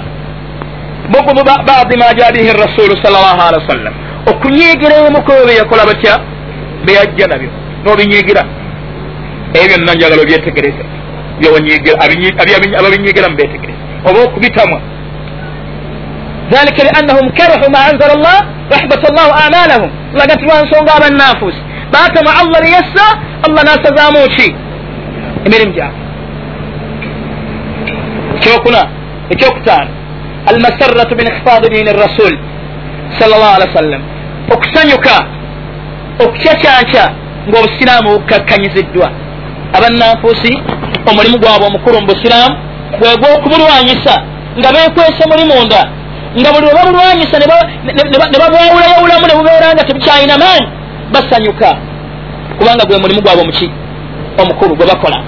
bugumu 1.12 1.44
badi 1.44 1.96
ma 1.98 2.14
jabihi 2.14 2.52
rasulu 2.54 2.94
salllah 3.04 3.34
alihi 3.48 3.62
wasallam. 3.64 3.94
Okunyigira 4.32 4.96
ebimukubo 5.00 5.46
byeyakola 5.46 5.86
batya? 5.86 6.20
Beyajja 6.86 7.28
nabyo. 7.28 7.50
N'obinyigira 7.84 8.42
ebyo 9.54 9.68
byonna 9.78 9.94
njagala 9.94 10.22
obyetegereze 10.22 10.84
ababinyigira 12.80 13.30
mubetegereze 13.30 13.82
oba 14.08 14.20
okubitamwa 14.28 14.80
dhalika 16.52 16.82
liannahum 16.88 17.26
karahu 17.38 17.66
ma 17.76 17.80
anzala 17.90 18.16
llah 18.24 18.40
rahbata 18.76 19.08
llahu 19.16 19.32
amalahum 19.46 19.90
laga 20.20 20.34
nti 20.36 20.46
lwansonga 20.46 20.92
abananfuusi 20.98 21.62
batama 21.94 22.32
allah 22.42 22.60
beyassa 22.66 23.06
allah 23.46 23.62
nasazaamu 23.70 24.22
ki? 24.36 24.48
Emirimu 25.46 25.74
gyabwe. 25.74 26.00
Ekyokuna 28.38 28.82
ekyokutaano. 29.34 29.92
Almasaratu 30.52 31.14
min 31.20 31.28
ihfaadi 31.32 31.68
dini 31.74 31.92
rasul 32.06 32.34
sal 33.20 33.30
llah 33.30 33.56
alihi 33.56 33.70
wa 33.72 33.78
sallam. 33.82 34.02
Okusanyuka 34.54 35.16
okucacyanca 36.24 37.04
ngaobusiraamu 37.50 38.10
bukakkanyiziddwa 38.20 39.08
abananfuusi 39.78 40.52
omulimu 41.10 41.38
gwabwe 41.42 41.68
omukulu 41.68 41.96
mu 42.02 42.08
busiraamu 42.08 42.56
gwegwokubulwanyisa 43.00 44.14
nga 44.60 44.70
bekwese 44.74 45.24
muli 45.30 45.46
munda 45.52 45.82
nga 46.40 46.50
buli 46.54 46.66
webabulwanyisa 46.68 47.36
ne 47.40 47.48
babwawulayawulamu 48.42 49.26
ne 49.28 49.34
bubeera 49.38 49.74
nga 49.74 49.84
tebukyalina 49.84 50.38
maanyi 50.38 50.68
basanyuka. 51.14 51.70
Kubanga 52.58 52.86
gwe 52.86 52.98
mulimu 52.98 53.22
gwabwe 53.22 53.44
muki 53.46 53.72
omukulu 54.42 54.76
gwe 54.76 54.86
bakola. 54.92 55.20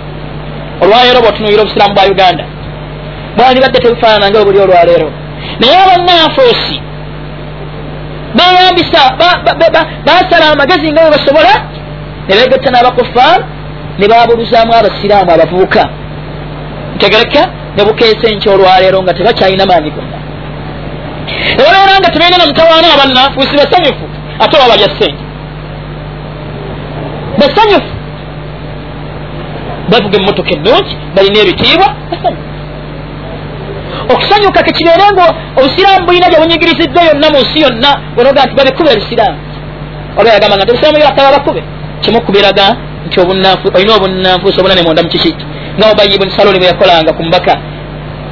Olwaleero 0.82 1.22
bwotunuira 1.22 1.62
obusiraamu 1.62 1.94
bwa 1.96 2.06
uganda 2.06 2.46
bwandibadde 3.38 3.80
tebufaanana 3.80 4.30
nga 4.30 4.46
buli 4.46 4.60
olwaleero. 4.60 5.12
Naye 5.60 5.78
abannanfuusi 5.84 6.82
bayambisa 8.38 9.02
basala 10.06 10.46
amagezi 10.54 10.92
nga 10.92 11.02
bwe 11.02 11.12
basobola 11.12 11.54
ne 12.28 12.36
begetta 12.36 12.70
n'abakufaaru 12.72 13.44
ne 14.00 14.08
babuluzaamu 14.08 14.72
abasiraamu 14.74 15.32
abavubuka. 15.32 15.84
Ntegereka 16.96 17.42
ne 17.76 17.84
bukeesa 17.86 18.26
enkya 18.32 18.52
olwaleero 18.54 19.04
nga 19.04 19.14
tebakyalina 19.14 19.66
maanyi 19.66 19.92
gonna. 19.96 20.18
Ne 21.58 21.62
babeera 21.66 22.00
nga 22.00 22.10
tebalina 22.14 22.38
namutawaana 22.38 22.88
abananfuusi 22.96 23.54
basanyufu 23.60 24.06
ate 24.44 24.54
oba 24.58 24.68
balya 24.72 24.90
ssente. 24.94 25.24
Basanyufu. 27.40 27.92
Bavuga 29.92 30.18
emmotoka 30.20 30.52
ennungi 30.56 30.94
balina 31.16 31.40
ebitiibwa 31.44 31.88
basanyufu. 32.12 32.50
Okusanyuka 34.14 34.64
tekibeere 34.64 35.06
nga 35.14 35.26
obusiraamu 35.58 36.06
bulina 36.08 36.30
gye 36.30 36.40
bunyigiriziddwa 36.42 37.02
yonna 37.10 37.28
mu 37.34 37.40
nsi 37.44 37.60
yonna 37.66 37.92
onoga 38.20 38.46
nti 38.46 38.56
babikube 38.58 38.90
ebisiraamu 38.92 39.40
oba 40.20 40.30
yagamba 40.34 40.56
nga 40.56 40.64
nti 40.64 40.72
obusiraamu 40.72 40.98
byakaba 41.02 41.36
bakube 41.38 41.62
kimu 42.02 42.20
kubiraga 42.26 42.66
nti 43.06 43.20
olina 43.20 43.96
obunanfuusi 43.98 44.60
obunane 44.60 44.82
munda 44.82 45.04
mukikiki 45.04 45.46
nga 45.78 45.92
obayi 45.92 46.18
buni 46.18 46.32
saloni 46.32 46.60
bwe 46.60 46.68
yakolanga 46.68 47.14
ku 47.14 47.24
mbaka 47.24 47.54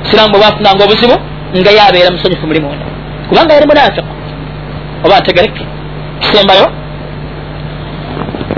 siramu 0.07 0.31
bwe 0.31 0.39
bafunanga 0.39 0.83
obuzibu 0.83 1.15
nga 1.59 1.71
yabeera 1.77 2.11
musanyufu 2.11 2.47
muli 2.47 2.61
munda. 2.61 2.85
Kubanga 3.29 3.53
yali 3.53 3.67
munafiku 3.67 4.11
oba 5.05 5.19
ntegereke 5.19 5.63
kisembayo 6.21 6.67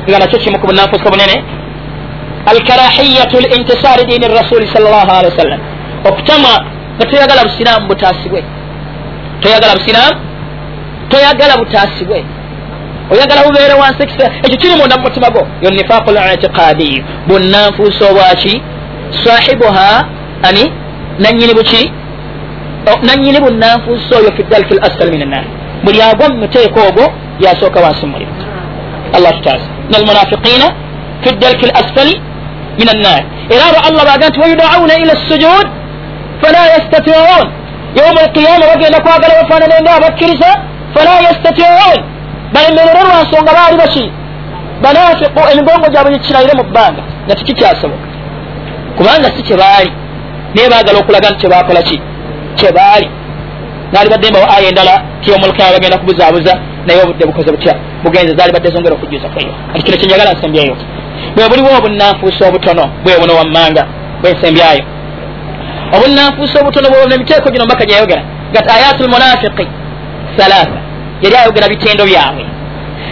nga 0.07 0.19
nakyo 0.19 0.37
kimu 0.39 0.59
ku 0.59 0.67
bunanfuusi 0.67 1.07
obunene 1.07 1.37
alkarahiyatu 2.51 3.37
lintisari 3.43 4.03
dini 4.09 4.27
rasuli 4.27 4.67
sal 4.73 4.83
llah 4.83 5.09
alihi 5.17 5.31
wasallam 5.33 5.59
okutamwa 6.09 6.53
nga 6.95 7.05
toyagala 7.09 7.43
busiraamu 7.47 7.87
butaasibwe. 7.87 8.43
Toyagala 9.41 9.73
busiraamu 9.77 10.17
toyagala 11.09 11.57
butaasibwe 11.57 12.25
oyagala 13.11 13.41
bubeere 13.45 13.73
wansi 13.81 14.03
ekiseera 14.03 14.33
ekyo 14.45 14.57
kiri 14.61 14.75
munda 14.79 14.95
mu 14.97 15.03
mutima 15.07 15.29
gwo. 15.33 15.43
Yo 15.63 15.69
nifaqu 15.69 16.09
litiqadiyu 16.11 17.03
bunanfuusi 17.27 18.03
obwaki 18.09 18.53
sahibuha 19.23 20.05
ani? 20.47 20.63
Nanyini 21.19 21.53
buki 21.53 21.91
nanyini 23.07 23.39
bunanfuusi 23.45 24.13
oyo 24.19 24.31
fi 24.35 24.43
dalki 24.43 24.73
lasfal 24.73 25.09
min 25.11 25.21
annar 25.21 25.43
buli 25.83 26.01
agwa 26.01 26.29
mu 26.29 26.37
muteeko 26.37 26.79
ogwo 26.89 27.05
yasooka 27.39 27.79
wansi 27.79 28.05
mulimu 28.05 28.33
allah 29.15 29.31
tutaasa. 29.37 29.67
Nalmunafiqina 29.91 30.67
fi 31.23 31.29
dalki 31.35 31.65
lasfali 31.65 32.21
min 32.79 32.87
annar 32.95 33.21
era 33.53 33.63
abo 33.69 33.79
allah 33.87 34.03
baga 34.09 34.29
nti 34.29 34.39
wayudauna 34.39 34.93
ila 35.03 35.13
sujud 35.29 35.65
fala 36.41 36.61
yastatiun 36.73 37.45
yauma 37.97 38.19
alqiyama 38.25 38.65
bagenda 38.71 38.99
kwagala 39.05 39.33
bafaanane 39.41 39.75
nga 39.81 39.91
abakkiriza 39.99 40.49
fala 40.95 41.13
yastatiun 41.27 41.99
balemerere 42.53 43.01
lwansonga 43.07 43.51
baali 43.57 43.77
baki? 43.77 44.05
Banafiku 44.83 45.39
emigongo 45.51 45.87
gyabwe 45.93 46.11
gikirayire 46.13 46.53
mu 46.59 46.63
bbanga 46.63 47.01
nga 47.25 47.35
tikikyasoboka 47.35 48.07
kubanga 48.97 49.27
si 49.35 49.41
kyebaali 49.47 49.91
naye 50.53 50.69
baagala 50.69 50.99
okulaga 50.99 51.29
nti 51.29 51.39
kyebakola 51.41 51.81
ki? 51.81 51.97
Kyebaali 52.57 53.07
naali 53.93 54.09
badde 54.09 54.29
mbawo 54.29 54.45
aya 54.55 54.67
endala 54.69 54.93
tiyomulukama 55.21 55.71
bagenda 55.75 55.97
kubuzaabuza 55.97 56.53
naye 56.85 57.01
obudde 57.03 57.25
bukoze 57.25 57.51
butya. 57.51 57.73
Bugenze 58.03 58.35
zaali 58.37 58.53
badde 58.53 58.69
zongera 58.73 58.95
okujjuza 58.95 59.29
kweyo 59.29 59.53
ati 59.73 59.83
kino 59.83 59.97
kyenjagala 59.97 60.33
nsembyayo 60.33 60.75
bwe 61.35 61.49
buliwo 61.49 61.69
obunanfuusi 61.77 62.43
obutono 62.43 62.83
bwe 63.03 63.19
buno 63.19 63.33
wammanga 63.39 63.83
bwensembyayo 64.21 64.83
obunanfuusi 65.95 66.55
obutono 66.61 66.89
bwona 66.89 67.15
emiteeko 67.15 67.49
gino 67.51 67.65
mbaka 67.65 67.85
gyayogera 67.85 68.23
gati 68.53 68.69
ayatu 68.75 69.03
lmunafiqi 69.03 69.67
salaasa 70.37 70.80
yali 71.21 71.35
ayogera 71.35 71.67
bitendo 71.73 72.03
byabwe. 72.05 72.43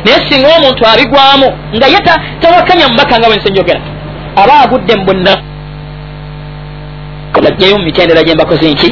Naye 0.04 0.18
singa 0.30 0.48
omuntu 0.58 0.82
abigwamu 0.92 1.48
nga 1.76 1.88
ye 1.94 2.00
tawakanya 2.42 2.88
mubaka 2.88 3.20
nga 3.20 3.28
bwensenjogera 3.28 3.82
aba 4.36 4.54
agudde 4.64 4.96
mu 4.96 5.06
bunna 5.06 5.34
lajjayo 7.44 7.78
mu 7.78 7.84
mitendera 7.84 8.24
gyembakozi 8.24 8.74
nki? 8.74 8.90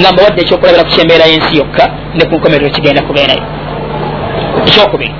Nga 0.00 0.12
mbawadde 0.12 0.40
ekyokulabira 0.42 0.84
ku 0.84 0.90
kyembeera 0.94 1.24
y'ensi 1.30 1.58
yokka 1.58 1.84
ne 2.14 2.24
ku 2.28 2.34
nkomerero 2.36 2.70
kigenda 2.74 3.02
kubeerayo 3.02 3.44
ekyokubiri. 4.68 5.14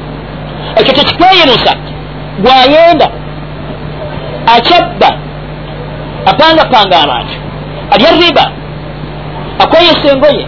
Ekyo 0.78 0.92
tekikweyinusa 0.92 1.72
gwayenda. 2.42 3.08
Akyabba. 4.54 5.10
Apangapanga 6.30 6.96
abantu. 7.04 7.34
Alya 7.92 8.10
riba 8.20 8.44
akweyesa 9.62 10.06
engoye. 10.12 10.46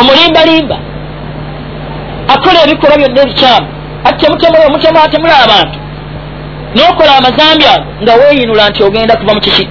Omulimbalimba 0.00 0.76
akola 2.28 2.58
ebikolwa 2.64 2.96
byonna 2.96 3.22
ebikyamu 3.22 3.66
ate 4.04 4.28
mutemu 4.30 4.98
ate 5.04 5.18
muli 5.18 5.32
abantu. 5.44 5.78
Nokola 6.74 7.16
amazambi 7.16 7.64
ago 7.74 7.86
nga 8.02 8.14
weyinula 8.14 8.68
nti 8.70 8.82
ogenda 8.82 9.16
kuva 9.16 9.34
mukiki 9.34 9.68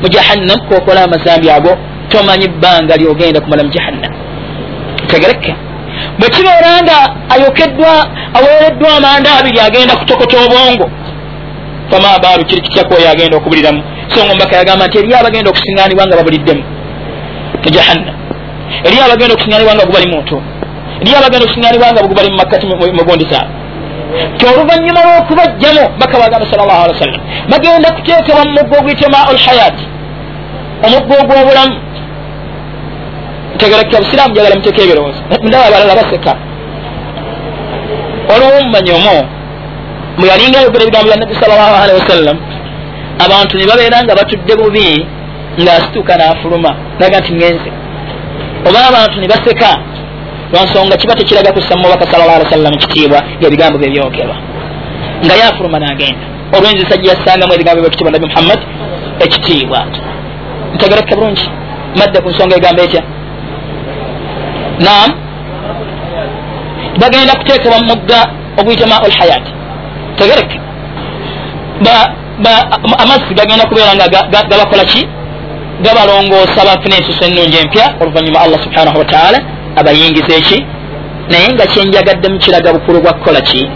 mu 0.00 0.08
jahannam. 0.08 0.60
Kokola 0.68 1.04
amazambi 1.04 1.50
ago 1.50 1.72
tomanyi 2.08 2.48
bbanga 2.48 2.96
lyogenda 2.96 3.40
kumala 3.40 3.62
mu 3.64 3.70
jahannam. 3.70 4.12
Tegereka 5.06 5.54
bwe 6.18 6.28
kibeera 6.28 6.82
nga 6.82 6.98
ayokeddwa 7.34 7.92
aweereddwa 8.36 8.96
amanda 8.96 9.30
abiri 9.38 9.60
agenda 9.60 9.96
kutokota 9.96 10.36
obwongo 10.44 10.90
fama 11.90 12.18
baalu 12.22 12.44
kiri 12.44 12.60
kityakwoyo 12.60 13.10
agenda 13.10 13.36
okubuliramu? 13.36 13.82
So 14.08 14.24
nga 14.24 14.32
omubaka 14.32 14.56
yagamba 14.56 14.86
nti 14.86 14.98
eriyo 14.98 15.18
abagenda 15.18 15.50
okusiŋanibwa 15.50 16.06
nga 16.06 16.16
babuliddemu 16.16 16.62
mu 17.62 17.70
jahannam. 17.70 18.16
Eriyo 18.84 19.04
abagenda 19.04 19.34
okusiŋanibwa 19.34 19.74
nga 19.74 19.84
gubali 19.84 20.08
muntu 20.14 20.36
eriyo 21.02 21.16
abagenda 21.18 21.44
okusiŋanibwa 21.46 21.92
nga 21.92 22.06
gubali 22.06 22.30
mu 22.30 22.38
makkati 22.40 22.64
mugundi 22.70 23.26
zaabwe 23.32 23.62
ti 24.38 24.44
oluvanyuma 24.46 25.00
lwokubajjamu 25.06 25.82
baka 26.00 26.14
bagamba 26.22 26.46
sal 26.50 26.60
llah 26.62 26.78
alih 26.84 26.94
wa 26.94 27.02
sallam 27.04 27.20
bagenda 27.52 27.88
kuteekebwa 27.96 28.42
mu 28.46 28.52
muggo 28.56 28.74
oguyite 28.78 29.06
maul 29.14 29.38
hayati 29.46 29.84
omuggo 30.84 31.14
ogw'obulamu 31.22 31.76
ntegerekera 33.54 34.02
busiraamu 34.02 34.34
jagala 34.34 34.56
muteeka 34.56 34.82
ebirowoozo 34.82 35.20
ndaba 35.48 35.64
abalala 35.68 35.94
baseka. 36.00 36.32
Olwo 38.32 38.58
mumanyi 38.64 38.90
omwo 38.98 39.16
mweyalinga 40.18 40.58
ayogera 40.58 40.82
ebigambo 40.84 41.06
bya 41.08 41.20
nabbi 41.20 41.34
sal 41.40 41.50
llahu 41.50 41.74
alehi 41.82 41.98
wasallam 42.00 42.36
abantu 43.24 43.52
ne 43.56 43.64
babeera 43.70 43.98
nga 44.04 44.14
batudde 44.18 44.54
bubi 44.60 44.86
ng'asituuka 45.60 46.12
n'afuluma. 46.16 46.70
Naga 46.98 47.18
nti 47.20 47.32
ngenze 47.36 47.70
oba 48.68 48.78
abantu 48.90 49.16
ne 49.20 49.26
baseka 49.32 49.70
lwansonga 50.52 50.96
kiba 50.96 51.14
tekiraga 51.14 51.52
kussa 51.52 51.76
mubaka 51.76 52.04
sal 52.12 52.20
llah 52.20 52.34
ali 52.36 52.44
wasallam 52.44 52.74
kitiibwa 52.82 53.20
ngaebigambo 53.40 53.78
bye 53.78 53.90
byogerwa. 53.90 54.36
Nga 55.24 55.34
yafuluma 55.42 55.78
n'agenda. 55.78 56.24
Olwenzi 56.56 56.86
sajja 56.90 57.10
yassangamu 57.12 57.52
ebigambo 57.54 57.80
byekitiibwa 57.80 58.12
nabi 58.12 58.26
muhammad 58.26 58.60
ekitiibwa. 59.24 59.80
Ntegereke 60.74 61.14
bulungi. 61.16 61.46
Madde 61.98 62.18
ku 62.20 62.28
nsonga 62.30 62.56
egamba 62.56 62.82
etya? 62.82 63.02
Nam 64.84 65.10
bagenda 67.00 67.34
kuteekebwa 67.38 67.78
mumugga 67.80 68.20
oguyita 68.58 68.86
maul 68.86 69.12
hayat 69.18 69.44
tegereke. 70.18 70.58
Amazzi 73.02 73.34
gagenda 73.34 73.64
kubeera 73.68 73.94
nga 73.94 74.08
gabakola 74.50 74.84
ki? 74.84 75.02
Gabalongoosa 75.84 76.60
bafuna 76.68 76.96
ensuso 76.96 77.24
ennungi 77.24 77.56
empya 77.56 77.94
oluvanyuma 78.00 78.40
allah 78.40 78.58
subhanahu 78.64 78.98
wataala 78.98 79.38
abayingiza 79.76 80.34
eki? 80.40 80.58
Naye 81.30 81.48
nga 81.54 81.66
kyenjagadde 81.66 82.28
mukiraga 82.28 82.72
bukulu 82.72 83.00
bwa 83.00 83.12
kukola 83.12 83.40
ki? 83.40 83.70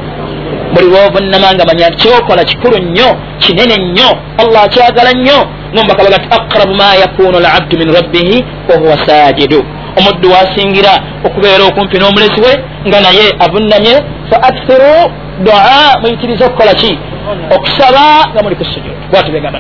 Buli 0.74 0.86
lwovunama 0.86 1.54
nga 1.54 1.64
manya 1.64 1.90
kyokola 1.90 2.44
kikulu 2.44 2.78
nnyo 2.78 3.08
kinene 3.38 3.76
nnyo 3.76 4.08
allah 4.42 4.62
akyagala 4.64 5.12
nnyo. 5.12 5.38
Ngombakabaga 5.74 6.18
ti 6.18 6.28
aqrabu 6.38 6.74
ma 6.74 6.94
yakunu 7.02 7.40
labdu 7.40 7.78
min 7.78 7.88
rabbihi 7.98 8.44
wahuwa 8.68 9.06
sajidu 9.06 9.64
omuddu 9.98 10.30
wasingira 10.32 10.92
okubeera 11.26 11.64
okumpi 11.64 11.96
n'omulezi 11.98 12.40
we 12.44 12.52
nga 12.88 13.00
naye 13.00 13.24
avunamye 13.44 13.94
fa 14.30 14.36
akthiru 14.48 14.94
dua 15.44 15.98
muyitirize 16.00 16.44
okukola 16.44 16.74
ki? 16.74 16.98
Okusaba 17.54 18.04
nga 18.32 18.42
muli 18.42 18.56
kusujud 18.56 18.96
bwatu 19.10 19.32
begamba 19.32 19.58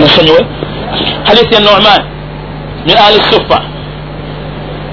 musonyiwe 0.00 0.46
hadisi 1.24 1.54
ya 1.54 1.60
numan 1.60 2.13
min 2.86 2.96
ali 3.06 3.20
sufa. 3.30 3.58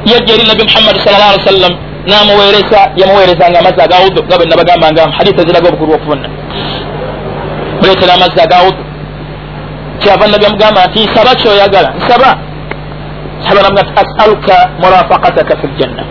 Yajja 0.05 0.33
eri 0.35 0.45
nabi 0.47 0.63
muhammadi 0.63 0.99
sal 0.99 1.13
llah 1.19 1.29
ali 1.33 1.43
sallam 1.45 1.73
namuweereza 2.07 2.79
yamuweerezanga 2.95 3.59
amazzi 3.59 3.81
agawudu 3.81 4.23
nga 4.23 4.37
bwe 4.37 4.45
nabagambanga 4.45 5.11
hadisi 5.17 5.41
eziraga 5.41 5.67
obukulu 5.69 5.91
bwokubona 5.91 6.29
buleetera 7.79 8.13
amazzi 8.13 8.41
agawudu 8.41 8.83
kyava 9.99 10.27
nabi 10.27 10.45
amugamba 10.45 10.85
nti 10.85 10.99
nsaba 11.05 11.35
kyoyagala 11.35 11.89
nsaba 11.99 12.29
saba 13.45 13.61
namuga 13.61 13.81
nti 13.83 13.93
asaluka 14.01 14.55
murafakataka 14.81 15.53
fi 15.59 15.67
ljanna 15.67 16.03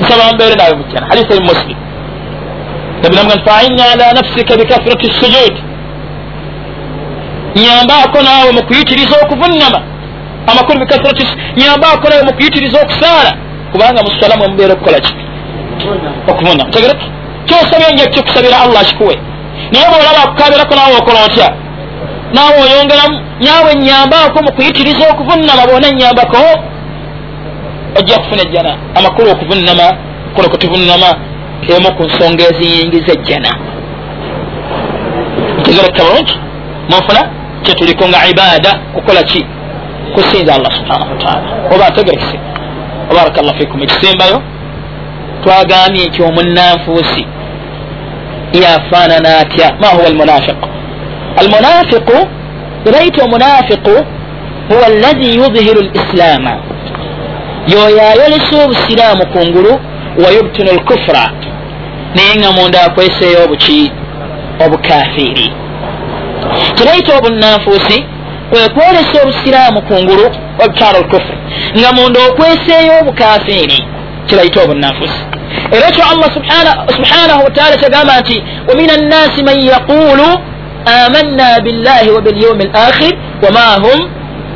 nsaba 0.00 0.32
mbeere 0.34 0.54
naawe 0.54 0.74
mujjana 0.74 1.06
hadisi 1.06 1.32
eri 1.32 1.44
muslim. 1.50 1.78
Nabi 3.02 3.16
namuga 3.16 3.34
nti 3.36 3.50
faini 3.50 3.82
ala 3.82 4.12
nafsika 4.12 4.56
bikathrati 4.56 5.06
sujudi 5.18 5.62
nyambaako 7.62 8.18
naawe 8.22 8.52
mu 8.52 8.62
kuyitiriza 8.66 9.16
okuvunama 9.22 9.80
amakulu 10.46 10.80
bikathrati 10.80 11.26
nyambaako 11.56 12.08
naawe 12.08 12.24
mu 12.24 12.32
kuyitiriza 12.36 12.80
okusaala 12.82 13.32
kubanga 13.72 14.02
musala 14.02 14.36
mwe 14.36 14.48
mubeera 14.48 14.72
okukola 14.74 15.00
ki 15.00 15.14
okuvunama 16.30 16.70
tegereki 16.70 17.06
kyosabye 17.46 17.92
nja 17.92 18.06
kikusabira 18.06 18.56
allah 18.64 18.84
kikuwe 18.84 19.16
naye 19.72 19.86
bwolaba 19.90 20.20
akukabirako 20.24 20.74
naawe 20.74 20.96
okola 21.00 21.24
otya 21.26 21.48
naawe 22.34 22.56
oyongeramu 22.64 23.16
nyawe 23.40 23.74
nyambaako 23.74 24.38
mu 24.42 24.52
kuyitiriza 24.56 25.04
okuvunama 25.12 25.66
bona 25.68 25.90
nyambako 25.90 26.36
ojja 27.98 28.18
kufuna 28.18 28.42
ejjana 28.42 28.72
amakulu 28.94 29.30
okuvunama 29.30 29.86
kuno 30.34 30.48
kutuvunama 30.48 31.10
emu 31.74 31.90
ku 31.96 32.02
nsonga 32.02 32.42
eziyingiza 32.50 33.12
ejjana 33.12 33.50
ntegereka 35.58 36.04
bulungi 36.04 36.34
munfuna 36.90 37.22
kyetuliko 37.62 38.08
nga 38.08 38.26
ibada 38.30 38.70
kukola 38.94 39.22
ki 39.22 39.46
kusinza 40.14 40.54
allah 40.54 40.72
subhanahu 40.78 41.10
wataala 41.12 41.42
oba 41.74 41.88
ntegerekise 41.90 42.38
baraka 43.14 43.42
llah 43.42 43.54
fikum. 43.58 43.82
Ekisembayo 43.82 44.42
twagambye 45.42 46.04
nti 46.06 46.22
omunanfuusi 46.22 47.26
yafaanana 48.62 49.38
atya? 49.38 49.72
Ma 49.80 49.88
huwa 49.88 50.06
almunafiqu 50.06 50.68
almunafiqu 51.40 52.28
ebayita 52.86 53.24
omunafiqu 53.24 54.04
huwa 54.68 54.86
allazi 54.86 55.36
yudhiru 55.36 55.80
lislaama 55.82 56.52
yoyo 57.68 58.00
ayolesa 58.02 58.64
obusiraamu 58.64 59.26
kungulu 59.26 59.80
wayubtinu 60.24 60.72
lkufura 60.72 61.30
naye 62.14 62.34
nga 62.38 62.52
munda 62.52 62.82
akweseeyo 62.82 63.44
obuki 63.44 63.92
obukafiri. 64.66 65.52
Kibayita 66.74 67.16
obunanfuusi 67.18 68.04
kwekwolesa 68.50 69.22
obusiraamu 69.22 69.82
kungulu 69.82 70.30
wabtanu 70.60 70.98
lkufur 71.00 71.36
nga 71.78 71.92
munda 71.92 72.20
okweseeyo 72.28 72.92
obukafiri 73.00 73.84
kibayita 74.26 74.62
obunanfuusi 74.62 75.20
era 75.72 75.88
ekyo 75.88 76.04
allah 76.12 76.30
subhanahu 76.96 77.44
wataala 77.44 77.76
kyagamba 77.76 78.20
nti 78.20 78.42
wamin 78.68 78.90
annasi 78.90 79.42
man 79.44 79.58
yaqulu 79.62 80.26
amanna 81.06 81.60
billahi 81.60 82.10
wa 82.10 82.20
bilyaumi 82.20 82.64
lakhir 82.64 83.12
wama 83.42 83.60
hum 83.84 84.10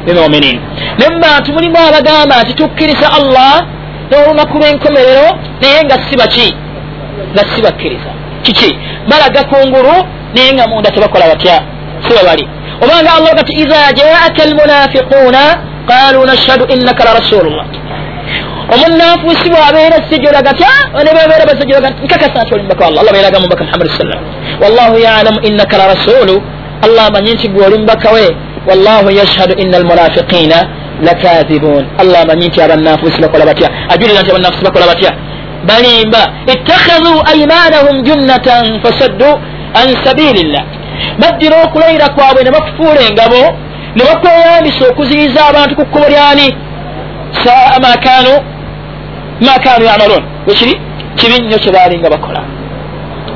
bimuminin. 0.07 0.61
Ne 0.99 1.09
mubantu 1.15 1.53
mulimu 1.53 1.77
abagamba 1.89 2.43
nti 2.43 2.55
tukkiriza 2.55 3.13
allah 3.19 3.53
n'olunaku 4.11 4.59
lw'enkomerero 4.59 5.29
naye 5.61 5.85
nga 5.85 5.97
si 6.05 6.17
baki 6.17 6.49
nga 7.33 7.43
si 7.51 7.63
bakkiriza. 7.63 8.11
Kiki? 8.43 8.79
Balaga 9.11 9.45
kungulu 9.45 9.95
naye 10.35 10.53
nga 10.55 10.67
munda 10.67 10.91
tebakola 10.91 11.27
batya 11.27 11.57
si 12.09 12.11
bebali 12.17 12.49
obanga 12.85 13.11
allah 13.19 13.33
gati 13.39 13.53
iza 13.63 13.81
jaaka 14.01 14.41
almunafiquuna 14.49 15.43
qalu 15.91 16.19
nashhadu 16.31 16.65
innaka 16.75 17.05
la 17.05 17.13
rasulullah 17.21 17.67
omunanfuusi 18.75 19.51
bwabeera 19.51 19.97
sijjola 20.11 20.43
gatya 20.43 20.69
ne 21.05 21.11
bebeera 21.17 21.45
basijjola 21.51 21.81
gat 21.87 21.95
nkakasa 22.05 22.43
nti 22.45 22.55
olimbaka 22.55 22.87
allah 22.87 23.01
allah 23.01 23.13
beeraga 23.17 23.41
mubaka 23.41 23.65
muhammadi 23.65 23.91
sallam 23.99 24.21
wallahu 24.63 24.95
yalamu 25.07 25.39
innaka 25.49 25.75
la 25.81 25.87
rasulu 25.95 26.35
allah 26.87 27.03
amanyi 27.11 27.33
nti 27.35 27.49
gwe 27.49 27.67
oli 27.67 27.79
mubaka 27.79 28.11
we 28.17 28.27
wallahu 28.69 29.11
yashhadu 29.21 29.53
ina 29.63 29.77
almunafiqina 29.81 30.59
lakadhibun 31.09 31.83
allah 32.03 32.19
amanyi 32.25 32.47
nti 32.49 32.59
abannanfuusi 32.63 33.19
bakola 33.25 33.45
batya 33.51 33.69
ajulira 33.93 34.21
nti 34.23 34.31
abannanfuusi 34.31 34.65
bakola 34.69 34.87
batya 34.93 35.11
balimba 35.71 36.23
ittakhadhu 36.55 37.13
aimanahum 37.33 37.97
junnatan 38.09 38.65
fasaddu 38.85 39.31
an 39.81 39.89
sabilillah 40.05 40.63
baddira 41.21 41.57
okulayira 41.65 42.09
kwabwe 42.09 42.43
ne 42.45 42.51
bakufuula 42.51 43.01
engabo 43.09 43.41
ne 43.95 44.03
bakweyambisa 44.09 44.83
okuziriza 44.91 45.41
abantu 45.51 45.77
ku 45.77 45.85
kkubo 45.87 46.09
lyani 46.09 46.47
saa 47.45 47.79
makanu 47.85 48.35
makanu 49.47 49.85
yamalun 49.91 50.23
wekiri 50.47 50.75
kibi 51.17 51.37
nnyo 51.43 51.59
kyebalinga 51.59 52.11
bakola. 52.11 52.43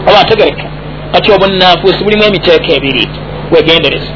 Oba 0.09 0.23
ntegereka 0.23 0.67
ati 1.17 1.33
obunanfuusi 1.33 2.05
bulimu 2.05 2.25
emiteeko 2.25 2.73
ebiri. 2.77 3.09
Wegendereza 3.53 4.13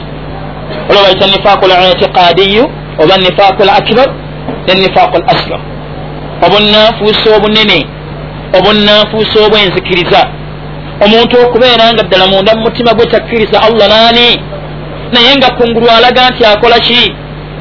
olwo 0.89 1.03
bayita 1.03 1.27
nifaqu 1.27 1.65
litiqadiyu 1.67 2.65
oba 3.03 3.17
nifaqu 3.17 3.63
l 3.63 3.71
akbar 3.71 4.09
ne 4.67 4.75
nifaqu 4.75 5.17
l 5.19 5.25
asgar 5.33 5.61
obunanfuusi 6.47 7.29
obunene 7.37 7.79
obunanfuusi 8.59 9.39
obwenzikiriza 9.47 10.21
omuntu 11.05 11.35
okubeera 11.45 11.93
nga 11.93 12.03
ddala 12.03 12.27
munda 12.27 12.55
mu 12.55 12.63
mutima 12.67 12.95
gwe 12.95 13.07
takkiriza 13.07 13.63
allah 13.67 13.89
naani 13.89 14.29
naye 15.13 15.37
nga 15.37 15.51
kungulu 15.57 15.87
alaga 15.91 16.31
nti 16.31 16.45
akola 16.45 16.79
ki? 16.79 17.15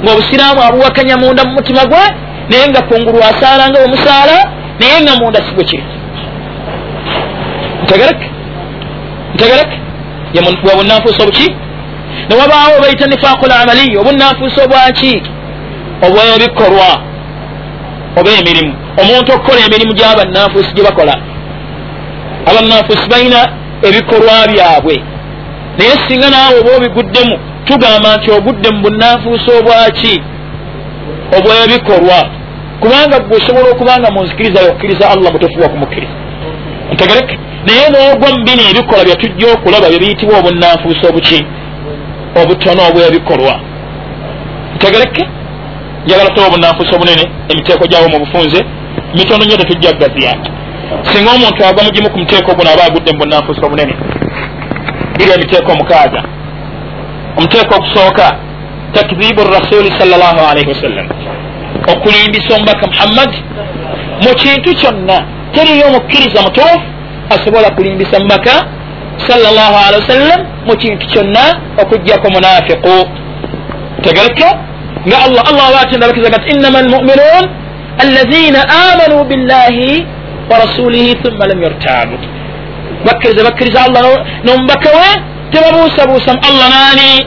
Ngaobusiraamu 0.03 0.61
abuwakanya 0.63 1.17
munda 1.17 1.43
mu 1.43 1.53
mutima 1.53 1.85
gwe 1.85 2.03
naye 2.49 2.67
nga 2.69 2.81
kungulu 2.81 3.19
asaala 3.23 3.69
nga 3.69 3.79
wemusaala 3.79 4.37
naye 4.79 5.01
nga 5.03 5.13
munda 5.19 5.39
si 5.45 5.51
bwe 5.55 5.63
kiri 5.69 5.83
ntegereke 7.83 8.27
ntegereke 9.33 9.77
wabunanfuusa 10.67 11.23
obuki? 11.23 11.47
Newabaawo 12.29 12.77
obaita 12.77 13.05
nifaaqul 13.05 13.51
amaliya 13.51 13.99
obunanfuusa 14.01 14.63
obwaki 14.63 15.13
obwebikolwa 16.05 16.89
oba 18.17 18.29
emirimu. 18.39 18.73
Omuntu 19.01 19.29
okukola 19.33 19.59
emirimu 19.67 19.93
gy'abannanfuusi 19.93 20.73
gye 20.75 20.83
bakola 20.83 21.15
abannanfuusi 22.49 23.09
balina 23.09 23.41
ebikolwa 23.87 24.47
byabwe. 24.51 24.95
Naye 25.77 25.95
singa 26.07 26.29
naawe 26.29 26.59
oba 26.59 26.71
obiguddemu 26.77 27.35
tugamba 27.65 28.15
nti 28.17 28.31
ogudde 28.31 28.69
mu 28.73 28.79
bunnanfuusa 28.83 29.49
obwaki? 29.59 30.13
Obwebikolwa 31.37 32.19
kubanga 32.81 33.19
gwe 33.19 33.37
osobola 33.37 33.67
okubanga 33.69 34.11
munzikiriza 34.11 34.61
yokkiriza 34.61 35.09
allah 35.09 35.33
mutofuwa 35.33 35.69
kumukkiriza 35.69 36.13
ntegereke. 36.93 37.35
Naye 37.65 37.85
n'ogwa 37.89 38.27
mu 38.35 38.43
bino 38.47 38.63
ebikola 38.71 39.03
byetujja 39.07 39.47
okulaba 39.53 39.87
bye 39.89 39.99
biyitibwa 39.99 40.39
obunnanfuusa 40.39 41.03
obuki? 41.09 41.39
Obutono 42.41 42.81
obwebikolwa. 42.89 43.55
Ntegereke. 44.75 45.23
Njagala 46.05 46.29
tuba 46.29 46.47
obunnanfuusa 46.47 46.95
obunene 46.95 47.23
emiteeko 47.51 47.83
gyabo 47.87 48.07
mu 48.13 48.19
bufunze. 48.23 48.59
Mitono 49.17 49.45
nyo 49.45 49.57
tetujja 49.57 49.93
kugaziya 49.93 50.33
singa 51.03 51.31
omuntu 51.31 51.65
agwa 51.65 51.83
mugimu 51.83 52.09
ku 52.09 52.17
muteeko 52.19 52.55
guno 52.55 52.69
aba 52.71 52.83
agudde 52.83 53.11
mu 53.11 53.19
bunnanfuusa 53.19 53.65
obunene 53.65 53.93
biri 55.17 55.31
emiteeko 55.35 55.71
omukaaga 55.71 56.21
omuteeko 57.37 57.75
okusooka 57.75 58.25
takzibu 58.93 59.41
rasuli 59.57 59.89
salllah 59.99 60.33
alaihi 60.51 60.69
wasallam 60.73 61.07
okulimbisa 61.91 62.55
omubaka 62.55 62.87
muhammad 62.87 63.31
mu 64.23 64.31
kintu 64.35 64.69
kyonna. 64.79 65.17
Teriyo 65.55 65.87
omukkiriza 65.87 66.41
mutuufu 66.41 66.81
asobola 67.29 67.69
kulimbisa 67.71 68.19
mubaka 68.19 68.53
salllah 69.27 69.87
alihi 69.87 70.01
wasallam 70.01 70.39
mu 70.67 70.75
kintu 70.77 71.07
kyonna 71.07 71.43
okugjako 71.81 72.27
munafiqu 72.29 72.97
tegereka 74.01 74.49
nga 75.07 75.17
allah 75.25 75.43
allah 75.49 75.65
abatendabakizaga 75.69 76.37
nti 76.37 76.49
innama 76.53 76.79
almuminun 76.79 77.43
allazina 78.03 78.59
amanu 78.91 79.23
billahi 79.29 80.05
wa 80.49 80.57
rasulihi 80.63 81.15
thumma 81.23 81.45
lam 81.47 81.63
yartabu 81.63 82.17
bakkiriza 83.05 83.43
bakkiriza 83.43 83.79
allah 83.85 84.03
nomubaka 84.43 84.89
we 84.89 85.09
tebabuusabuusa 85.51 86.31
allah 86.49 86.67
nani 86.75 87.25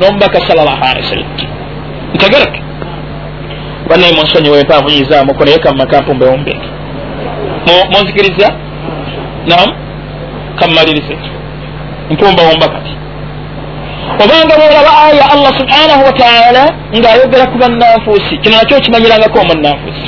nomubaka 0.00 0.38
salllah 0.48 0.76
alihi 0.90 1.04
wasallam 1.06 1.30
ntegereka 2.14 2.58
banaye 3.88 4.12
munsonyiwe 4.12 4.60
empanvunyizamuko 4.60 5.44
naye 5.44 5.58
kamumakampumbewombeke 5.58 6.68
munzikiriza 7.92 8.48
nam 9.46 9.68
kammalirize 10.58 11.16
mpumbawomba 12.10 12.68
kati 12.68 12.92
obanga 14.24 14.54
boolaba 14.60 14.92
aya 15.06 15.24
allah 15.34 15.52
subhanahu 15.60 16.02
wataala 16.08 16.62
ng'ayogera 16.98 17.46
ku 17.52 17.56
bannanfuusi 17.58 18.36
kino 18.42 18.56
nakyo 18.56 18.76
okimanyirangako 18.76 19.38
omunnanfuusi 19.40 20.06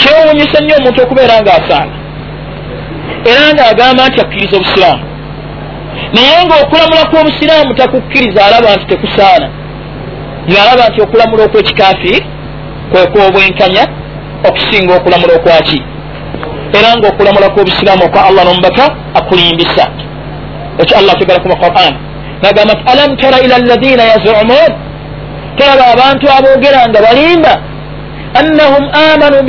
kyewunyisa 0.00 0.58
nnyo 0.60 0.74
omuntu 0.78 0.98
okubeera 1.02 1.34
ng'asaana 1.42 2.02
era 3.30 3.42
ng'agamba 3.54 4.08
nti 4.08 4.18
akkiriza 4.20 4.56
obusiraamu. 4.56 5.04
Naye 6.14 6.38
ng'okulamula 6.46 7.02
kw'obusiraamu 7.10 7.74
takukkiriza 7.74 8.40
alaba 8.46 8.76
nti 8.76 8.86
tekusaana. 8.90 9.48
Ng'alaba 10.50 10.84
nti 10.88 10.98
okulamula 11.04 11.42
okw'ekikafiri 11.44 12.18
kwekwobwenkanya 12.90 13.84
okusinga 14.48 14.92
okulamula 14.98 15.32
okwaki 15.38 15.78
era 16.76 16.88
ngaokulamula 16.96 17.48
kw'obusiraamu 17.54 18.04
okwa 18.06 18.20
allah 18.28 18.42
nomubaka 18.44 18.84
akulimbisa. 19.18 19.84
Ekyo 20.80 20.94
allah 20.98 21.14
tegalaku 21.18 21.48
mu 21.48 21.56
quran. 21.64 21.92
Nagamba 22.42 22.72
nti 22.74 22.84
alam 22.92 23.10
tara 23.16 23.38
ila 23.44 23.54
alladina 23.60 24.02
yazumun? 24.12 24.70
Teraba 25.56 25.84
abantu 25.94 26.26
aboogera 26.36 26.88
nga 26.88 27.00
balimba 27.06 27.54
annahum 28.40 28.84
amanu 29.12 29.42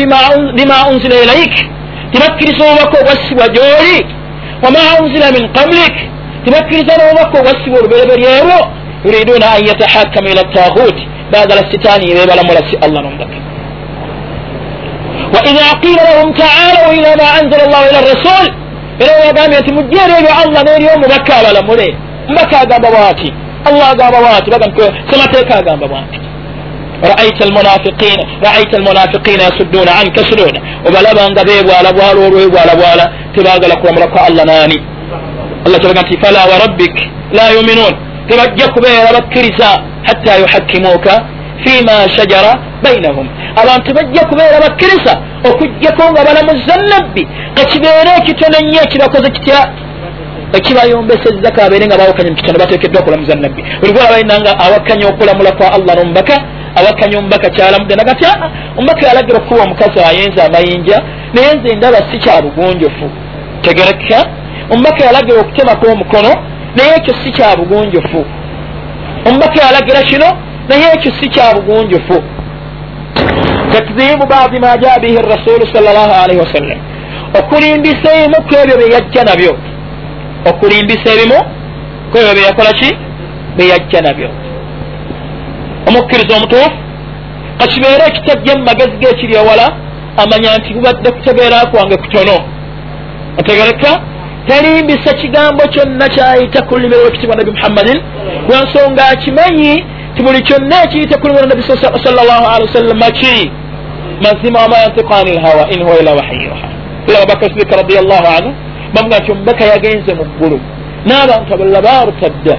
bima 0.55 0.88
unzila 0.91 1.15
ilaik 1.23 1.55
tibakkiriza 2.11 2.63
obubaka 2.65 2.97
obwassibwa 3.01 3.47
gyoli 3.55 3.97
wama 4.63 4.79
unzila 5.01 5.31
min 5.31 5.43
qablik 5.57 5.95
tibakkiriza 6.45 6.93
n'obubaka 6.97 7.39
obwassibwa 7.39 7.79
olubereberyewo 7.79 8.57
yuriduna 9.05 9.45
an 9.55 9.61
yatahakamu 9.67 10.27
ila 10.29 10.43
tahuti 10.43 11.07
bagala 11.31 11.71
sitaani 11.71 12.13
bebalamula 12.15 12.61
si 12.69 12.75
allah 12.86 12.99
nomubaka 13.03 13.38
waidha 15.34 15.67
qila 15.84 16.01
lahum 16.09 16.34
taalau 16.34 16.93
ila 16.97 17.09
ma 17.21 17.27
anzala 17.39 17.63
llahu 17.71 17.86
ila 17.89 17.99
rasul 18.11 18.45
era 18.99 19.11
webagambye 19.19 19.59
nti 19.59 19.71
mujjeero 19.77 20.13
ebyo 20.19 20.31
allah 20.43 20.61
n'eri 20.63 20.86
omubaka 20.95 21.31
abalamule 21.39 21.88
mubaka 22.29 22.55
agamba 22.63 22.88
bwati 22.91 23.29
allah 23.69 23.89
agamba 23.93 24.17
bwati 24.21 24.51
semateeka 25.11 25.55
agamba 25.61 25.88
bwati 25.88 26.19
raaita 27.01 27.41
almunafiqina 27.47 28.23
raaita 28.45 28.77
almunafiqina 28.77 29.43
yasudduna 29.43 29.91
anka 30.01 30.21
sududa 30.29 30.59
obalabanga 30.87 31.41
bebwala 31.49 31.89
bwala 31.97 32.19
olwebwala 32.27 32.73
bwala 32.79 33.03
tebagala 33.35 33.75
kulamula 33.75 34.07
kwa 34.07 34.21
allah 34.27 34.45
nani 34.45 34.77
allah 35.65 35.79
kiraga 35.79 36.01
nti 36.01 36.17
fala 36.23 36.39
warabbik 36.51 36.95
la 37.37 37.45
yuminun 37.55 37.93
tebajja 38.29 38.67
kubeera 38.67 39.13
bakkiriza 39.17 39.69
hatta 40.07 40.37
yuhakkimuuka 40.41 41.13
fima 41.63 42.09
shajara 42.15 42.59
bainahum 42.83 43.27
abantu 43.61 43.93
bajja 43.93 44.25
kubeera 44.29 44.59
bakkiriza 44.65 45.13
okugjako 45.49 46.03
nga 46.11 46.21
balamuza 46.27 46.75
nabbi 46.91 47.27
kakibeere 47.55 48.11
ekitono 48.19 48.57
nnyo 48.61 48.81
ekibakoze 48.85 49.29
kitya 49.35 49.59
ekibayombesezza 50.57 51.51
kabeere 51.51 51.85
nga 51.87 51.97
bawakanya 51.97 52.31
mukitono 52.31 52.59
batekeddwa 52.59 53.01
okulamuza 53.01 53.35
nabbi 53.35 53.61
olibwalabaina 53.83 54.35
nga 54.41 54.51
awakanya 54.65 55.05
okulamula 55.07 55.51
kwa 55.51 55.73
allah 55.77 55.95
nomubaka 55.95 56.35
awakanya 56.78 57.17
omubaka 57.19 57.49
kyalamudde 57.49 57.95
naga 57.95 58.15
ti 58.15 58.26
aa 58.26 58.49
omubaka 58.78 59.07
yalagira 59.07 59.38
okukuba 59.38 59.63
omukazi 59.63 59.99
ayenza 59.99 60.45
amayinja 60.45 60.97
naye 61.34 61.53
nze 61.55 61.76
ndaba 61.76 61.97
si 62.11 62.17
kya 62.17 62.41
bugunjufu 62.41 63.05
tegereka 63.61 64.19
omubaka 64.71 65.05
yalagira 65.05 65.39
okutemako 65.41 65.86
omukono 65.91 66.32
naye 66.76 66.91
ekyo 66.97 67.13
si 67.24 67.32
kya 67.32 67.55
bugunjufu 67.57 68.26
omubaka 69.28 69.65
yalagira 69.65 70.01
kino 70.09 70.30
naye 70.69 70.86
ekyo 70.95 71.11
si 71.19 71.30
kya 71.30 71.53
bugunjufu 71.55 72.17
takzibu 73.71 74.26
badi 74.32 74.59
ma 74.59 74.78
ja 74.78 74.99
bihi 74.99 75.17
rasulu 75.34 75.63
sal 75.74 75.84
llah 75.84 76.24
alaihi 76.24 76.41
wasallam 76.45 76.80
okulimbisa 77.39 78.07
ebimu 78.15 78.38
ku 78.47 78.53
ebyo 78.61 78.76
byeyajja 78.78 79.24
nabyo. 79.24 79.53
Okulimbisa 80.49 81.07
ebimu 81.13 81.39
ku 82.09 82.15
ebyo 82.17 82.34
byeyakola 82.38 82.71
ki? 82.80 82.89
Byeyajja 83.57 84.01
nabyo 84.01 84.42
omukkiriza 85.88 86.36
omutuufu 86.38 86.71
kakibeere 87.59 88.03
ekitajja 88.07 88.53
mu 88.57 88.63
magezi 88.63 88.95
geekiri 89.01 89.34
ewala 89.36 89.67
amanya 90.21 90.57
nti 90.57 90.73
bubadde 90.73 91.11
kutegeera 91.11 91.65
kwange 91.71 91.97
kutono 91.97 92.36
otegereka 93.39 94.01
talimbisa 94.47 95.13
kigambo 95.13 95.63
kyonna 95.73 96.09
kyayita 96.09 96.61
ku 96.61 96.73
lulimi 96.75 96.95
lwekitibwa 96.95 97.36
nabi 97.36 97.51
muhammadin. 97.51 98.01
Lwensonga 98.49 99.07
akimanyi 99.09 99.86
ti 100.15 100.23
buli 100.23 100.41
kyonna 100.41 100.84
ekiyita 100.84 101.17
ku 101.17 101.27
lulimi 101.27 101.39
lwa 101.41 101.49
nabi 101.49 101.63
salllah 102.03 102.55
alihi 102.55 102.67
wasallama 102.67 103.11
ki? 103.11 103.51
Mazima 104.23 104.59
wama 104.59 104.77
yantiku 104.77 105.13
ani 105.13 105.31
lhawa 105.31 105.69
in 105.71 105.84
huwa 105.84 105.99
ila 105.99 106.13
wahiyoha 106.13 106.67
abubakar 107.17 107.49
sidika 107.49 107.75
radiallahu 107.75 108.27
anhu 108.38 108.53
bamuga 108.93 109.19
nti 109.19 109.31
omubaka 109.31 109.63
yagenze 109.65 110.13
mu 110.13 110.23
ggulu. 110.25 110.59
N'abantu 111.05 111.53
abalala 111.53 111.81
barutadda 111.81 112.57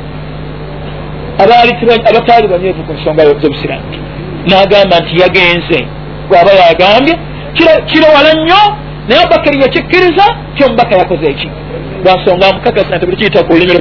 abataali 1.38 2.48
banyeevu 2.52 2.82
ku 2.86 2.92
nsonga 2.92 3.22
z'obusiraamu 3.40 3.86
n'agamba 4.48 4.96
nti 5.02 5.14
yagenze 5.22 5.78
bw'aba 6.28 6.52
yagambye 6.62 7.14
kirowala 7.88 8.30
nnyo 8.38 8.60
naye 9.08 9.20
abubakari 9.22 9.56
yakikkiriza 9.62 10.24
ti 10.54 10.64
omubaka 10.64 10.96
yakoze 11.00 11.24
eki? 11.32 11.48
Lwansonga 12.04 12.46
mukakasa 12.52 12.96
nti 12.96 13.06
buli 13.06 13.16
kiyita 13.16 13.42
ku 13.46 13.52
lulimi 13.52 13.72